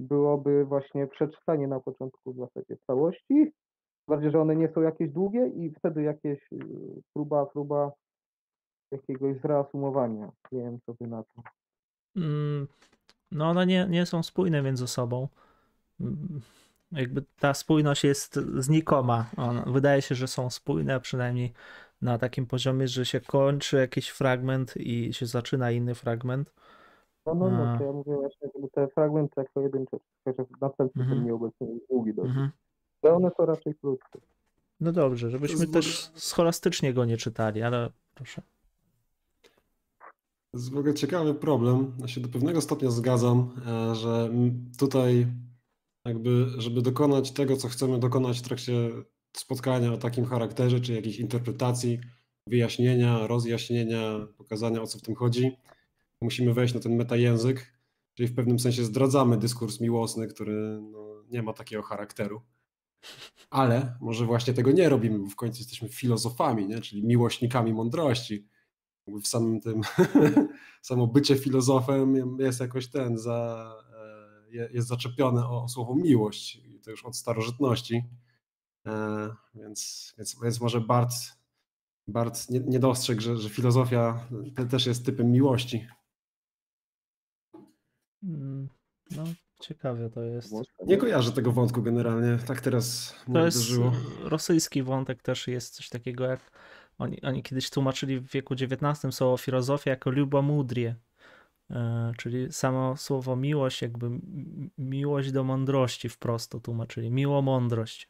byłoby 0.00 0.64
właśnie 0.64 1.06
przeczytanie 1.06 1.68
na 1.68 1.80
początku 1.80 2.32
w 2.32 2.36
zasadzie 2.36 2.76
całości, 2.86 3.52
bardziej, 4.08 4.30
że 4.30 4.40
one 4.40 4.56
nie 4.56 4.68
są 4.68 4.80
jakieś 4.80 5.10
długie 5.10 5.46
i 5.48 5.70
wtedy 5.70 6.02
jakieś 6.02 6.52
y, 6.52 6.58
próba, 7.12 7.46
próba 7.46 7.92
jakiegoś 8.90 9.40
zreasumowania. 9.40 10.32
Nie 10.52 10.62
wiem, 10.62 10.78
co 10.86 10.94
by 11.00 11.06
na 11.06 11.22
to. 11.22 11.42
Mm, 12.16 12.68
no 13.30 13.50
one 13.50 13.66
nie, 13.66 13.86
nie 13.90 14.06
są 14.06 14.22
spójne 14.22 14.62
między 14.62 14.86
sobą. 14.86 15.28
Mm, 16.00 16.40
jakby 16.92 17.22
ta 17.38 17.54
spójność 17.54 18.04
jest 18.04 18.34
znikoma. 18.58 19.30
wydaje 19.66 20.02
się, 20.02 20.14
że 20.14 20.28
są 20.28 20.50
spójne, 20.50 21.00
przynajmniej 21.00 21.52
na 22.04 22.18
takim 22.18 22.46
poziomie, 22.46 22.88
że 22.88 23.06
się 23.06 23.20
kończy 23.20 23.76
jakiś 23.76 24.08
fragment 24.08 24.74
i 24.76 25.14
się 25.14 25.26
zaczyna 25.26 25.70
inny 25.70 25.94
fragment. 25.94 26.52
No, 27.26 27.34
no, 27.34 27.50
no, 27.50 27.78
to 27.78 27.84
ja 27.84 27.92
mówię 27.92 28.16
właśnie, 28.16 28.48
żeby 28.54 28.68
te 28.68 28.88
fragmenty 28.88 29.32
jako 29.36 29.50
pojedyncze, 29.54 29.96
chociaż 30.24 30.46
następny 30.60 31.04
mm 31.04 31.18
-hmm. 31.18 31.24
nieobecny 31.24 31.66
długi 31.90 32.14
dosyć. 32.14 32.32
Mm 32.32 32.48
-hmm. 32.48 32.50
Ale 33.02 33.14
one 33.14 33.30
są 33.36 33.46
raczej 33.46 33.74
krótkie. 33.74 34.18
No 34.80 34.92
dobrze, 34.92 35.30
żebyśmy 35.30 35.66
też 35.66 36.10
scholastycznie 36.14 36.94
go 36.94 37.04
nie 37.04 37.16
czytali, 37.16 37.62
ale 37.62 37.90
proszę. 38.14 38.42
To 40.50 40.58
jest 40.58 40.72
w 40.72 40.76
ogóle 40.76 40.94
ciekawy 40.94 41.34
problem. 41.34 41.92
Ja 41.98 42.08
się 42.08 42.20
do 42.20 42.28
pewnego 42.28 42.60
stopnia 42.60 42.90
zgadzam, 42.90 43.50
e, 43.66 43.94
że 43.94 44.30
tutaj 44.78 45.26
jakby, 46.04 46.46
żeby 46.58 46.82
dokonać 46.82 47.32
tego, 47.32 47.56
co 47.56 47.68
chcemy 47.68 47.98
dokonać 47.98 48.38
w 48.38 48.42
trakcie 48.42 48.72
spotkania 49.36 49.92
o 49.92 49.96
takim 49.96 50.24
charakterze, 50.24 50.80
czy 50.80 50.92
jakiejś 50.92 51.18
interpretacji, 51.18 52.00
wyjaśnienia, 52.46 53.26
rozjaśnienia, 53.26 54.26
pokazania 54.36 54.82
o 54.82 54.86
co 54.86 54.98
w 54.98 55.02
tym 55.02 55.14
chodzi, 55.14 55.56
musimy 56.20 56.54
wejść 56.54 56.74
na 56.74 56.80
ten 56.80 56.96
metajęzyk, 56.96 57.72
czyli 58.14 58.28
w 58.28 58.34
pewnym 58.34 58.58
sensie 58.58 58.84
zdradzamy 58.84 59.36
dyskurs 59.36 59.80
miłosny, 59.80 60.26
który 60.26 60.80
no, 60.82 61.24
nie 61.30 61.42
ma 61.42 61.52
takiego 61.52 61.82
charakteru. 61.82 62.42
Ale 63.50 63.96
może 64.00 64.26
właśnie 64.26 64.54
tego 64.54 64.72
nie 64.72 64.88
robimy, 64.88 65.18
bo 65.18 65.26
w 65.26 65.36
końcu 65.36 65.58
jesteśmy 65.58 65.88
filozofami, 65.88 66.66
nie? 66.66 66.80
czyli 66.80 67.04
miłośnikami 67.04 67.72
mądrości. 67.72 68.48
W 69.06 69.26
samym 69.26 69.60
tym, 69.60 69.80
samo 70.82 71.06
bycie 71.06 71.36
filozofem 71.36 72.36
jest 72.40 72.60
jakoś 72.60 72.86
ten, 72.86 73.18
za, 73.18 73.70
e, 74.54 74.72
jest 74.72 74.88
zaczepione 74.88 75.48
o, 75.48 75.68
słowo 75.68 75.94
miłość, 75.94 76.60
to 76.84 76.90
już 76.90 77.04
od 77.04 77.16
starożytności. 77.16 78.02
E, 78.86 79.30
więc, 79.54 80.12
więc, 80.18 80.36
więc 80.42 80.60
może 80.60 80.80
Bart, 80.80 81.12
Bart 82.08 82.50
nie, 82.50 82.60
nie 82.60 82.78
dostrzegł, 82.78 83.20
że, 83.20 83.36
że 83.36 83.48
filozofia 83.48 84.26
też 84.70 84.86
jest 84.86 85.06
typem 85.06 85.30
miłości. 85.30 85.86
Mm, 88.22 88.68
no, 89.10 89.24
ciekawe 89.60 90.10
to 90.10 90.22
jest. 90.22 90.52
Nie 90.86 90.96
kojarzę 90.96 91.32
tego 91.32 91.52
wątku 91.52 91.82
generalnie, 91.82 92.38
tak 92.46 92.60
teraz 92.60 93.14
To 93.32 93.44
jest 93.44 93.56
uderzyło. 93.56 93.92
rosyjski 94.22 94.82
wątek 94.82 95.22
też 95.22 95.48
jest 95.48 95.74
coś 95.74 95.88
takiego 95.88 96.24
jak 96.24 96.40
oni, 96.98 97.22
oni 97.22 97.42
kiedyś 97.42 97.70
tłumaczyli 97.70 98.20
w 98.20 98.30
wieku 98.30 98.54
XIX 98.54 99.14
słowo 99.16 99.36
filozofia 99.36 99.90
jako 99.90 100.10
lubomudrie, 100.10 100.94
e, 101.70 102.12
czyli 102.18 102.52
samo 102.52 102.96
słowo 102.96 103.36
miłość, 103.36 103.82
jakby 103.82 104.10
miłość 104.78 105.32
do 105.32 105.44
mądrości 105.44 106.08
wprost 106.08 106.54
tłumaczyli, 106.62 107.10
miło 107.10 107.42
mądrość. 107.42 108.08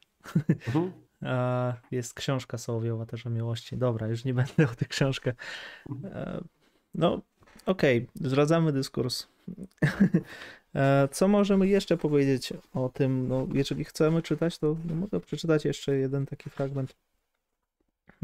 Mhm. 0.67 0.93
Jest 1.91 2.15
książka 2.15 2.59
Sołowiowa 2.59 3.07
też 3.07 3.27
o 3.27 3.31
miłości. 3.31 3.77
Dobra, 3.77 4.07
już 4.07 4.25
nie 4.25 4.35
będę 4.35 4.71
o 4.73 4.75
tę 4.75 4.85
książkę. 4.85 5.33
E, 6.05 6.41
no, 6.95 7.21
okej, 7.67 7.99
okay, 7.99 8.29
zdradzamy 8.29 8.73
dyskurs. 8.73 9.27
E, 10.75 11.09
co 11.13 11.29
możemy 11.29 11.69
jeszcze 11.69 11.97
powiedzieć 11.97 12.53
o 12.73 12.89
tym? 12.89 13.29
No, 13.29 13.47
jeżeli 13.53 13.85
chcemy 13.85 14.23
czytać, 14.23 14.59
to 14.59 14.77
no, 14.85 14.95
mogę 14.95 15.21
przeczytać 15.21 15.65
jeszcze 15.65 15.97
jeden 15.97 16.27
taki 16.27 16.51
fragment. 16.51 16.97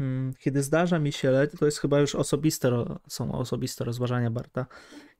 Mm, 0.01 0.33
kiedy 0.39 0.63
zdarza 0.63 0.99
mi 0.99 1.11
się 1.11 1.31
lecieć, 1.31 1.59
to 1.59 1.65
jest 1.65 1.79
chyba 1.79 1.99
już 1.99 2.15
osobiste, 2.15 2.85
są 3.07 3.31
osobiste 3.31 3.83
rozważania 3.83 4.31
Barta. 4.31 4.65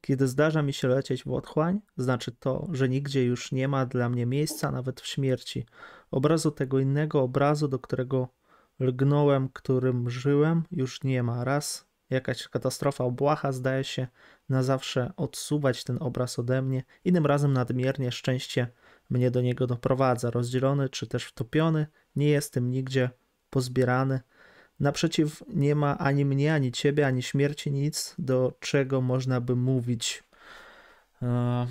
Kiedy 0.02 0.28
zdarza 0.28 0.62
mi 0.62 0.74
się 0.74 0.88
lecieć 0.88 1.24
w 1.24 1.32
otchłań, 1.32 1.80
znaczy 1.98 2.32
to, 2.32 2.68
że 2.72 2.90
nigdzie 2.90 3.26
już 3.26 3.52
nie 3.52 3.68
ma 3.68 3.86
dla 3.86 4.10
mnie 4.10 4.26
miejsca, 4.26 4.72
nawet 4.72 5.02
w 5.02 5.08
śmierci. 5.08 5.66
Obrazu 6.12 6.52
tego 6.52 6.80
innego 6.80 7.22
obrazu, 7.22 7.68
do 7.68 7.80
którego 7.80 8.28
lgnąłem, 8.80 9.50
którym 9.50 10.10
żyłem, 10.10 10.64
już 10.72 11.04
nie 11.04 11.24
ma. 11.24 11.44
Raz 11.44 11.92
jakaś 12.10 12.48
katastrofa 12.48 13.04
obłaha 13.04 13.52
zdaje 13.52 13.84
się 13.84 14.08
na 14.50 14.64
zawsze 14.64 15.14
odsuwać 15.18 15.84
ten 15.84 15.98
obraz 16.00 16.40
ode 16.40 16.62
mnie, 16.62 16.84
innym 17.06 17.26
razem 17.26 17.54
nadmiernie 17.54 18.12
szczęście 18.12 18.68
mnie 19.10 19.32
do 19.32 19.42
niego 19.42 19.68
doprowadza. 19.68 20.32
Rozdzielony 20.32 20.90
czy 20.90 21.08
też 21.08 21.26
wtopiony, 21.26 21.88
nie 22.16 22.30
jestem 22.30 22.72
nigdzie 22.72 23.10
pozbierany. 23.50 24.20
Naprzeciw 24.82 25.44
nie 25.48 25.76
ma 25.76 25.98
ani 25.98 26.26
mnie, 26.26 26.54
ani 26.54 26.72
ciebie, 26.72 27.08
ani 27.08 27.24
śmierci 27.24 27.72
nic, 27.72 28.16
do 28.20 28.54
czego 28.60 29.02
można 29.02 29.42
by 29.42 29.56
mówić. 29.56 30.24
E, 31.22 31.68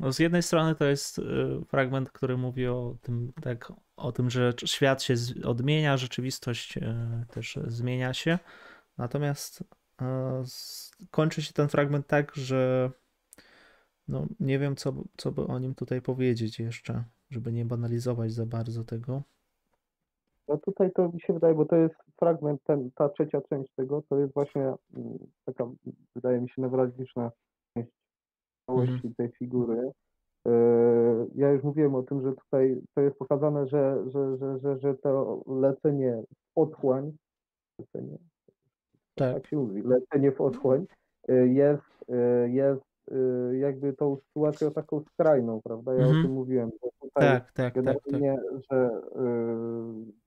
no 0.00 0.12
z 0.12 0.18
jednej 0.18 0.42
strony 0.42 0.74
to 0.74 0.84
jest 0.84 1.18
e, 1.18 1.22
fragment, 1.64 2.10
który 2.10 2.36
mówi 2.36 2.66
o 2.66 2.96
tym, 3.02 3.32
tak, 3.42 3.72
o 3.96 4.12
tym, 4.12 4.30
że 4.30 4.52
świat 4.64 5.02
się 5.02 5.14
odmienia, 5.44 5.96
rzeczywistość 5.96 6.76
e, 6.76 7.24
też 7.28 7.58
zmienia 7.66 8.14
się. 8.14 8.38
Natomiast 8.98 9.64
kończy 11.10 11.42
się 11.42 11.52
ten 11.52 11.68
fragment 11.68 12.06
tak, 12.06 12.34
że 12.34 12.90
no, 14.08 14.26
nie 14.40 14.58
wiem, 14.58 14.76
co, 14.76 15.04
co 15.16 15.32
by 15.32 15.46
o 15.46 15.58
nim 15.58 15.74
tutaj 15.74 16.02
powiedzieć 16.02 16.58
jeszcze, 16.58 17.04
żeby 17.30 17.52
nie 17.52 17.64
banalizować 17.64 18.32
za 18.32 18.46
bardzo 18.46 18.84
tego. 18.84 19.22
No 20.48 20.58
tutaj 20.58 20.92
to 20.92 21.08
mi 21.08 21.20
się 21.20 21.32
wydaje, 21.32 21.54
bo 21.54 21.64
to 21.64 21.76
jest 21.76 21.94
fragment, 22.18 22.62
ten, 22.64 22.90
ta 22.94 23.08
trzecia 23.08 23.40
część 23.40 23.72
tego, 23.76 24.02
to 24.08 24.18
jest 24.18 24.34
właśnie 24.34 24.62
mm, 24.62 25.18
taka, 25.44 25.70
wydaje 26.14 26.40
mi 26.40 26.48
się, 26.48 26.62
newralgiczna 26.62 27.30
część 27.74 27.90
całości 28.66 29.14
tej 29.16 29.28
figury. 29.28 29.90
Yy, 30.46 31.26
Ja 31.34 31.50
już 31.50 31.62
mówiłem 31.62 31.94
o 31.94 32.02
tym, 32.02 32.22
że 32.22 32.32
tutaj 32.32 32.82
to 32.94 33.00
jest 33.00 33.16
pokazane, 33.16 33.66
że, 33.66 34.10
że, 34.10 34.36
że, 34.36 34.58
że, 34.58 34.78
że 34.78 34.94
to 34.94 35.42
lecenie 35.46 36.22
w 36.30 36.58
otchłań, 36.58 37.16
lecenie, 37.78 38.18
Tak. 39.14 39.34
tak 39.34 39.46
się 39.46 39.56
mówi, 39.56 39.82
lecenie 39.82 40.32
w 40.32 40.40
otchłań 40.40 40.86
yy, 41.28 41.48
jest, 41.48 41.82
yy, 42.08 42.50
jest 42.50 42.93
jakby 43.60 43.92
tą 43.92 44.16
sytuacją 44.16 44.70
taką 44.70 45.00
skrajną, 45.00 45.60
prawda? 45.62 45.92
Ja 45.94 45.98
Mhm. 45.98 46.18
o 46.18 46.22
tym 46.22 46.32
mówiłem, 46.32 46.70
że 46.70 46.90
tutaj 47.00 47.40
Tak, 47.40 47.52
tak, 47.52 47.74
tak, 47.74 47.84
tak. 47.84 48.20
że, 48.70 49.00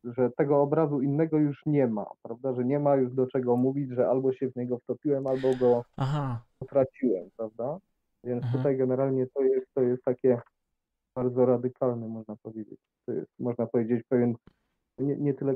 yy, 0.03 0.13
że 0.13 0.31
tego 0.37 0.61
obrazu 0.61 1.01
innego 1.01 1.37
już 1.37 1.65
nie 1.65 1.87
ma, 1.87 2.05
prawda? 2.23 2.53
Że 2.53 2.65
nie 2.65 2.79
ma 2.79 2.95
już 2.95 3.13
do 3.13 3.27
czego 3.27 3.55
mówić, 3.55 3.89
że 3.89 4.07
albo 4.09 4.33
się 4.33 4.51
w 4.51 4.55
niego 4.55 4.77
wtopiłem, 4.79 5.27
albo 5.27 5.55
go 5.59 5.83
Aha, 5.97 6.41
utraciłem, 6.61 7.29
prawda? 7.37 7.77
Więc 8.23 8.43
Aha. 8.43 8.57
tutaj 8.57 8.77
generalnie 8.77 9.27
to 9.33 9.43
jest, 9.43 9.67
to 9.73 9.81
jest 9.81 10.03
takie 10.03 10.41
bardzo 11.15 11.45
radykalne, 11.45 12.07
można 12.07 12.35
powiedzieć. 12.43 12.79
To 13.05 13.11
jest, 13.11 13.27
można 13.39 13.67
powiedzieć, 13.67 14.03
pewien 14.09 14.35
nie, 14.99 15.15
nie 15.15 15.33
tyle 15.33 15.55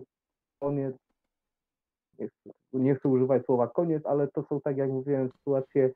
koniec, 0.60 0.96
nie 2.20 2.28
chcę, 2.28 2.50
nie 2.74 2.96
chcę 2.96 3.10
używać 3.10 3.46
słowa 3.46 3.68
koniec, 3.68 4.06
ale 4.06 4.28
to 4.28 4.44
są, 4.44 4.62
tak 4.62 4.78
jak 4.78 4.90
mówiłem, 4.90 5.30
sytuacje 5.32 5.92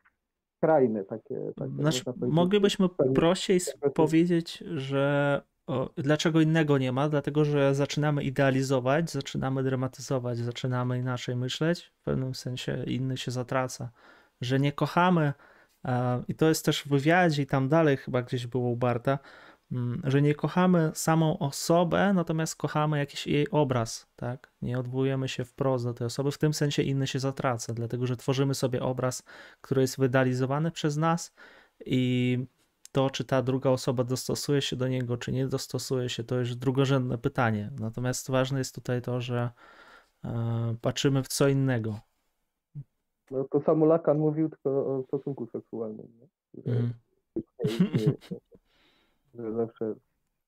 skrajne, 0.65 1.03
takie, 1.03 1.51
takie 1.55 1.71
Znaczy, 1.79 2.03
moglibyśmy 2.27 2.89
prościej 3.15 3.59
powiedzieć, 3.93 4.63
że 4.75 5.41
o, 5.67 5.89
dlaczego 5.97 6.41
innego 6.41 6.77
nie 6.77 6.91
ma? 6.91 7.09
Dlatego, 7.09 7.45
że 7.45 7.75
zaczynamy 7.75 8.23
idealizować, 8.23 9.11
zaczynamy 9.11 9.63
dramatyzować, 9.63 10.37
zaczynamy 10.37 10.97
inaczej 10.97 11.35
myśleć. 11.35 11.93
W 12.01 12.03
pewnym 12.03 12.35
sensie 12.35 12.83
inny 12.87 13.17
się 13.17 13.31
zatraca. 13.31 13.89
Że 14.41 14.59
nie 14.59 14.71
kochamy, 14.71 15.33
i 16.27 16.35
to 16.35 16.49
jest 16.49 16.65
też 16.65 16.83
w 16.83 16.87
wywiadzie 16.87 17.43
i 17.43 17.47
tam 17.47 17.69
dalej 17.69 17.97
chyba 17.97 18.21
gdzieś 18.21 18.47
było 18.47 18.69
u 18.69 18.75
Barta, 18.75 19.19
że 20.03 20.21
nie 20.21 20.35
kochamy 20.35 20.91
samą 20.93 21.39
osobę, 21.39 22.13
natomiast 22.13 22.55
kochamy 22.55 22.97
jakiś 22.97 23.27
jej 23.27 23.49
obraz, 23.49 24.07
tak? 24.15 24.51
Nie 24.61 24.79
odwołujemy 24.79 25.27
się 25.27 25.45
wprost 25.45 25.85
do 25.85 25.93
tej 25.93 26.07
osoby, 26.07 26.31
w 26.31 26.37
tym 26.37 26.53
sensie 26.53 26.83
inny 26.83 27.07
się 27.07 27.19
zatraca, 27.19 27.73
dlatego 27.73 28.07
że 28.07 28.17
tworzymy 28.17 28.55
sobie 28.55 28.83
obraz, 28.83 29.23
który 29.61 29.81
jest 29.81 29.99
wydalizowany 29.99 30.71
przez 30.71 30.97
nas 30.97 31.33
i 31.85 32.39
to, 32.91 33.09
czy 33.09 33.25
ta 33.25 33.41
druga 33.41 33.69
osoba 33.69 34.03
dostosuje 34.03 34.61
się 34.61 34.75
do 34.75 34.87
niego, 34.87 35.17
czy 35.17 35.31
nie 35.31 35.47
dostosuje 35.47 36.09
się, 36.09 36.23
to 36.23 36.35
już 36.35 36.55
drugorzędne 36.55 37.17
pytanie. 37.17 37.71
Natomiast 37.79 38.31
ważne 38.31 38.59
jest 38.59 38.75
tutaj 38.75 39.01
to, 39.01 39.21
że 39.21 39.49
e, 40.25 40.75
patrzymy 40.81 41.23
w 41.23 41.27
co 41.27 41.47
innego. 41.47 41.99
No, 43.31 43.43
to 43.43 43.61
samo 43.61 43.85
Lacan 43.85 44.17
mówił 44.17 44.49
tylko 44.49 44.69
o 44.69 45.03
stosunku 45.07 45.47
seksualnym, 45.47 46.07
nie? 46.19 46.27
Że, 46.63 46.71
Mhm. 46.71 46.93
Zawsze 49.35 49.95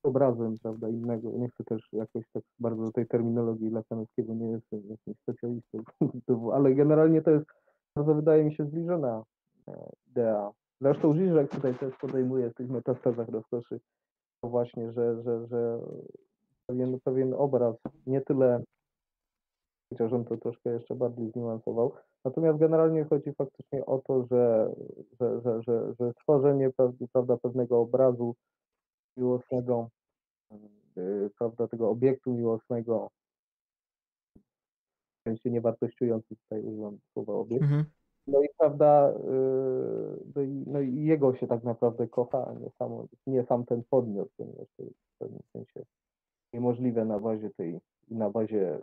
obrazem, 0.04 0.56
prawda, 0.64 0.90
innego. 0.90 1.32
Nie 1.32 1.50
chcę 1.50 1.64
też 1.64 1.88
jakoś 1.94 2.24
tak 2.34 2.44
bardzo 2.60 2.84
do 2.84 2.92
tej 2.92 3.08
terminologii 3.08 3.70
lakanowskiego, 3.70 4.34
nie 4.34 4.52
jestem 4.52 4.82
jakimś 4.90 5.18
specjalistą, 5.18 5.84
ale 6.56 6.76
generalnie 6.76 7.22
to 7.22 7.32
jest 7.32 7.46
bardzo, 7.96 8.16
wydaje 8.16 8.44
mi 8.44 8.56
się, 8.56 8.66
zbliżona 8.66 9.24
e, 9.68 9.90
idea. 10.08 10.52
Zresztą 10.82 11.14
Żyżek 11.14 11.52
tutaj 11.52 11.76
też 11.76 11.94
podejmuje 12.02 12.50
w 12.50 12.54
tych 12.54 12.70
metastazach 12.70 13.30
rozkoszy 13.30 13.80
to 14.42 14.50
właśnie, 14.50 14.92
że, 14.92 15.24
że, 15.24 15.48
że 15.48 15.80
pewien, 16.66 17.00
pewien 17.04 17.34
obraz, 17.34 17.76
nie 18.08 18.22
tyle, 18.22 18.64
chociaż 19.90 20.14
on 20.14 20.26
to 20.26 20.38
troszkę 20.38 20.74
jeszcze 20.74 20.96
bardziej 20.96 21.32
zniuansował, 21.32 21.92
natomiast 22.26 22.60
generalnie 22.60 23.06
chodzi 23.06 23.34
faktycznie 23.34 23.86
o 23.86 24.02
to, 24.08 24.26
że, 24.32 24.74
że, 25.20 25.42
że, 25.42 25.62
że, 25.62 25.94
że 26.00 26.12
stworzenie 26.12 26.70
prawda, 27.14 27.38
pewnego 27.38 27.80
obrazu 27.80 28.36
miłosnego, 29.18 29.90
yy, 30.96 31.30
prawda, 31.38 31.68
tego 31.68 31.90
obiektu 31.90 32.34
miłosnego, 32.34 33.10
w 35.20 35.24
sensie 35.30 35.52
niewartościujący 35.52 36.36
tutaj 36.36 36.62
używam 36.62 36.98
słowa 37.14 37.34
obiekt, 37.34 37.64
Mhm. 37.64 37.86
no 38.28 38.42
i 38.42 38.48
prawda, 38.58 39.14
yy, 39.30 40.24
no 40.36 40.42
i, 40.42 40.64
no 40.68 40.82
i 40.82 41.04
jego 41.04 41.36
się 41.36 41.48
tak 41.48 41.64
naprawdę 41.64 42.08
kocha, 42.08 42.48
a 42.48 42.54
nie, 42.54 42.70
samo, 42.70 43.08
nie 43.28 43.44
sam 43.46 43.66
ten 43.66 43.84
podmiot, 43.90 44.30
ponieważ 44.38 44.68
to 44.78 44.84
jest 44.84 44.96
w 44.96 45.18
pewnym 45.20 45.42
sensie 45.54 45.86
niemożliwe 46.54 47.06
na 47.06 47.20
bazie 47.20 47.50
tej, 47.50 47.80
na 48.10 48.30
bazie 48.30 48.80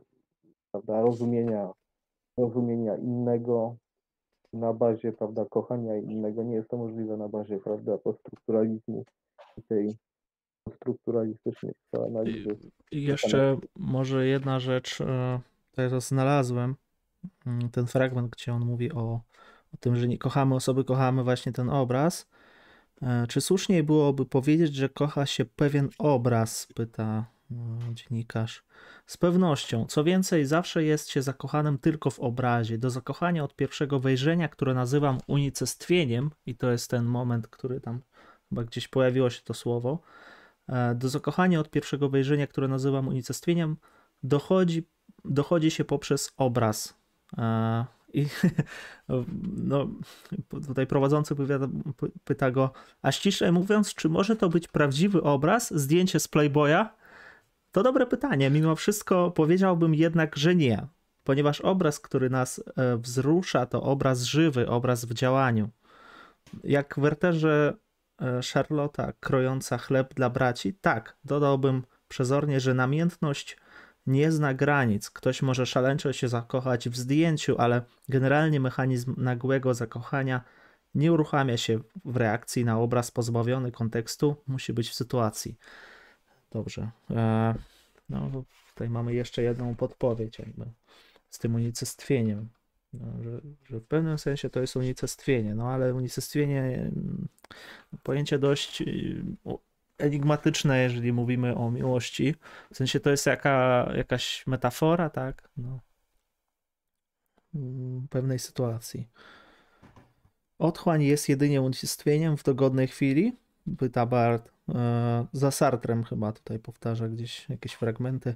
prawda, 0.72 1.01
rozumienia, 1.03 1.72
rozumienia 2.37 2.97
innego, 2.97 3.76
na 4.53 4.72
bazie 4.72 5.12
prawda, 5.12 5.45
kochania 5.45 5.97
innego. 5.97 6.43
Nie 6.43 6.55
jest 6.55 6.68
to 6.68 6.76
możliwe 6.76 7.16
na 7.16 7.28
bazie 7.28 7.59
prawda, 7.59 7.99
poststrukturalizmu 7.99 9.05
i 9.57 9.62
tej 9.62 9.97
strukturalistycznej 10.73 11.73
analizy. 12.07 12.57
I 12.91 13.03
jeszcze 13.03 13.57
może 13.77 14.27
jedna 14.27 14.61
rzecz, 14.61 15.01
e, 15.01 15.41
teraz 15.73 16.09
znalazłem 16.09 16.77
mm, 17.47 17.71
ten 17.71 17.87
fragment, 17.87 18.30
gdzie 18.30 18.55
on 18.55 18.64
mówi 18.64 18.93
o, 18.93 19.21
o 19.75 19.76
tym, 19.80 19.97
że 19.97 20.09
nie 20.09 20.18
kochamy 20.18 20.55
osoby, 20.55 20.84
kochamy 20.84 21.25
właśnie 21.25 21.53
ten 21.53 21.71
obraz. 21.71 22.29
E, 23.03 23.26
Czy 23.26 23.41
słuszniej 23.41 23.83
byłoby 23.83 24.26
powiedzieć, 24.26 24.75
że 24.75 24.88
kocha 24.88 25.26
się 25.26 25.45
pewien 25.45 25.88
obraz? 25.99 26.68
Pyta 26.75 27.25
e, 27.51 27.95
dziennikarz. 27.95 28.64
Z 29.07 29.17
pewnością. 29.17 29.87
Co 29.87 30.05
więcej, 30.05 30.47
zawsze 30.47 30.84
jest 30.84 31.11
się 31.11 31.22
zakochanym 31.22 31.79
tylko 31.79 32.11
w 32.11 32.21
obrazie. 32.21 32.79
Do 32.79 32.91
zakochania 32.91 33.45
od 33.45 33.57
pierwszego 33.57 34.01
wejrzenia, 34.01 34.49
które 34.49 34.75
nazywam 34.75 35.18
unicestwieniem, 35.26 36.30
i 36.47 36.57
to 36.57 36.71
jest 36.71 36.91
ten 36.91 37.05
moment, 37.05 37.49
który 37.49 37.80
tam 37.80 38.01
chyba 38.49 38.64
gdzieś 38.64 38.88
pojawiło 38.88 39.30
się 39.30 39.43
to 39.43 39.55
słowo, 39.55 39.99
do 40.95 41.08
zakochania 41.08 41.61
od 41.61 41.70
pierwszego 41.70 42.08
wejrzenia, 42.08 42.46
które 42.46 42.68
nazywam 42.68 43.08
unicestwieniem, 43.08 43.76
dochodzi, 44.22 44.88
dochodzi 45.24 45.70
się 45.70 45.84
poprzez 45.84 46.32
obraz. 46.36 46.95
E, 47.38 47.84
I 48.14 48.26
no, 49.57 49.88
tutaj 50.66 50.86
prowadzący 50.86 51.34
wywiad 51.34 51.62
py- 51.96 52.11
pyta 52.24 52.50
go, 52.50 52.72
a 53.03 53.12
ściślej 53.12 53.53
mówiąc, 53.53 53.95
czy 53.95 54.08
może 54.08 54.36
to 54.36 54.49
być 54.49 54.68
prawdziwy 54.68 55.22
obraz, 55.22 55.74
zdjęcie 55.74 56.20
z 56.20 56.28
Playboya? 56.28 56.84
To 57.72 57.82
dobre 57.82 58.07
pytanie. 58.07 58.50
Mimo 58.50 58.76
wszystko 58.76 59.30
powiedziałbym 59.30 59.95
jednak, 59.95 60.36
że 60.36 60.54
nie, 60.54 60.86
ponieważ 61.24 61.61
obraz, 61.61 62.00
który 62.00 62.30
nas 62.30 62.62
e, 62.76 62.96
wzrusza, 62.96 63.66
to 63.66 63.82
obraz 63.82 64.22
żywy, 64.22 64.68
obraz 64.68 65.04
w 65.04 65.14
działaniu. 65.14 65.68
Jak 66.64 66.95
w 66.96 67.00
Werterze 67.00 67.74
e, 67.74 67.84
Charlotta 68.53 69.12
krojąca 69.20 69.78
chleb 69.78 70.14
dla 70.14 70.30
braci, 70.30 70.74
tak, 70.74 71.16
dodałbym 71.24 71.82
przezornie, 72.08 72.61
że 72.61 72.74
namiętność 72.74 73.57
nie 74.07 74.32
zna 74.32 74.54
granic. 74.54 75.11
Ktoś 75.11 75.42
może 75.42 75.66
szaleńczo 75.66 76.12
się 76.12 76.28
zakochać 76.28 76.88
w 76.88 76.96
zdjęciu, 76.96 77.58
ale 77.58 77.82
generalnie 78.08 78.61
mechanizm 78.61 79.14
nagłego 79.18 79.74
zakochania 79.74 80.45
nie 80.95 81.12
uruchamia 81.12 81.57
się 81.57 81.80
w 82.04 82.16
reakcji 82.16 82.64
na 82.64 82.78
obraz 82.78 83.11
pozbawiony 83.11 83.72
kontekstu, 83.72 84.36
musi 84.46 84.72
być 84.72 84.91
w 84.91 84.95
sytuacji. 84.95 85.58
Dobrze. 86.53 86.91
E, 87.11 87.54
No, 88.08 88.45
tutaj 88.68 88.91
mamy 88.91 89.14
jeszcze 89.14 89.42
jedną 89.42 89.74
podpowiedź, 89.74 90.38
jakby 90.38 90.66
z 91.30 91.38
tym 91.38 91.54
unicestwieniem. 91.54 92.49
No, 93.00 93.22
że, 93.22 93.41
że 93.64 93.80
w 93.80 93.87
pewnym 93.87 94.18
sensie 94.18 94.50
to 94.50 94.61
jest 94.61 94.76
unicestwienie, 94.76 95.54
no 95.54 95.68
ale 95.68 95.95
unicestwienie 95.95 96.62
mm, 96.62 97.29
pojęcie 98.03 98.38
dość 98.38 98.83
y, 98.83 99.25
enigmatyczne, 99.99 100.83
jeżeli 100.83 101.12
mówimy 101.12 101.54
o 101.57 101.71
miłości. 101.71 102.34
W 102.72 102.76
sensie 102.76 103.00
to 103.00 103.11
jest 103.11 103.26
jaka, 103.26 103.88
jakaś 103.96 104.46
metafora, 104.46 105.11
tak? 105.11 105.49
No. 105.57 105.80
Mm, 107.54 108.08
pewnej 108.11 108.38
sytuacji. 108.38 109.08
Otchłań 110.58 111.03
jest 111.03 111.29
jedynie 111.29 111.62
unicestwieniem 111.62 112.37
w 112.37 112.42
dogodnej 112.42 112.88
chwili? 112.88 113.37
Pyta 113.79 114.07
Bart. 114.07 114.50
E, 114.68 115.26
za 115.33 115.50
Sartrem 115.50 116.04
chyba 116.04 116.33
tutaj 116.33 116.58
powtarza 116.58 117.08
gdzieś 117.08 117.49
jakieś 117.49 117.72
fragmenty. 117.72 118.34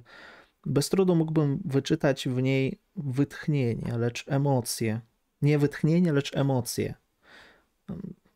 Bez 0.65 0.89
trudu 0.89 1.15
mógłbym 1.15 1.59
wyczytać 1.65 2.27
w 2.27 2.41
niej 2.41 2.79
wytchnienie, 2.95 3.97
lecz 3.97 4.25
emocje. 4.27 5.01
Nie 5.41 5.59
wytchnienie, 5.59 6.13
lecz 6.13 6.35
emocje. 6.35 6.93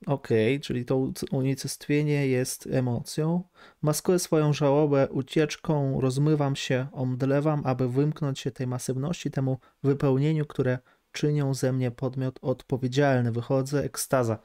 Okej, 0.05 0.55
okay, 0.55 0.59
czyli 0.59 0.85
to 0.85 1.11
unicestwienie 1.31 2.27
jest 2.27 2.67
emocją. 2.67 3.43
Maskuję 3.81 4.19
swoją 4.19 4.53
żałobę 4.53 5.09
ucieczką, 5.09 6.01
rozmywam 6.01 6.55
się, 6.55 6.87
omdlewam, 6.91 7.61
aby 7.65 7.89
wymknąć 7.89 8.39
się 8.39 8.51
tej 8.51 8.67
masywności, 8.67 9.31
temu 9.31 9.57
wypełnieniu, 9.83 10.45
które 10.45 10.79
czynią 11.11 11.53
ze 11.53 11.73
mnie 11.73 11.91
podmiot 11.91 12.39
odpowiedzialny. 12.41 13.31
Wychodzę, 13.31 13.83
ekstaza. 13.83 14.39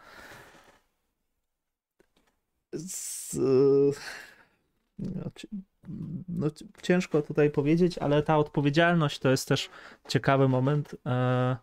Z... 2.72 3.36
No, 6.28 6.47
ciężko 6.82 7.23
tutaj 7.23 7.51
powiedzieć, 7.51 7.98
ale 7.98 8.23
ta 8.23 8.39
odpowiedzialność 8.39 9.19
to 9.19 9.31
jest 9.31 9.48
też 9.48 9.70
ciekawy 10.09 10.48
moment. 10.48 10.94
E 11.06 11.56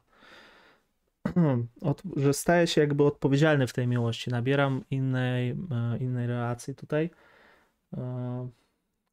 że 2.16 2.34
staję 2.34 2.68
się 2.68 2.82
jakby 2.82 3.04
odpowiedzialny 3.04 3.68
w 3.68 3.74
tej 3.74 3.88
miłości. 3.88 4.32
Nabieram 4.32 4.84
innej, 4.92 5.50
e, 5.52 5.98
innej 6.00 6.28
relacji 6.28 6.76
tutaj. 6.76 7.10
E, 7.98 8.50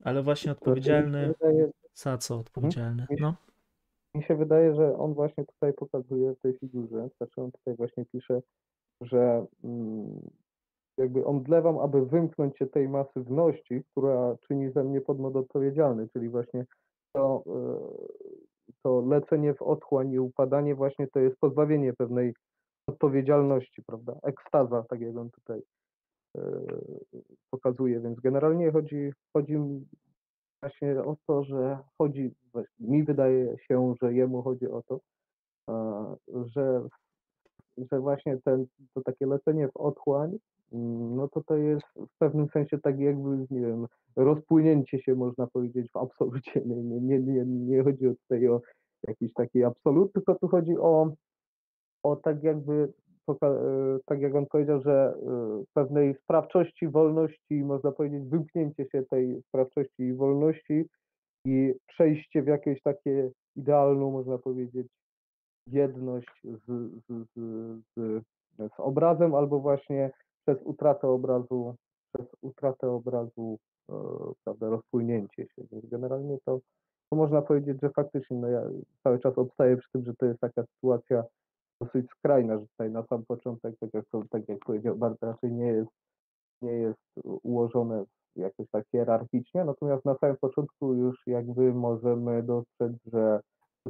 ale 0.04 0.22
właśnie 0.22 0.52
odpowiedzialny. 0.52 1.34
Za 1.94 2.18
co 2.18 2.38
odpowiedzialny? 2.38 3.06
No. 3.20 3.34
Mi 4.14 4.22
się 4.22 4.36
wydaje, 4.36 4.74
że 4.74 4.96
on 4.98 5.14
właśnie 5.14 5.44
tutaj 5.44 5.72
pokazuje 5.72 6.34
w 6.34 6.40
tej 6.40 6.58
figurze, 6.58 7.08
znaczy 7.16 7.42
on 7.42 7.52
tutaj 7.52 7.74
właśnie 7.74 8.04
pisze, 8.04 8.42
że 9.00 9.46
mm, 9.64 10.20
jakby 10.98 11.24
omdlewam, 11.24 11.78
aby 11.78 12.06
wymknąć 12.06 12.58
się 12.58 12.66
tej 12.66 12.88
masywności, 12.88 13.82
która 13.90 14.36
czyni 14.48 14.72
ze 14.72 14.84
mnie 14.84 15.00
podmiot 15.00 15.36
odpowiedzialny, 15.36 16.08
czyli 16.08 16.28
właśnie 16.28 16.66
to, 17.12 17.42
e, 17.46 17.78
to 18.82 19.00
lecenie 19.00 19.54
w 19.54 19.62
otchłań 19.62 20.12
i 20.12 20.18
upadanie 20.18 20.74
właśnie 20.74 21.06
to 21.06 21.20
jest 21.20 21.36
pozbawienie 21.40 21.92
pewnej 21.92 22.34
odpowiedzialności, 22.86 23.82
prawda? 23.86 24.16
Ekstaza, 24.22 24.84
tak 24.88 25.00
jak 25.00 25.16
on 25.16 25.30
tutaj 25.30 25.62
e, 26.36 26.42
pokazuje, 27.50 28.00
więc 28.00 28.20
generalnie 28.20 28.72
chodzi, 28.72 29.12
chodzi 29.36 29.58
właśnie 30.62 31.04
o 31.04 31.16
to, 31.26 31.44
że 31.44 31.78
chodzi, 31.98 32.34
mi 32.80 33.04
wydaje 33.04 33.58
się, 33.58 33.94
że 34.02 34.14
jemu 34.14 34.42
chodzi 34.42 34.68
o 34.68 34.82
to, 34.82 35.00
że, 36.46 36.88
że 37.78 38.00
właśnie 38.00 38.38
ten, 38.44 38.66
to 38.94 39.02
takie 39.02 39.26
lecenie 39.26 39.68
w 39.68 39.76
otchłań, 39.76 40.38
mm, 40.72 41.16
no 41.16 41.28
to 41.28 41.42
to 41.46 41.56
jest 41.56 41.86
w 41.96 42.18
pewnym 42.18 42.48
sensie 42.52 42.78
tak 42.78 43.00
jakby, 43.00 43.46
nie 43.50 43.60
wiem, 43.60 43.86
rozpłynięcie 44.16 45.02
się, 45.02 45.14
można 45.14 45.46
powiedzieć, 45.46 45.90
w 45.92 45.96
absolucie. 45.96 46.62
Nie, 46.66 47.00
nie, 47.00 47.18
nie, 47.18 47.44
nie 47.46 47.82
chodzi 47.82 48.04
tutaj 48.04 48.48
o 48.48 48.60
jakiś 49.08 49.32
taki 49.32 49.64
absolut, 49.64 50.12
tylko 50.12 50.34
tu 50.34 50.48
chodzi 50.48 50.78
o, 50.78 51.12
o 52.02 52.16
tak 52.16 52.42
jakby, 52.42 52.92
e, 53.42 53.98
tak 54.06 54.20
jak 54.20 54.34
on 54.34 54.46
powiedział, 54.46 54.82
że 54.82 55.14
e, 55.14 55.64
pewnej 55.74 56.14
sprawczości, 56.14 56.88
wolności, 56.88 57.64
można 57.64 57.92
powiedzieć, 57.92 58.28
wymknięcie 58.28 58.86
się 58.92 59.02
tej 59.02 59.42
sprawczości 59.42 60.02
i 60.02 60.14
wolności 60.14 60.84
i 61.46 61.74
przejście 61.86 62.42
w 62.42 62.46
jakieś 62.46 62.82
takie 62.82 63.30
idealną, 63.56 64.10
można 64.10 64.38
powiedzieć, 64.38 64.86
jedność 65.66 66.42
z, 66.44 66.66
z, 66.66 67.28
z, 67.36 68.22
z, 68.58 68.70
obrazem, 68.78 69.34
albo 69.34 69.60
właśnie 69.60 70.10
przez 70.46 70.62
utratę 70.62 71.08
obrazu, 71.08 71.76
przez 72.14 72.26
utratę 72.40 72.90
obrazu, 72.90 73.58
e, 73.90 73.94
prawda, 74.44 74.68
rozpłynięcie 74.68 75.46
się. 75.46 75.62
Więc 75.72 75.86
generalnie 75.86 76.38
to 76.44 76.60
to 77.12 77.16
można 77.16 77.42
powiedzieć, 77.42 77.78
że 77.82 77.90
faktycznie 77.90 78.36
no 78.36 78.48
ja 78.48 78.62
cały 79.04 79.18
czas 79.18 79.38
obstaję 79.38 79.76
przy 79.76 79.88
tym, 79.92 80.04
że 80.04 80.14
to 80.14 80.26
jest 80.26 80.40
taka 80.40 80.64
sytuacja 80.66 81.24
dosyć 81.80 82.10
skrajna, 82.10 82.58
że 82.58 82.66
tutaj 82.66 82.90
na 82.90 83.06
sam 83.06 83.24
początek, 83.24 83.74
tak 83.80 83.90
jak, 83.94 84.04
tak 84.30 84.48
jak 84.48 84.58
powiedział 84.58 84.96
Bart, 84.96 85.22
raczej 85.22 85.52
nie 85.52 85.66
jest, 85.66 85.90
nie 86.62 86.72
jest 86.72 87.00
ułożone 87.24 88.04
jakoś 88.36 88.66
tak 88.70 88.84
hierarchicznie, 88.92 89.64
natomiast 89.64 90.04
na 90.04 90.14
samym 90.18 90.36
początku 90.40 90.94
już 90.94 91.22
jakby 91.26 91.74
możemy 91.74 92.42
dostrzec, 92.42 92.92
że 93.12 93.40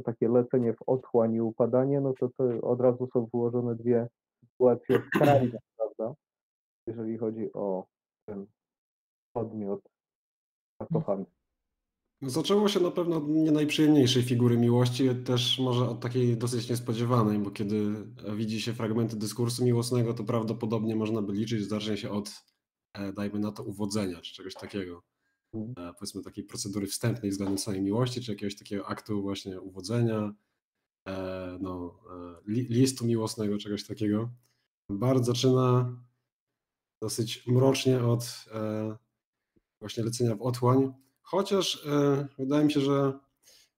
takie 0.01 0.29
lecenie 0.29 0.73
w 0.73 0.81
otchłań 0.87 1.33
i 1.33 1.41
upadanie, 1.41 2.01
no 2.01 2.13
to, 2.19 2.29
to 2.37 2.43
od 2.61 2.81
razu 2.81 3.09
są 3.13 3.29
wyłożone 3.33 3.75
dwie 3.75 4.07
sytuacje 4.45 5.01
skrajne, 5.15 5.59
prawda? 5.77 6.15
Jeżeli 6.87 7.17
chodzi 7.17 7.53
o 7.53 7.85
ten 8.25 8.45
podmiot 9.33 9.81
zakochany. 10.81 11.25
No, 12.21 12.29
zaczęło 12.29 12.67
się 12.67 12.79
na 12.79 12.91
pewno 12.91 13.17
od 13.17 13.27
nie 13.27 13.51
najprzyjemniejszej 13.51 14.23
figury 14.23 14.57
miłości, 14.57 15.09
też 15.25 15.59
może 15.59 15.89
od 15.89 15.99
takiej 15.99 16.37
dosyć 16.37 16.69
niespodziewanej, 16.69 17.39
bo 17.39 17.51
kiedy 17.51 18.05
widzi 18.35 18.61
się 18.61 18.73
fragmenty 18.73 19.15
dyskursu 19.15 19.65
miłosnego, 19.65 20.13
to 20.13 20.23
prawdopodobnie 20.23 20.95
można 20.95 21.21
by 21.21 21.33
liczyć 21.33 21.61
zdarzenie 21.63 21.97
się 21.97 22.09
od, 22.09 22.31
e, 22.93 23.13
dajmy 23.13 23.39
na 23.39 23.51
to, 23.51 23.63
uwodzenia, 23.63 24.21
czy 24.21 24.33
czegoś 24.33 24.53
takiego. 24.53 25.03
Mhm. 25.53 25.89
E, 25.89 25.93
powiedzmy 25.93 26.21
takiej 26.21 26.43
procedury 26.43 26.87
wstępnej 26.87 27.31
względem 27.31 27.57
samej 27.57 27.81
miłości, 27.81 28.21
czy 28.21 28.31
jakiegoś 28.31 28.55
takiego 28.55 28.87
aktu 28.87 29.21
właśnie 29.21 29.61
uwodzenia, 29.61 30.33
e, 31.07 31.57
no, 31.61 31.99
listu 32.47 33.05
miłosnego, 33.05 33.57
czegoś 33.57 33.83
takiego. 33.83 34.29
Bar 34.89 35.23
zaczyna 35.23 35.97
dosyć 37.01 37.47
mrocznie 37.47 38.03
od 38.03 38.45
właśnie 39.79 40.03
lecenia 40.03 40.35
w 40.35 40.41
otchłań, 40.41 40.93
Chociaż 41.23 41.85
e, 41.85 42.27
wydaje 42.39 42.65
mi 42.65 42.71
się, 42.71 42.81
że 42.81 43.19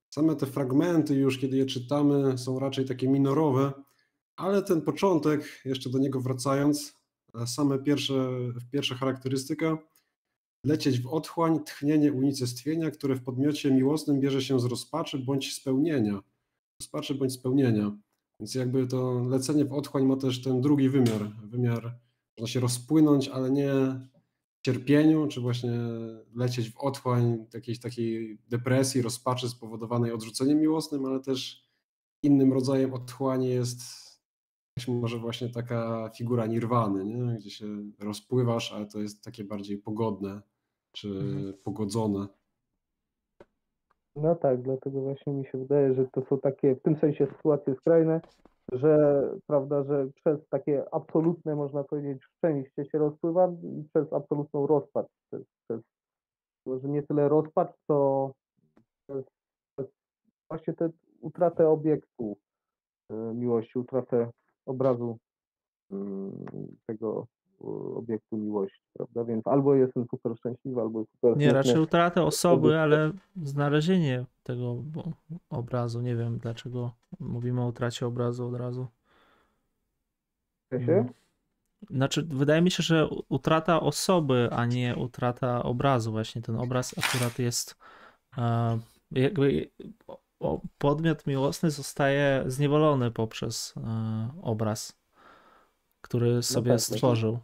same 0.10 0.36
te 0.36 0.46
fragmenty 0.46 1.16
już, 1.16 1.38
kiedy 1.38 1.58
je 1.58 1.66
czytamy, 1.66 2.38
są 2.38 2.60
raczej 2.60 2.86
takie 2.86 3.08
minorowe, 3.08 3.74
ale 4.36 4.64
ten 4.64 4.82
początek, 4.82 5.62
jeszcze 5.66 5.90
do 5.90 6.00
niego 6.00 6.22
wracając, 6.22 6.96
e, 7.36 7.48
same 7.48 7.80
pierwsze, 7.80 8.30
pierwsza 8.72 8.96
charakterystyka, 8.96 9.78
lecieć 10.66 11.00
w 11.00 11.08
otchłań, 11.08 11.64
tchnienie 11.64 12.14
unicestwienia, 12.14 12.92
które 12.92 13.16
w 13.16 13.24
podmiocie 13.24 13.72
miłosnym 13.72 14.20
bierze 14.20 14.42
się 14.42 14.60
z 14.60 14.66
rozpaczy 14.66 15.20
bądź 15.20 15.54
spełnienia. 15.54 16.22
Rozpaczy 16.82 17.16
bądź 17.16 17.34
spełnienia. 17.34 17.98
Więc 18.40 18.56
jakby 18.56 18.88
to 18.88 19.26
lecenie 19.30 19.66
w 19.66 19.74
otchłań 19.74 20.06
ma 20.06 20.16
też 20.16 20.42
ten 20.42 20.62
drugi 20.62 20.90
wymiar. 20.90 21.32
Wymiar, 21.44 22.00
można 22.38 22.54
się 22.54 22.60
rozpłynąć, 22.60 23.28
ale 23.28 23.52
nie 23.52 23.72
cierpieniu, 24.66 25.28
czy 25.28 25.42
właśnie 25.42 25.72
lecieć 26.36 26.70
w 26.72 26.78
otchłań 26.78 27.46
jakiejś 27.54 27.80
takiej 27.80 28.40
depresji, 28.50 29.02
rozpaczy 29.02 29.50
spowodowanej 29.50 30.12
odrzuceniem 30.12 30.60
miłosnym, 30.60 31.06
ale 31.06 31.20
też 31.20 31.66
innym 32.24 32.54
rodzajem 32.54 32.94
otchłani 32.94 33.50
jest 33.50 33.82
może 34.88 35.20
właśnie 35.20 35.50
taka 35.50 36.10
figura 36.18 36.46
nirwany, 36.48 37.06
nie? 37.06 37.36
gdzie 37.36 37.50
się 37.50 37.66
rozpływasz, 38.00 38.74
ale 38.74 38.86
to 38.86 39.00
jest 39.00 39.24
takie 39.24 39.44
bardziej 39.44 39.78
pogodne, 39.78 40.42
czy 40.96 41.08
mhm. 41.08 41.54
pogodzone. 41.64 42.28
No 44.16 44.36
tak, 44.36 44.62
dlatego 44.62 45.02
właśnie 45.02 45.34
mi 45.34 45.46
się 45.46 45.58
wydaje, 45.58 45.94
że 45.94 46.06
to 46.08 46.22
są 46.30 46.40
takie 46.40 46.76
w 46.76 46.82
tym 46.82 46.98
sensie 46.98 47.28
sytuacje 47.38 47.76
skrajne, 47.76 48.22
że 48.72 49.24
prawda, 49.48 49.84
że 49.84 50.08
przez 50.16 50.48
takie 50.50 50.94
absolutne, 50.94 51.56
można 51.56 51.84
powiedzieć, 51.84 52.24
szczęście 52.24 52.86
się 52.86 52.98
rozpływa 52.98 53.52
i 53.64 53.84
przez 53.94 54.14
absolutną 54.14 54.68
rozpacz. 54.68 55.08
Przez, 55.28 55.44
przez, 55.64 55.82
może 56.66 56.90
nie 56.90 57.04
tyle 57.04 57.30
rozpacz, 57.30 57.72
co 57.88 58.32
przez, 59.08 59.26
przez 59.78 59.88
właśnie 60.50 60.74
tę 60.74 60.90
utratę 61.22 61.70
obiektu 61.70 62.38
e, 63.10 63.16
miłości, 63.16 63.80
utratę 63.80 64.32
obrazu 64.66 65.18
mm, 65.92 66.46
tego 66.88 67.28
obiektu 67.96 68.38
miłości, 68.38 68.82
prawda? 68.94 69.24
Więc 69.24 69.48
albo 69.48 69.76
jestem 69.76 70.06
super 70.12 70.38
szczęśliwy, 70.38 70.82
albo 70.82 71.06
super 71.06 71.38
Nie, 71.38 71.54
raczej 71.54 71.80
utratę 71.80 72.24
osoby, 72.24 72.80
ale 72.80 73.12
znalezienie 73.44 74.26
tego 74.44 74.84
obrazu. 75.50 76.02
Nie 76.02 76.16
wiem 76.16 76.38
dlaczego 76.38 76.92
mówimy 77.20 77.62
o 77.62 77.68
utracie 77.68 78.08
obrazu 78.08 78.48
od 78.48 78.56
razu. 78.56 78.88
Się? 80.86 81.06
Znaczy, 81.90 82.24
wydaje 82.24 82.62
mi 82.62 82.72
się, 82.72 82.84
że 82.84 83.10
utrata 83.30 83.82
osoby, 83.82 84.50
a 84.52 84.66
nie 84.66 84.96
utrata 84.96 85.64
obrazu. 85.64 86.12
Właśnie 86.12 86.42
ten 86.42 86.56
obraz 86.56 86.96
akurat 86.98 87.40
jest 87.40 87.76
e, 88.38 88.80
jakby 89.12 89.70
podmiot 90.78 91.28
miłosny 91.28 91.72
zostaje 91.72 92.44
zniewolony 92.48 93.12
poprzez 93.12 93.74
e, 93.78 94.30
obraz, 94.42 95.00
który 96.02 96.44
sobie 96.44 96.72
tak, 96.72 96.82
stworzył. 96.82 97.40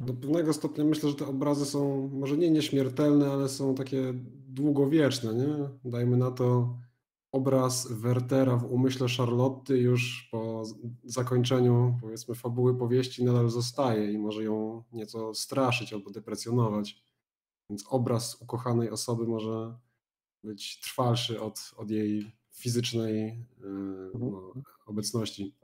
Do 0.00 0.14
pewnego 0.14 0.52
stopnia 0.52 0.84
myślę, 0.84 1.08
że 1.08 1.14
te 1.14 1.26
obrazy 1.26 1.66
są 1.66 2.08
może 2.12 2.36
nie 2.36 2.50
nieśmiertelne, 2.50 3.30
ale 3.30 3.48
są 3.48 3.74
takie 3.74 4.14
długowieczne, 4.48 5.34
nie? 5.34 5.68
Dajmy 5.90 6.16
na 6.16 6.30
to 6.30 6.76
obraz 7.32 7.92
Wertera 7.92 8.56
w 8.56 8.72
umyśle 8.72 9.06
Charlotty 9.16 9.78
już 9.78 10.28
po 10.30 10.62
zakończeniu, 11.04 11.98
powiedzmy, 12.00 12.34
fabuły 12.34 12.78
powieści 12.78 13.24
nadal 13.24 13.48
zostaje 13.48 14.12
i 14.12 14.18
może 14.18 14.44
ją 14.44 14.84
nieco 14.92 15.34
straszyć 15.34 15.92
albo 15.92 16.10
deprecjonować. 16.10 17.02
Więc 17.70 17.84
obraz 17.88 18.42
ukochanej 18.42 18.90
osoby 18.90 19.26
może 19.26 19.78
być 20.44 20.80
trwalszy 20.80 21.40
od, 21.40 21.70
od 21.76 21.90
jej 21.90 22.32
fizycznej 22.50 23.44
yy, 23.60 24.10
no, 24.18 24.52
obecności. 24.86 25.54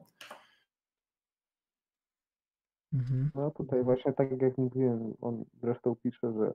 Mhm. 2.92 3.30
No 3.34 3.50
tutaj 3.50 3.82
właśnie 3.82 4.12
tak 4.12 4.42
jak 4.42 4.58
mówiłem, 4.58 5.14
on 5.20 5.44
zresztą 5.62 5.96
pisze, 6.02 6.32
że 6.32 6.52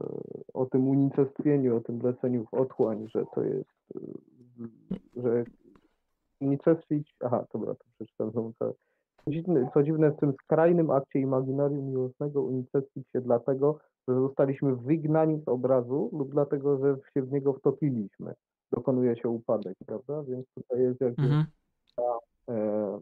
e, 0.00 0.06
o 0.54 0.66
tym 0.66 0.88
unicestwieniu, 0.88 1.76
o 1.76 1.80
tym 1.80 2.00
leceniu 2.02 2.46
w 2.46 2.54
otchłań, 2.54 3.08
że 3.14 3.24
to 3.34 3.44
jest, 3.44 3.70
e, 3.96 4.00
że 5.22 5.44
unicestwić, 6.40 7.14
aha, 7.20 7.46
dobra, 7.52 7.74
to 7.74 7.84
przeczytam 7.94 8.30
znowu 8.30 8.52
całe. 8.52 8.72
Co 9.24 9.30
dziwne, 9.30 9.70
co 9.74 9.82
dziwne, 9.82 10.10
w 10.10 10.16
tym 10.16 10.32
skrajnym 10.44 10.90
akcie 10.90 11.20
imaginarium 11.20 11.90
miłosnego 11.90 12.42
unicestwić 12.42 13.10
się 13.10 13.20
dlatego, 13.20 13.78
że 14.08 14.14
zostaliśmy 14.14 14.76
wygnani 14.76 15.40
z 15.44 15.48
obrazu 15.48 16.10
lub 16.12 16.30
dlatego, 16.30 16.78
że 16.78 16.96
się 17.14 17.22
w 17.22 17.32
niego 17.32 17.52
wtopiliśmy. 17.52 18.34
Dokonuje 18.72 19.16
się 19.16 19.28
upadek, 19.28 19.74
prawda? 19.86 20.22
Więc 20.22 20.46
tutaj 20.54 20.80
jest 20.80 21.00
jakby 21.00 21.22
Mhm. 21.22 21.46
e, 22.48 23.00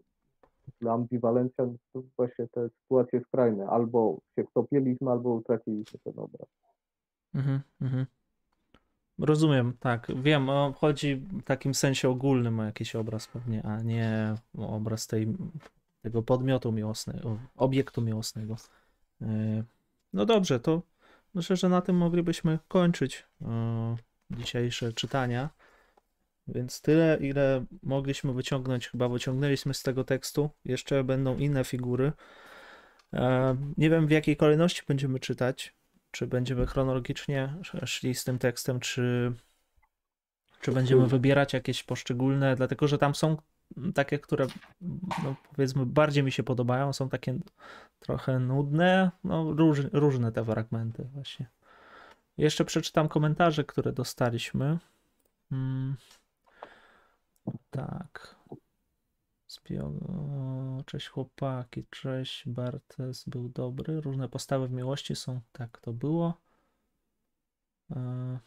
dla 0.80 0.92
ambiwalencja 0.92 1.66
to 1.92 2.02
właśnie 2.16 2.48
te 2.48 2.68
sytuacje 2.68 3.20
skrajne. 3.20 3.66
Albo 3.66 4.18
się 4.34 4.44
wtopiliśmy, 4.44 5.10
albo 5.10 5.30
utraciliśmy 5.34 5.98
ten 6.04 6.12
obraz. 6.16 6.48
Mhm, 7.34 7.60
mhm. 7.80 8.06
Rozumiem, 9.18 9.72
tak. 9.80 10.12
Wiem, 10.22 10.48
chodzi 10.74 11.16
w 11.16 11.42
takim 11.42 11.74
sensie 11.74 12.08
ogólnym 12.08 12.60
o 12.60 12.64
jakiś 12.64 12.96
obraz 12.96 13.26
pewnie, 13.26 13.62
a 13.62 13.82
nie 13.82 14.34
o 14.58 14.76
obraz 14.76 15.06
tej, 15.06 15.26
tego 16.02 16.22
podmiotu 16.22 16.72
miłosnego, 16.72 17.38
obiektu 17.56 18.02
miłosnego. 18.02 18.56
E, 19.22 19.26
No 20.12 20.26
dobrze, 20.26 20.60
to 20.60 20.82
myślę, 21.34 21.56
że 21.56 21.68
na 21.68 21.80
tym 21.80 21.96
moglibyśmy 21.96 22.58
kończyć 22.68 23.26
e, 23.42 23.96
dzisiejsze 24.30 24.92
czytania. 24.92 25.50
Więc 26.48 26.80
tyle, 26.80 27.18
ile 27.20 27.64
mogliśmy 27.82 28.32
wyciągnąć, 28.32 28.88
chyba 28.88 29.08
wyciągnęliśmy 29.08 29.74
z 29.74 29.82
tego 29.82 30.04
tekstu. 30.04 30.50
Jeszcze 30.64 31.04
będą 31.04 31.36
inne 31.38 31.64
figury. 31.64 32.12
E, 33.12 33.56
Nie 33.76 33.90
wiem, 33.90 34.06
w 34.06 34.10
jakiej 34.10 34.36
kolejności 34.36 34.82
będziemy 34.88 35.20
czytać. 35.20 35.74
Czy 36.10 36.26
będziemy 36.26 36.66
chronologicznie 36.66 37.54
sz- 37.60 37.88
szli 37.90 38.14
z 38.14 38.24
tym 38.24 38.38
tekstem, 38.38 38.80
czy, 38.80 39.32
czy 40.60 40.72
będziemy 40.72 41.06
wybierać 41.06 41.52
jakieś 41.52 41.82
poszczególne, 41.82 42.56
dlatego 42.56 42.88
że 42.88 42.98
tam 42.98 43.14
są 43.14 43.36
takie, 43.94 44.18
które 44.18 44.46
no, 45.24 45.36
powiedzmy 45.56 45.86
bardziej 45.86 46.24
mi 46.24 46.32
się 46.32 46.42
podobają, 46.42 46.92
są 46.92 47.08
takie 47.08 47.38
trochę 48.00 48.38
nudne, 48.38 49.10
no 49.24 49.52
róż, 49.52 49.78
różne 49.92 50.32
te 50.32 50.44
fragmenty 50.44 51.04
właśnie. 51.14 51.46
Jeszcze 52.38 52.64
przeczytam 52.64 53.08
komentarze, 53.08 53.64
które 53.64 53.92
dostaliśmy. 53.92 54.78
Mm. 55.52 55.96
Tak. 57.70 58.36
Cześć 60.86 61.08
chłopaki, 61.08 61.84
cześć 61.90 62.48
Bartes 62.48 63.24
był 63.28 63.48
dobry. 63.48 64.00
Różne 64.00 64.28
postawy 64.28 64.68
w 64.68 64.72
miłości 64.72 65.16
są. 65.16 65.40
Tak 65.52 65.80
to 65.80 65.92
było. 65.92 66.40
E, 67.90 68.38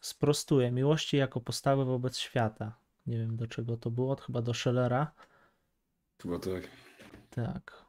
Sprostuję. 0.00 0.70
Miłości 0.70 1.16
jako 1.16 1.40
postawy 1.40 1.84
wobec 1.84 2.18
świata. 2.18 2.78
Nie 3.06 3.18
wiem 3.18 3.36
do 3.36 3.46
czego 3.46 3.76
to 3.76 3.90
było, 3.90 4.16
chyba 4.16 4.42
do 4.42 4.54
Schellera. 4.54 5.12
Chyba 6.22 6.38
tak. 6.38 6.68
Tak. 7.30 7.84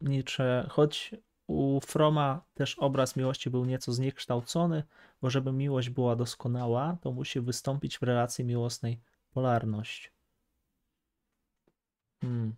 Nietzsche, 0.00 0.66
choć 0.70 1.14
u 1.46 1.80
Froma 1.80 2.44
też 2.54 2.78
obraz 2.78 3.16
miłości 3.16 3.50
był 3.50 3.64
nieco 3.64 3.92
zniekształcony, 3.92 4.82
bo 5.22 5.30
żeby 5.30 5.52
miłość 5.52 5.90
była 5.90 6.16
doskonała, 6.16 6.98
to 7.00 7.12
musi 7.12 7.40
wystąpić 7.40 7.98
w 7.98 8.02
relacji 8.02 8.44
miłosnej 8.44 9.00
polarność. 9.30 10.12
Hmm. 12.20 12.54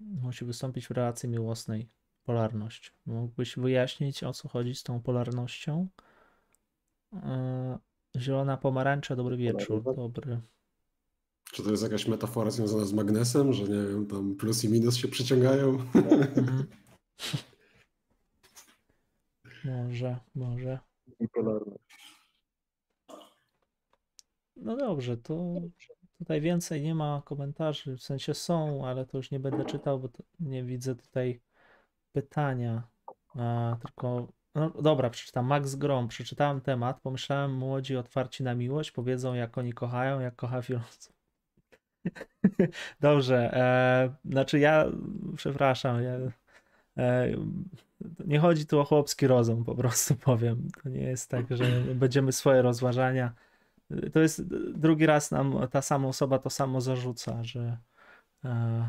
Musi 0.00 0.44
wystąpić 0.44 0.86
w 0.86 0.90
relacji 0.90 1.28
miłosnej 1.28 1.88
polarność. 2.24 2.92
Mógłbyś 3.06 3.56
wyjaśnić, 3.56 4.24
o 4.24 4.32
co 4.32 4.48
chodzi 4.48 4.74
z 4.74 4.82
tą 4.82 5.00
polarnością? 5.00 5.88
E, 7.12 7.78
Zielona 8.16 8.56
pomarańcza, 8.56 9.16
dobry 9.16 9.36
wieczór. 9.36 9.82
Dobry. 9.96 10.40
Czy 11.52 11.62
to 11.62 11.70
jest 11.70 11.82
jakaś 11.82 12.06
metafora 12.06 12.50
związana 12.50 12.84
z 12.84 12.92
magnesem, 12.92 13.52
że 13.52 13.62
nie 13.62 13.92
wiem, 13.92 14.06
tam 14.06 14.34
plus 14.34 14.64
i 14.64 14.68
minus 14.68 14.96
się 14.96 15.08
przyciągają? 15.08 15.68
Mhm. 15.94 16.66
Może, 19.64 20.16
może. 20.34 20.78
Bipolarny. 21.20 21.78
No 24.56 24.76
dobrze, 24.76 25.16
to 25.16 25.54
tutaj 26.18 26.40
więcej 26.40 26.82
nie 26.82 26.94
ma 26.94 27.22
komentarzy, 27.24 27.96
w 27.96 28.02
sensie 28.02 28.34
są, 28.34 28.86
ale 28.86 29.06
to 29.06 29.16
już 29.16 29.30
nie 29.30 29.40
będę 29.40 29.64
czytał, 29.64 30.00
bo 30.00 30.08
nie 30.40 30.64
widzę 30.64 30.94
tutaj 30.94 31.40
pytania. 32.12 32.82
A, 33.38 33.76
tylko, 33.82 34.28
no 34.54 34.70
dobra, 34.70 35.10
przeczytam. 35.10 35.46
Max 35.46 35.74
Grom, 35.74 36.08
przeczytałem 36.08 36.60
temat, 36.60 37.00
pomyślałem, 37.00 37.54
młodzi 37.54 37.96
otwarci 37.96 38.42
na 38.42 38.54
miłość, 38.54 38.90
powiedzą 38.90 39.34
jak 39.34 39.58
oni 39.58 39.72
kochają, 39.72 40.20
jak 40.20 40.36
kocha 40.36 40.62
filozof. 40.62 41.12
Dobrze, 43.00 43.50
e, 43.52 44.14
znaczy 44.24 44.58
ja, 44.58 44.86
przepraszam, 45.36 46.02
ja, 46.02 46.12
e, 46.98 47.28
nie 48.26 48.38
chodzi 48.38 48.66
tu 48.66 48.80
o 48.80 48.84
chłopski 48.84 49.26
rozum, 49.26 49.64
po 49.64 49.74
prostu 49.74 50.14
powiem. 50.14 50.68
To 50.82 50.88
nie 50.88 51.00
jest 51.02 51.30
tak, 51.30 51.46
że 51.56 51.64
będziemy 51.94 52.32
swoje 52.32 52.62
rozważania. 52.62 53.32
To 54.12 54.20
jest 54.20 54.42
drugi 54.78 55.06
raz 55.06 55.30
nam 55.30 55.54
ta 55.70 55.82
sama 55.82 56.08
osoba 56.08 56.38
to 56.38 56.50
samo 56.50 56.80
zarzuca, 56.80 57.44
że, 57.44 57.78
e, 58.44 58.88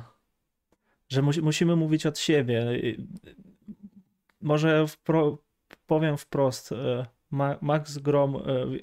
że 1.10 1.22
musi, 1.22 1.42
musimy 1.42 1.76
mówić 1.76 2.06
od 2.06 2.20
siebie. 2.20 2.66
Może 4.42 4.88
wpro, 4.88 5.38
powiem 5.88 6.18
wprost. 6.18 6.72
e, 6.72 7.06
Ma- 7.32 7.58
Max 7.62 7.98
Grom, 7.98 8.36
e, 8.36 8.42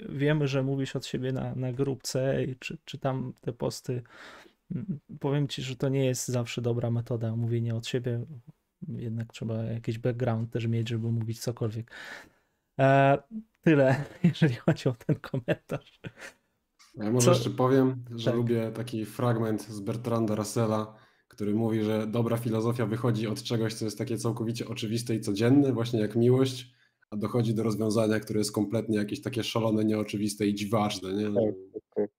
wiemy, 0.09 0.47
że 0.47 0.63
mówisz 0.63 0.95
od 0.95 1.05
siebie 1.05 1.31
na, 1.31 1.55
na 1.55 1.73
grupce 1.73 2.43
i 2.43 2.55
czy, 2.55 2.77
czytam 2.85 3.33
te 3.41 3.53
posty. 3.53 4.03
Mm, 4.71 4.99
Powiem 5.19 5.47
ci, 5.47 5.61
że 5.61 5.75
to 5.75 5.89
nie 5.89 6.05
jest 6.05 6.27
zawsze 6.27 6.61
dobra 6.61 6.91
metoda 6.91 7.35
mówienia 7.35 7.75
od 7.75 7.87
siebie. 7.87 8.25
Jednak 8.87 9.33
trzeba 9.33 9.63
jakiś 9.63 9.97
background 9.99 10.51
też 10.51 10.67
mieć, 10.67 10.89
żeby 10.89 11.11
mówić 11.11 11.39
cokolwiek. 11.39 11.91
E, 12.79 13.17
tyle, 13.61 14.03
jeżeli 14.23 14.55
chodzi 14.55 14.89
o 14.89 14.93
ten 15.07 15.15
komentarz. 15.15 15.99
Ja 16.95 17.11
może 17.11 17.25
Co- 17.25 17.31
jeszcze 17.31 17.49
powiem, 17.49 18.05
że 18.15 18.25
Tak. 18.25 18.35
lubię 18.35 18.71
taki 18.71 19.05
fragment 19.05 19.61
z 19.61 19.79
Bertranda 19.79 20.35
Russella, 20.35 20.95
który 21.27 21.53
mówi, 21.55 21.83
że 21.83 22.07
dobra 22.07 22.37
filozofia 22.37 22.85
wychodzi 22.85 23.27
od 23.27 23.43
czegoś, 23.43 23.73
co 23.73 23.85
jest 23.85 23.97
takie 23.97 24.17
całkowicie 24.17 24.67
oczywiste 24.67 25.15
i 25.15 25.19
codzienne, 25.21 25.73
właśnie 25.73 25.99
jak 25.99 26.15
miłość, 26.15 26.73
a 27.09 27.17
dochodzi 27.17 27.53
do 27.55 27.63
rozwiązania, 27.63 28.19
które 28.19 28.39
jest 28.39 28.51
kompletnie 28.51 28.97
jakieś 28.97 29.21
takie 29.21 29.43
szalone, 29.43 29.85
nieoczywiste 29.85 30.47
i 30.47 30.55
dziwaczne. 30.55 31.13
Nie? 31.13 31.23
Tak, 31.25 31.33
tak, 31.73 31.81
tak. 31.95 32.09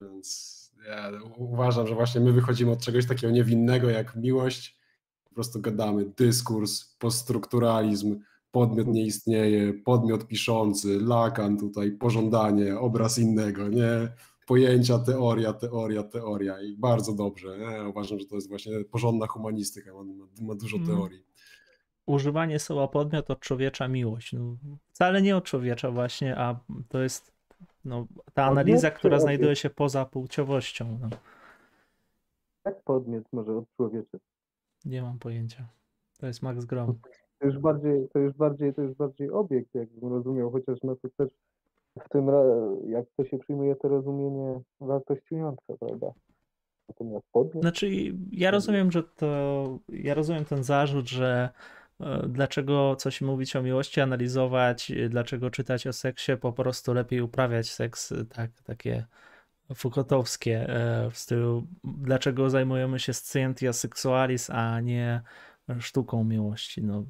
Więc 0.00 0.54
ja 0.88 1.10
uważam, 1.36 1.86
że 1.86 1.94
właśnie 1.94 2.20
my 2.20 2.32
wychodzimy 2.32 2.70
od 2.70 2.84
czegoś 2.84 3.06
takiego 3.06 3.32
niewinnego 3.32 3.90
jak 3.90 4.16
miłość, 4.16 4.78
po 5.34 5.36
prostu 5.36 5.60
gadamy 5.60 6.04
dyskurs, 6.16 6.96
poststrukturalizm, 6.98 8.20
podmiot 8.50 8.86
nie 8.86 9.02
istnieje, 9.02 9.72
podmiot 9.72 10.26
piszący, 10.26 11.00
lakan 11.00 11.58
tutaj, 11.58 11.92
pożądanie, 11.92 12.78
obraz 12.78 13.18
innego, 13.18 13.68
nie? 13.68 14.08
Pojęcia, 14.46 14.98
teoria, 14.98 15.52
teoria, 15.52 16.02
teoria 16.02 16.62
i 16.62 16.76
bardzo 16.76 17.12
dobrze. 17.12 17.58
Nie? 17.58 17.88
Uważam, 17.88 18.18
że 18.18 18.26
to 18.26 18.34
jest 18.34 18.48
właśnie 18.48 18.84
porządna 18.84 19.26
humanistyka, 19.26 19.90
ma, 19.94 20.02
ma, 20.46 20.54
dużo 20.54 20.76
Mm. 20.76 20.88
teorii. 20.88 21.24
Używanie 22.06 22.58
słowa 22.58 22.88
podmiot 22.88 23.30
odczłowiecza 23.30 23.88
miłość. 23.88 24.32
No, 24.32 24.56
wcale 24.92 25.22
nie 25.22 25.36
odczłowiecza 25.36 25.90
właśnie, 25.90 26.38
a 26.38 26.60
to 26.88 27.02
jest 27.02 27.32
no, 27.84 28.06
ta 28.10 28.22
Podmiot 28.24 28.38
analiza, 28.38 28.90
czy 28.90 28.96
która 28.96 29.20
znajduje 29.20 29.56
się 29.56 29.70
poza 29.70 30.04
płciowością. 30.04 30.98
No, 31.02 31.08
Jak 32.64 32.82
podmiot 32.82 33.24
może 33.32 33.56
od 33.56 33.64
człowieka? 33.76 34.18
Nie 34.84 35.02
mam 35.02 35.18
pojęcia. 35.18 35.68
To 36.18 36.26
jest 36.26 36.42
Max 36.42 36.64
Grom. 36.64 36.98
To 37.38 37.46
już 37.46 37.58
bardziej, 37.58 38.08
to 38.12 38.18
już 38.18 38.36
bardziej, 38.36 38.74
to 38.74 38.82
już 38.82 38.94
bardziej 38.94 39.30
obiekt, 39.30 39.74
jakbym 39.74 40.12
rozumiał, 40.12 40.50
chociaż 40.50 40.78
no 40.82 40.96
to 40.96 41.08
też 41.16 41.28
w 42.00 42.08
tym, 42.08 42.30
jak 42.88 43.04
to 43.16 43.24
się 43.24 43.38
przyjmuje 43.38 43.76
to 43.76 43.88
rozumienie 43.88 44.60
wartościujące, 44.80 45.76
prawda? 45.80 46.12
Natomiast 46.88 47.26
podmiot, 47.32 47.62
Znaczy, 47.62 47.88
ja 48.30 48.50
rozumiem, 48.50 48.92
że 48.92 49.02
to. 49.02 49.78
Ja 49.88 50.14
rozumiem 50.14 50.44
ten 50.44 50.64
zarzut, 50.64 51.08
że 51.08 51.48
e, 52.00 52.28
dlaczego 52.28 52.96
coś 52.96 53.20
mówić 53.20 53.56
o 53.56 53.62
miłości, 53.62 54.00
analizować, 54.00 54.92
dlaczego 55.08 55.50
czytać 55.50 55.86
o 55.86 55.92
seksie, 55.92 56.32
po 56.40 56.52
prostu 56.52 56.94
lepiej 56.94 57.20
uprawiać 57.20 57.70
seks, 57.70 58.14
tak, 58.34 58.50
takie 58.64 59.06
Foucaultowskie 59.74 60.68
e, 60.68 61.10
w 61.10 61.18
stylu, 61.18 61.66
dlaczego 61.84 62.50
zajmujemy 62.50 62.98
się 62.98 63.12
scientia 63.14 63.72
sexualis, 63.72 64.50
a 64.50 64.80
nie 64.80 65.22
sztuką 65.80 66.24
miłości. 66.24 66.82
No, 66.82 67.04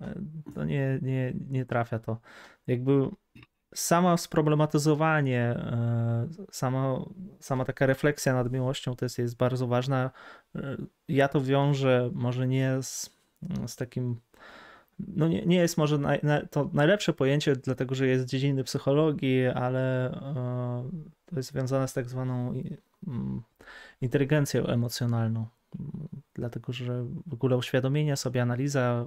e, 0.00 0.14
to 0.54 0.64
nie, 0.64 0.98
nie, 1.02 1.32
nie 1.50 1.66
trafia 1.66 1.98
to. 1.98 2.20
Jakby 2.66 3.08
samo 3.74 4.16
sproblematyzowanie, 4.16 5.40
e, 5.40 6.28
sama, 6.50 7.04
sama 7.40 7.64
taka 7.64 7.86
refleksja 7.86 8.34
nad 8.34 8.52
miłością 8.52 8.96
to 8.96 9.04
jest, 9.04 9.18
jest 9.18 9.36
bardzo 9.36 9.66
ważna. 9.66 10.10
Ja 11.08 11.28
to 11.28 11.40
wiążę 11.40 12.10
może 12.12 12.46
nie 12.46 12.82
z, 12.82 13.10
z 13.66 13.76
takim. 13.76 14.20
No 14.98 15.28
nie, 15.28 15.46
nie 15.46 15.56
jest 15.56 15.78
może 15.78 15.98
naj, 15.98 16.20
na, 16.22 16.46
to 16.46 16.70
najlepsze 16.72 17.12
pojęcie, 17.12 17.56
dlatego 17.56 17.94
że 17.94 18.06
jest 18.06 18.24
z 18.24 18.30
dziedziny 18.30 18.64
psychologii, 18.64 19.46
ale 19.46 20.10
e, 20.10 20.90
to 21.26 21.36
jest 21.36 21.48
związane 21.48 21.88
z 21.88 21.92
tak 21.92 22.08
zwaną 22.08 22.52
mm, 23.06 23.42
inteligencją 24.00 24.66
emocjonalną. 24.66 25.46
Dlatego, 26.34 26.72
że 26.72 27.04
w 27.26 27.34
ogóle 27.34 27.56
uświadomienie 27.56 28.16
sobie, 28.16 28.42
analiza 28.42 29.04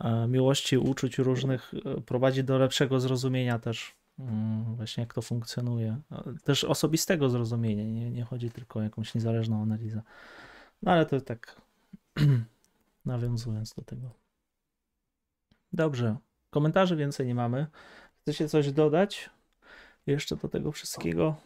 e, 0.00 0.26
miłości, 0.28 0.78
uczuć 0.78 1.18
różnych 1.18 1.72
e, 1.74 2.00
prowadzi 2.00 2.44
do 2.44 2.58
lepszego 2.58 3.00
zrozumienia 3.00 3.58
też 3.58 3.94
mm, 4.18 4.76
właśnie 4.76 5.00
jak 5.00 5.14
to 5.14 5.22
funkcjonuje. 5.22 6.00
Też 6.44 6.64
osobistego 6.64 7.28
zrozumienia, 7.28 7.84
nie, 7.84 8.10
nie 8.10 8.24
chodzi 8.24 8.50
tylko 8.50 8.80
o 8.80 8.82
jakąś 8.82 9.14
niezależną 9.14 9.62
analizę. 9.62 10.02
No 10.82 10.92
ale 10.92 11.06
to 11.06 11.20
tak 11.20 11.60
nawiązując 13.04 13.74
do 13.74 13.82
tego. 13.82 14.19
Dobrze, 15.72 16.16
komentarzy 16.50 16.96
więcej 16.96 17.26
nie 17.26 17.34
mamy. 17.34 17.66
Chcecie 18.20 18.48
coś 18.48 18.72
dodać 18.72 19.30
jeszcze 20.06 20.36
do 20.36 20.48
tego 20.48 20.72
wszystkiego? 20.72 21.36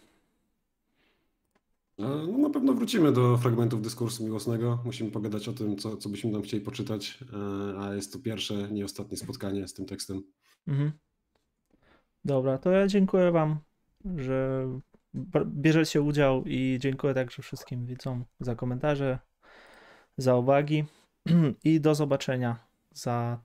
No, 1.98 2.26
na 2.38 2.50
pewno 2.50 2.72
wrócimy 2.72 3.12
do 3.12 3.36
fragmentów 3.36 3.82
dyskursu 3.82 4.24
miłosnego. 4.24 4.78
Musimy 4.84 5.10
pogadać 5.10 5.48
o 5.48 5.52
tym, 5.52 5.76
co, 5.76 5.96
co 5.96 6.08
byśmy 6.08 6.32
tam 6.32 6.42
chcieli 6.42 6.64
poczytać, 6.64 7.18
e, 7.32 7.78
a 7.80 7.94
jest 7.94 8.12
to 8.12 8.18
pierwsze, 8.18 8.54
nie 8.70 8.84
ostatnie 8.84 9.16
spotkanie 9.16 9.68
z 9.68 9.74
tym 9.74 9.86
tekstem. 9.86 10.22
Mhm. 10.66 10.92
Dobra, 12.24 12.58
to 12.58 12.70
ja 12.70 12.86
dziękuję 12.86 13.30
Wam, 13.30 13.58
że 14.16 14.68
bierzecie 15.46 16.02
udział 16.02 16.44
i 16.46 16.78
dziękuję 16.80 17.14
także 17.14 17.42
wszystkim 17.42 17.86
widzom 17.86 18.24
za 18.40 18.54
komentarze, 18.54 19.18
za 20.16 20.36
uwagi 20.36 20.84
i 21.64 21.80
do 21.80 21.94
zobaczenia 21.94 22.56
za. 22.92 23.38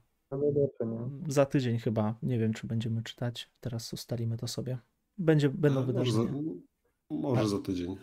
Za 1.28 1.46
tydzień 1.46 1.78
chyba. 1.78 2.14
Nie 2.22 2.38
wiem, 2.38 2.52
czy 2.52 2.66
będziemy 2.66 3.02
czytać. 3.02 3.50
Teraz 3.60 3.92
ustalimy 3.92 4.36
to 4.36 4.48
sobie. 4.48 4.78
Będzie, 5.18 5.48
będą 5.48 5.80
E, 5.80 5.92
Może 5.92 6.12
za, 6.12 6.22
wydarzenia. 6.22 6.42
może 7.10 7.40
Tak. 7.40 7.50
za 7.50 7.58
tydzień. 7.58 7.96